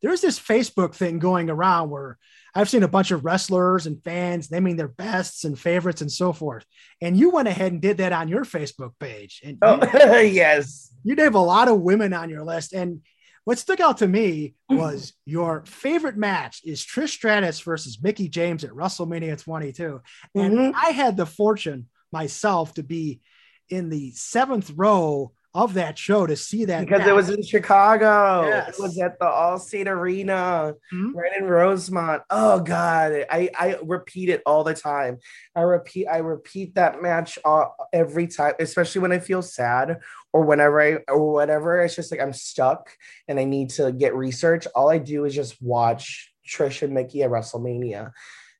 There's 0.00 0.20
this 0.20 0.38
Facebook 0.38 0.94
thing 0.94 1.18
going 1.18 1.48
around 1.50 1.90
where 1.90 2.18
I've 2.54 2.68
seen 2.68 2.82
a 2.82 2.88
bunch 2.88 3.10
of 3.12 3.24
wrestlers 3.24 3.86
and 3.86 4.02
fans 4.02 4.50
naming 4.50 4.76
their 4.76 4.88
bests 4.88 5.44
and 5.44 5.58
favorites 5.58 6.00
and 6.02 6.10
so 6.10 6.32
forth. 6.32 6.64
And 7.00 7.16
you 7.16 7.30
went 7.30 7.48
ahead 7.48 7.72
and 7.72 7.80
did 7.80 7.98
that 7.98 8.12
on 8.12 8.28
your 8.28 8.44
Facebook 8.44 8.92
page. 8.98 9.40
And 9.44 9.58
Oh, 9.62 9.80
yes. 10.20 10.92
you, 11.04 11.14
have 11.16 11.34
a 11.34 11.38
lot 11.40 11.68
of 11.68 11.80
women 11.80 12.12
on 12.12 12.30
your 12.30 12.44
list. 12.44 12.72
And 12.72 13.00
what 13.44 13.58
stuck 13.58 13.80
out 13.80 13.98
to 13.98 14.08
me 14.08 14.54
was 14.68 15.14
your 15.24 15.64
favorite 15.66 16.16
match 16.16 16.60
is 16.64 16.84
Trish 16.84 17.10
Stratus 17.10 17.60
versus 17.60 17.98
Mickie 18.02 18.28
James 18.28 18.64
at 18.64 18.70
WrestleMania 18.70 19.40
22. 19.40 20.00
And 20.34 20.54
Mhm. 20.58 20.72
I 20.76 20.90
had 20.90 21.16
the 21.16 21.26
fortune 21.26 21.88
myself 22.12 22.74
to 22.74 22.82
be 22.82 23.20
in 23.68 23.88
the 23.88 24.10
seventh 24.12 24.70
row 24.76 25.32
of 25.54 25.74
that 25.74 25.98
show 25.98 26.26
to 26.26 26.34
see 26.34 26.64
that 26.64 26.80
because 26.80 27.00
match. 27.00 27.08
it 27.08 27.12
was 27.12 27.28
in 27.28 27.42
Chicago. 27.42 28.46
Yes. 28.46 28.70
It 28.70 28.82
was 28.82 28.98
at 28.98 29.18
the 29.18 29.26
Allstate 29.26 29.86
Arena, 29.86 30.72
Mhm. 30.90 31.12
right 31.14 31.32
in 31.38 31.44
Rosemont. 31.44 32.22
Oh 32.30 32.60
God, 32.60 33.26
I 33.30 33.50
I 33.54 33.76
repeat 33.82 34.30
it 34.30 34.40
all 34.46 34.64
the 34.64 34.72
time. 34.72 35.18
I 35.54 35.60
repeat 35.60 36.06
I 36.06 36.18
repeat 36.18 36.74
that 36.76 37.02
match 37.02 37.38
uh, 37.44 37.66
every 37.92 38.28
time, 38.28 38.54
especially 38.60 39.02
when 39.02 39.12
I 39.12 39.18
feel 39.18 39.42
sad 39.42 39.98
or 40.32 40.42
whenever 40.42 40.80
I 40.80 40.98
or 41.06 41.30
whatever. 41.32 41.82
It's 41.82 41.96
just 41.96 42.10
like 42.10 42.20
I'm 42.22 42.32
stuck 42.32 42.88
and 43.28 43.38
I 43.38 43.44
need 43.44 43.68
to 43.70 43.92
get 43.92 44.14
research. 44.14 44.66
All 44.74 44.88
I 44.88 44.96
do 44.96 45.26
is 45.26 45.34
just 45.34 45.60
watch 45.60 46.32
Trish 46.48 46.80
and 46.80 46.94
Mickie 46.94 47.22
at 47.24 47.30
WrestleMania 47.30 48.12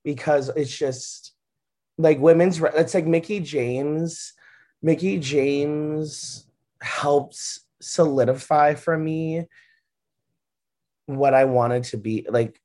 because 0.04 0.50
it's 0.50 0.76
just 0.76 1.32
like 1.96 2.18
women's. 2.20 2.60
It's 2.60 2.92
like 2.92 3.06
Mickie 3.06 3.40
James. 3.40 4.34
Mickie 4.82 5.18
James 5.18 6.46
helps 6.80 7.60
solidify 7.80 8.74
for 8.74 8.96
me 8.96 9.46
what 11.06 11.34
I 11.34 11.44
wanted 11.44 11.84
to 11.84 11.96
be 11.96 12.26
like 12.28 12.60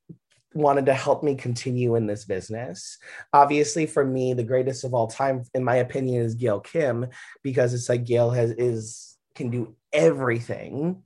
wanted 0.54 0.86
to 0.86 0.94
help 0.94 1.22
me 1.22 1.34
continue 1.34 1.94
in 1.94 2.06
this 2.06 2.24
business. 2.24 2.98
Obviously 3.32 3.86
for 3.86 4.04
me 4.04 4.32
the 4.32 4.42
greatest 4.42 4.84
of 4.84 4.94
all 4.94 5.06
time 5.06 5.42
in 5.54 5.62
my 5.62 5.76
opinion 5.76 6.22
is 6.22 6.34
Gail 6.34 6.60
Kim 6.60 7.06
because 7.42 7.74
it's 7.74 7.88
like 7.88 8.04
Gail 8.04 8.30
has 8.30 8.50
is 8.52 9.16
can 9.34 9.50
do 9.50 9.76
everything. 9.92 11.02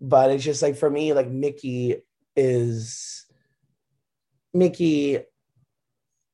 But 0.00 0.30
it's 0.30 0.44
just 0.44 0.62
like 0.62 0.76
for 0.76 0.90
me 0.90 1.12
like 1.12 1.28
Mickie 1.28 2.02
is 2.34 3.26
Mickie 4.52 5.20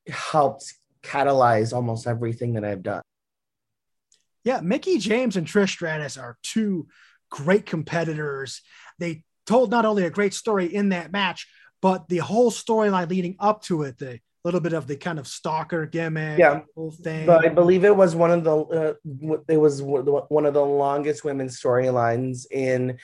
helped 0.09 0.75
catalyze 1.03 1.73
almost 1.73 2.07
everything 2.07 2.55
that 2.55 2.65
I've 2.65 2.83
done. 2.83 3.03
Yeah, 4.45 4.61
Mickie 4.63 4.99
James 4.99 5.37
and 5.37 5.47
Trish 5.47 5.71
Stratus 5.71 6.17
are 6.17 6.37
two 6.43 6.89
great 7.31 7.67
competitors. 7.67 8.63
They 8.99 9.25
told 9.47 9.71
not 9.71 9.85
only 9.85 10.05
a 10.05 10.11
great 10.11 10.35
story 10.35 10.67
in 10.73 10.91
that 10.91 11.13
match, 11.13 11.47
but 11.83 12.09
the 12.09 12.19
whole 12.19 12.51
storyline 12.51 13.09
leading 13.09 13.37
up 13.39 13.63
to 13.65 13.83
it, 13.83 13.99
the 13.99 14.21
little 14.45 14.61
bit 14.61 14.73
of 14.73 14.87
the 14.87 14.97
kind 14.97 15.19
of 15.19 15.27
stalker 15.27 15.87
gimmick, 15.87 16.39
Yeah. 16.39 16.63
whole 16.75 16.91
thing. 16.91 17.27
But 17.27 17.45
I 17.45 17.49
believe 17.49 17.85
it 17.85 17.95
was 17.95 18.15
one 18.17 18.31
of 18.31 18.45
the 18.45 18.57
uh, 18.57 19.37
it 19.49 19.59
was 19.59 19.83
one 19.83 20.47
of 20.47 20.55
the 20.55 20.65
longest 20.65 21.25
women's 21.25 21.61
storylines 21.61 22.47
in 22.51 22.99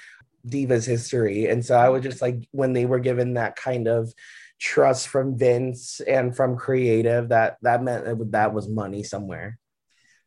Divas 0.47 0.87
history, 0.87 1.47
and 1.49 1.65
so 1.65 1.77
I 1.77 1.89
was 1.89 2.03
just 2.03 2.23
like 2.23 2.49
when 2.53 2.73
they 2.73 2.87
were 2.87 3.01
given 3.01 3.35
that 3.35 3.57
kind 3.57 3.89
of 3.89 4.13
trust 4.59 5.09
from 5.09 5.37
Vince 5.37 6.01
and 6.01 6.35
from 6.35 6.57
creative 6.57 7.29
that 7.29 7.59
that 7.63 7.83
meant 7.83 8.05
that 8.07 8.33
that 8.33 8.55
was 8.55 8.69
money 8.69 9.03
somewhere. 9.03 9.59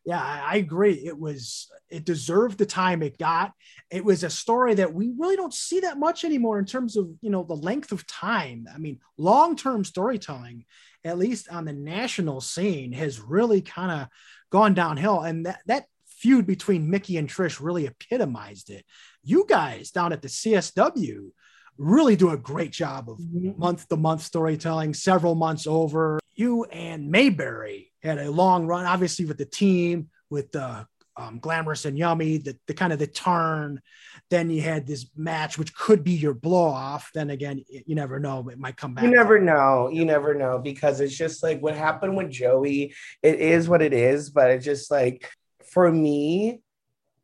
Yeah, 0.10 0.24
I, 0.24 0.53
I 0.53 0.55
agree. 0.55 0.93
It 1.05 1.20
was 1.20 1.70
it 1.91 2.03
deserved 2.03 2.57
the 2.57 2.66
time 2.66 3.03
it 3.03 3.20
got. 3.20 3.53
It 3.91 4.03
was 4.03 4.24
a 4.24 4.30
story 4.32 4.74
that 4.74 4.91
we 4.91 5.14
really 5.16 5.36
don't 5.36 5.53
see 5.53 5.82
that 5.82 5.99
much 5.99 6.24
anymore 6.24 6.57
in 6.57 6.66
terms 6.66 6.97
of 6.97 7.12
you 7.22 7.30
know 7.30 7.43
the 7.43 7.53
length 7.53 7.91
of 7.91 8.07
time. 8.07 8.68
I 8.74 8.80
mean, 8.80 9.01
long 9.18 9.55
term 9.55 9.84
storytelling, 9.86 10.66
at 11.03 11.20
least 11.20 11.47
on 11.49 11.66
the 11.66 11.74
national 11.74 12.41
scene, 12.41 12.91
has 12.93 13.20
really 13.20 13.62
kind 13.62 14.01
of 14.01 14.07
gone 14.49 14.74
downhill. 14.74 15.20
And 15.20 15.45
that 15.45 15.60
that 15.68 15.86
feud 16.07 16.47
between 16.47 16.89
Mickie 16.89 17.18
and 17.18 17.30
Trish 17.30 17.62
really 17.62 17.86
epitomized 17.86 18.72
it. 18.72 18.86
You 19.24 19.45
guys 19.47 19.91
down 19.91 20.12
at 20.12 20.24
the 20.24 20.28
CSW 20.28 21.30
really 21.78 22.16
do 22.16 22.32
a 22.32 22.38
great 22.38 22.72
job 22.72 23.12
of 23.12 23.20
month 23.60 23.88
to 23.89 23.95
month 23.95 24.24
storytelling, 24.24 24.95
several 24.95 25.36
months 25.36 25.68
over. 25.68 26.20
You 26.34 26.64
and 26.64 27.12
Mayberry 27.12 27.88
had 28.02 28.18
a 28.18 28.32
long 28.32 28.66
run, 28.66 28.86
obviously 28.86 29.26
with 29.26 29.38
the 29.38 29.45
team, 29.45 30.10
with 30.30 30.52
the 30.52 30.88
um, 31.18 31.39
glamorous 31.39 31.86
and 31.86 31.97
yummy, 31.97 32.38
the, 32.38 32.58
the 32.68 32.74
kind 32.74 32.93
of 32.93 33.00
the 33.00 33.08
turn. 33.08 33.82
Then 34.30 34.50
you 34.50 34.62
had 34.62 34.88
this 34.88 35.08
match, 35.16 35.58
which 35.58 35.76
could 35.76 36.04
be 36.04 36.14
your 36.14 36.34
blow 36.34 36.68
off. 36.68 37.12
Then 37.14 37.30
again, 37.30 37.64
you 37.70 37.95
never 37.95 38.20
know; 38.20 38.47
it 38.50 38.58
might 38.58 38.78
come 38.78 38.93
back. 38.93 39.04
You 39.04 39.12
never 39.12 39.39
know. 39.39 39.89
You 39.91 40.06
never 40.06 40.34
know 40.34 40.60
because 40.60 41.02
it's 41.02 41.16
just 41.16 41.43
like 41.43 41.62
what 41.62 41.76
happened 41.76 42.16
with 42.16 42.32
Joey. 42.32 42.93
It 43.22 43.39
is 43.39 43.68
what 43.68 43.82
it 43.82 43.93
is, 43.93 44.30
but 44.30 44.52
it's 44.52 44.66
just 44.66 44.89
like 44.89 45.30
for 45.72 45.91
me, 45.91 46.62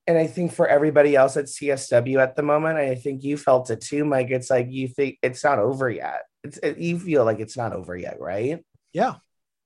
and 0.07 0.17
I 0.17 0.27
think 0.27 0.51
for 0.51 0.67
everybody 0.67 1.15
else 1.15 1.37
at 1.37 1.45
CSW 1.45 2.19
at 2.19 2.35
the 2.35 2.43
moment, 2.43 2.77
I 2.77 2.95
think 2.95 3.23
you 3.23 3.37
felt 3.37 3.69
it 3.69 3.81
too, 3.81 4.03
Mike. 4.03 4.29
It's 4.29 4.49
like 4.49 4.67
you 4.69 4.89
think 4.89 5.19
it's 5.21 5.43
not 5.43 5.59
over 5.59 5.89
yet. 5.89 6.23
It's 6.43 6.57
it, 6.57 6.77
you 6.77 6.99
feel 6.99 7.23
like 7.23 7.39
it's 7.39 7.55
not 7.55 7.71
over 7.71 7.95
yet, 7.95 8.19
right? 8.19 8.59
yeah 8.95 9.15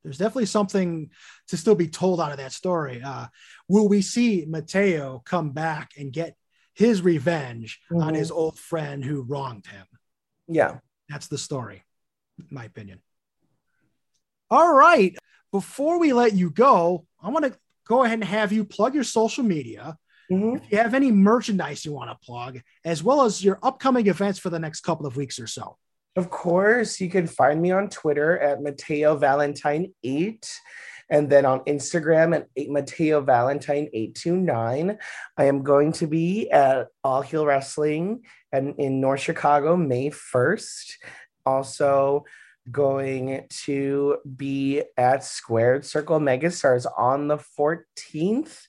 there's 0.04 0.18
definitely 0.18 0.46
something 0.46 1.10
to 1.48 1.58
still 1.58 1.76
be 1.76 1.88
told 1.88 2.22
out 2.22 2.32
of 2.32 2.38
that 2.38 2.52
story 2.52 3.02
uh 3.04 3.28
will 3.68 3.88
we 3.90 4.02
see 4.02 4.46
mateo 4.48 5.22
come 5.26 5.52
back 5.52 5.92
and 5.98 6.14
get 6.14 6.36
his 6.74 7.02
revenge 7.02 7.80
on 7.92 8.14
Mhm. 8.14 8.18
his 8.18 8.32
old 8.32 8.58
friend 8.58 9.04
who 9.04 9.22
wronged 9.24 9.66
him 9.68 9.86
Yeah. 10.48 10.80
that's 11.10 11.28
the 11.28 11.38
story 11.38 11.84
in 12.40 12.48
my 12.52 12.66
opinion 12.66 13.02
all 14.50 14.74
right 14.74 15.16
before 15.52 16.00
we 16.00 16.14
let 16.14 16.34
you 16.34 16.50
go 16.50 17.06
i 17.22 17.30
want 17.30 17.46
to 17.46 17.58
go 17.86 18.04
ahead 18.04 18.20
and 18.20 18.24
have 18.24 18.52
you 18.52 18.64
plug 18.64 18.94
your 18.96 19.04
social 19.04 19.44
media 19.44 19.98
Mhm. 20.32 20.58
if 20.64 20.72
you 20.72 20.78
have 20.78 20.94
any 20.94 21.12
merchandise 21.12 21.84
you 21.86 21.92
want 21.92 22.10
to 22.12 22.26
plug 22.26 22.62
as 22.86 23.04
well 23.04 23.24
as 23.24 23.44
your 23.44 23.60
upcoming 23.64 24.08
events 24.08 24.40
for 24.40 24.50
the 24.50 24.60
next 24.60 24.82
couple 24.82 25.06
of 25.06 25.16
weeks 25.18 25.40
or 25.40 25.48
so 25.48 25.78
Of 26.16 26.30
course, 26.30 27.00
you 27.00 27.10
can 27.10 27.28
find 27.28 27.62
me 27.62 27.72
on 27.72 27.90
Twitter 27.90 28.38
at 28.40 28.62
Mateo 28.62 29.16
Valentine 29.16 29.94
8 30.04 30.60
and 31.10 31.30
then 31.30 31.46
on 31.46 31.62
Instagram 31.62 32.36
at 32.36 32.48
8 32.56 32.72
Mateo 32.72 33.22
Valentine 33.22 33.90
829. 33.94 34.98
I 35.38 35.44
am 35.46 35.64
going 35.64 35.92
to 35.94 36.08
be 36.08 36.50
at 36.52 36.88
All 37.04 37.22
Heel 37.22 37.46
Wrestling 37.46 38.24
and 38.52 38.76
in 38.78 39.02
North 39.02 39.22
Chicago 39.22 39.76
May 39.76 40.10
1st. 40.10 40.94
Also 41.46 42.26
going 42.72 43.48
to 43.50 44.18
be 44.36 44.84
at 44.98 45.24
Squared 45.24 45.86
Circle 45.86 46.20
Megastars 46.20 46.86
on 46.98 47.28
the 47.28 47.38
14th 47.38 48.68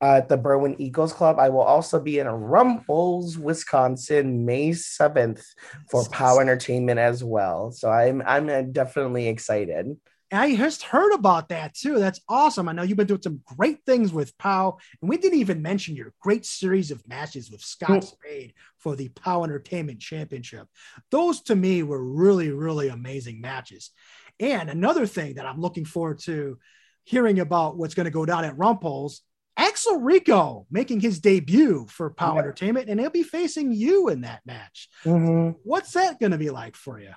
at 0.00 0.28
the 0.28 0.38
Berwyn 0.38 0.76
Eagles 0.78 1.12
Club. 1.12 1.38
I 1.38 1.48
will 1.48 1.62
also 1.62 2.00
be 2.00 2.18
in 2.18 2.28
Rumples, 2.28 3.36
Wisconsin, 3.36 4.44
May 4.44 4.70
7th 4.70 5.44
for 5.90 6.08
Power 6.08 6.40
Entertainment 6.40 6.98
as 6.98 7.24
well. 7.24 7.72
So 7.72 7.90
I'm 7.90 8.22
I'm 8.26 8.72
definitely 8.72 9.28
excited. 9.28 9.96
I 10.30 10.54
just 10.54 10.82
heard 10.82 11.14
about 11.14 11.48
that 11.48 11.74
too. 11.74 11.98
That's 11.98 12.20
awesome. 12.28 12.68
I 12.68 12.72
know 12.72 12.82
you've 12.82 12.98
been 12.98 13.06
doing 13.06 13.22
some 13.22 13.40
great 13.56 13.78
things 13.86 14.12
with 14.12 14.36
POW, 14.36 14.76
and 15.00 15.08
we 15.08 15.16
didn't 15.16 15.38
even 15.38 15.62
mention 15.62 15.96
your 15.96 16.12
great 16.20 16.44
series 16.44 16.90
of 16.90 17.06
matches 17.08 17.50
with 17.50 17.62
Scott 17.62 18.02
mm. 18.02 18.04
Spade 18.04 18.52
for 18.76 18.94
the 18.94 19.08
POW 19.08 19.44
Entertainment 19.44 20.00
Championship. 20.00 20.68
Those 21.10 21.40
to 21.42 21.56
me 21.56 21.82
were 21.82 22.04
really, 22.04 22.50
really 22.50 22.88
amazing 22.88 23.40
matches. 23.40 23.90
And 24.38 24.68
another 24.68 25.06
thing 25.06 25.34
that 25.34 25.46
I'm 25.46 25.60
looking 25.60 25.86
forward 25.86 26.18
to 26.20 26.58
hearing 27.04 27.40
about 27.40 27.78
what's 27.78 27.94
going 27.94 28.04
to 28.04 28.10
go 28.10 28.26
down 28.26 28.44
at 28.44 28.58
Rumples, 28.58 29.22
Axel 29.58 29.96
Rico 29.96 30.66
making 30.70 31.00
his 31.00 31.20
debut 31.20 31.86
for 31.90 32.10
POW 32.10 32.34
Yeah. 32.34 32.38
Entertainment, 32.38 32.88
and 32.88 33.00
he'll 33.00 33.10
be 33.10 33.24
facing 33.24 33.72
you 33.72 34.08
in 34.08 34.20
that 34.22 34.40
match. 34.46 34.88
Mhm. 35.04 35.56
What's 35.64 35.92
that 35.92 36.20
going 36.20 36.32
to 36.32 36.38
be 36.38 36.50
like 36.50 36.76
for 36.76 36.98
you? 37.00 37.12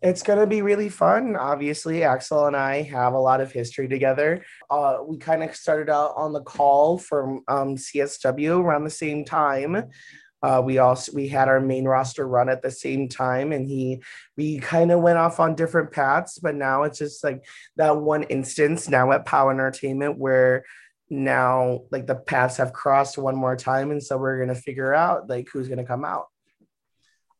It's 0.00 0.22
going 0.24 0.40
to 0.40 0.46
be 0.48 0.62
really 0.62 0.88
fun. 0.88 1.36
Obviously, 1.36 2.02
Axel 2.02 2.46
and 2.46 2.56
I 2.56 2.82
have 2.82 3.12
a 3.12 3.18
lot 3.20 3.40
of 3.40 3.52
history 3.52 3.86
together. 3.86 4.42
Uh, 4.68 4.98
we 5.06 5.18
kind 5.18 5.44
of 5.44 5.54
started 5.54 5.88
out 5.90 6.14
on 6.16 6.32
the 6.32 6.40
call 6.40 6.98
from 6.98 7.42
um, 7.46 7.76
CSW 7.76 8.58
around 8.60 8.82
the 8.82 8.90
same 8.90 9.24
time. 9.24 9.84
Uh, 10.42 10.60
we 10.64 10.78
also 10.78 11.12
we 11.12 11.28
had 11.28 11.46
our 11.46 11.60
main 11.60 11.84
roster 11.84 12.26
run 12.26 12.48
at 12.48 12.62
the 12.62 12.70
same 12.70 13.08
time, 13.08 13.52
and 13.52 13.64
he 13.64 14.02
we 14.36 14.58
kind 14.58 14.90
of 14.90 15.00
went 15.00 15.18
off 15.18 15.38
on 15.38 15.54
different 15.54 15.92
paths. 15.92 16.36
But 16.40 16.56
now 16.56 16.82
it's 16.82 16.98
just 16.98 17.22
like 17.22 17.44
that 17.76 17.96
one 17.96 18.24
instance 18.24 18.88
now 18.88 19.12
at 19.12 19.24
Power 19.24 19.52
Entertainment 19.52 20.18
where 20.18 20.64
now 21.12 21.82
like 21.90 22.06
the 22.06 22.14
paths 22.14 22.56
have 22.56 22.72
crossed 22.72 23.18
one 23.18 23.36
more 23.36 23.54
time, 23.54 23.90
and 23.90 24.02
so 24.02 24.16
we're 24.16 24.38
gonna 24.40 24.54
figure 24.54 24.92
out 24.92 25.28
like 25.28 25.48
who's 25.52 25.68
gonna 25.68 25.84
come 25.84 26.04
out. 26.04 26.26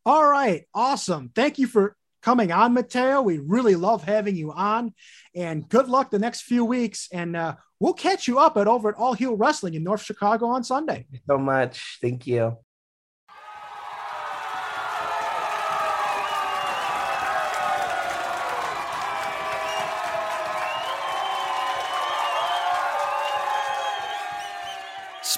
All 0.04 0.28
right, 0.28 0.64
awesome. 0.74 1.30
Thank 1.34 1.58
you 1.58 1.66
for 1.66 1.96
coming 2.22 2.52
on, 2.52 2.74
Mateo. 2.74 3.22
We 3.22 3.38
really 3.38 3.74
love 3.74 4.04
having 4.04 4.36
you 4.36 4.52
on, 4.52 4.94
and 5.34 5.68
good 5.68 5.88
luck 5.88 6.10
the 6.10 6.18
next 6.18 6.42
few 6.42 6.64
weeks. 6.64 7.08
And 7.12 7.34
uh, 7.34 7.56
we'll 7.80 7.94
catch 7.94 8.28
you 8.28 8.38
up 8.38 8.56
at 8.56 8.68
over 8.68 8.90
at 8.90 8.96
All 8.96 9.14
Heel 9.14 9.36
Wrestling 9.36 9.74
in 9.74 9.82
North 9.82 10.02
Chicago 10.02 10.46
on 10.46 10.62
Sunday. 10.62 11.06
So 11.26 11.38
much, 11.38 11.98
thank 12.00 12.26
you. 12.26 12.58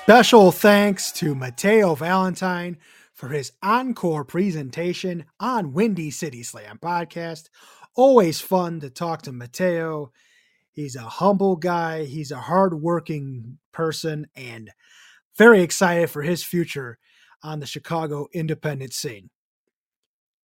Special 0.04 0.52
thanks 0.52 1.10
to 1.12 1.34
Mateo 1.34 1.94
Valentine 1.94 2.76
for 3.14 3.30
his 3.30 3.52
encore 3.62 4.22
presentation 4.22 5.24
on 5.40 5.72
Windy 5.72 6.10
City 6.10 6.42
Slam 6.42 6.78
podcast. 6.78 7.48
Always 7.96 8.38
fun 8.38 8.80
to 8.80 8.90
talk 8.90 9.22
to 9.22 9.32
Mateo. 9.32 10.12
He's 10.72 10.94
a 10.94 11.00
humble 11.00 11.56
guy, 11.56 12.04
he's 12.04 12.30
a 12.30 12.36
hardworking 12.36 13.56
person, 13.72 14.26
and 14.36 14.70
very 15.38 15.62
excited 15.62 16.10
for 16.10 16.20
his 16.20 16.44
future 16.44 16.98
on 17.42 17.60
the 17.60 17.66
Chicago 17.66 18.28
independent 18.34 18.92
scene. 18.92 19.30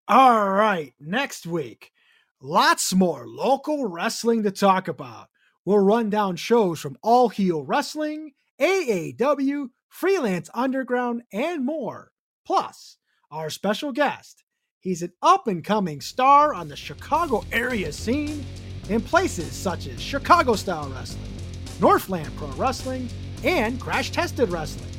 All 0.08 0.52
right, 0.52 0.94
next 1.02 1.46
week, 1.46 1.92
lots 2.40 2.94
more 2.94 3.28
local 3.28 3.88
wrestling 3.88 4.44
to 4.44 4.52
talk 4.52 4.88
about. 4.88 5.28
We'll 5.66 5.80
run 5.80 6.10
down 6.10 6.38
shows 6.38 6.80
from 6.80 6.98
All 7.04 7.28
Heel 7.28 7.66
Wrestling, 7.66 8.32
AAW, 8.60 9.70
Freelance 9.88 10.50
Underground, 10.54 11.24
and 11.32 11.66
more. 11.66 12.12
Plus, 12.46 12.98
our 13.32 13.50
special 13.50 13.92
guest. 13.92 14.44
He's 14.80 15.02
an 15.02 15.12
up 15.22 15.48
and 15.48 15.64
coming 15.64 16.02
star 16.02 16.54
on 16.54 16.68
the 16.68 16.76
Chicago 16.76 17.44
area 17.52 17.92
scene 17.92 18.46
in 18.90 19.02
places 19.02 19.52
such 19.52 19.88
as 19.88 20.02
Chicago 20.02 20.56
Style 20.56 20.90
Wrestling, 20.90 21.34
Northland 21.80 22.36
Pro 22.38 22.48
Wrestling, 22.50 23.10
and 23.44 23.80
Crash 23.80 24.12
Tested 24.12 24.50
Wrestling. 24.50 24.92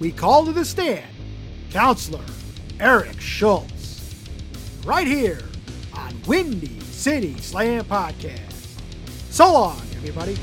We 0.00 0.12
call 0.12 0.44
to 0.46 0.52
the 0.52 0.64
stand 0.64 1.06
Counselor 1.70 2.24
Eric 2.80 3.20
Schultz. 3.20 4.14
Right 4.84 5.06
here 5.06 5.40
on 5.94 6.14
Windy 6.26 6.80
City 6.80 7.36
Slam 7.38 7.84
Podcast. 7.84 8.78
So 9.30 9.52
long, 9.52 9.80
everybody. 9.96 10.36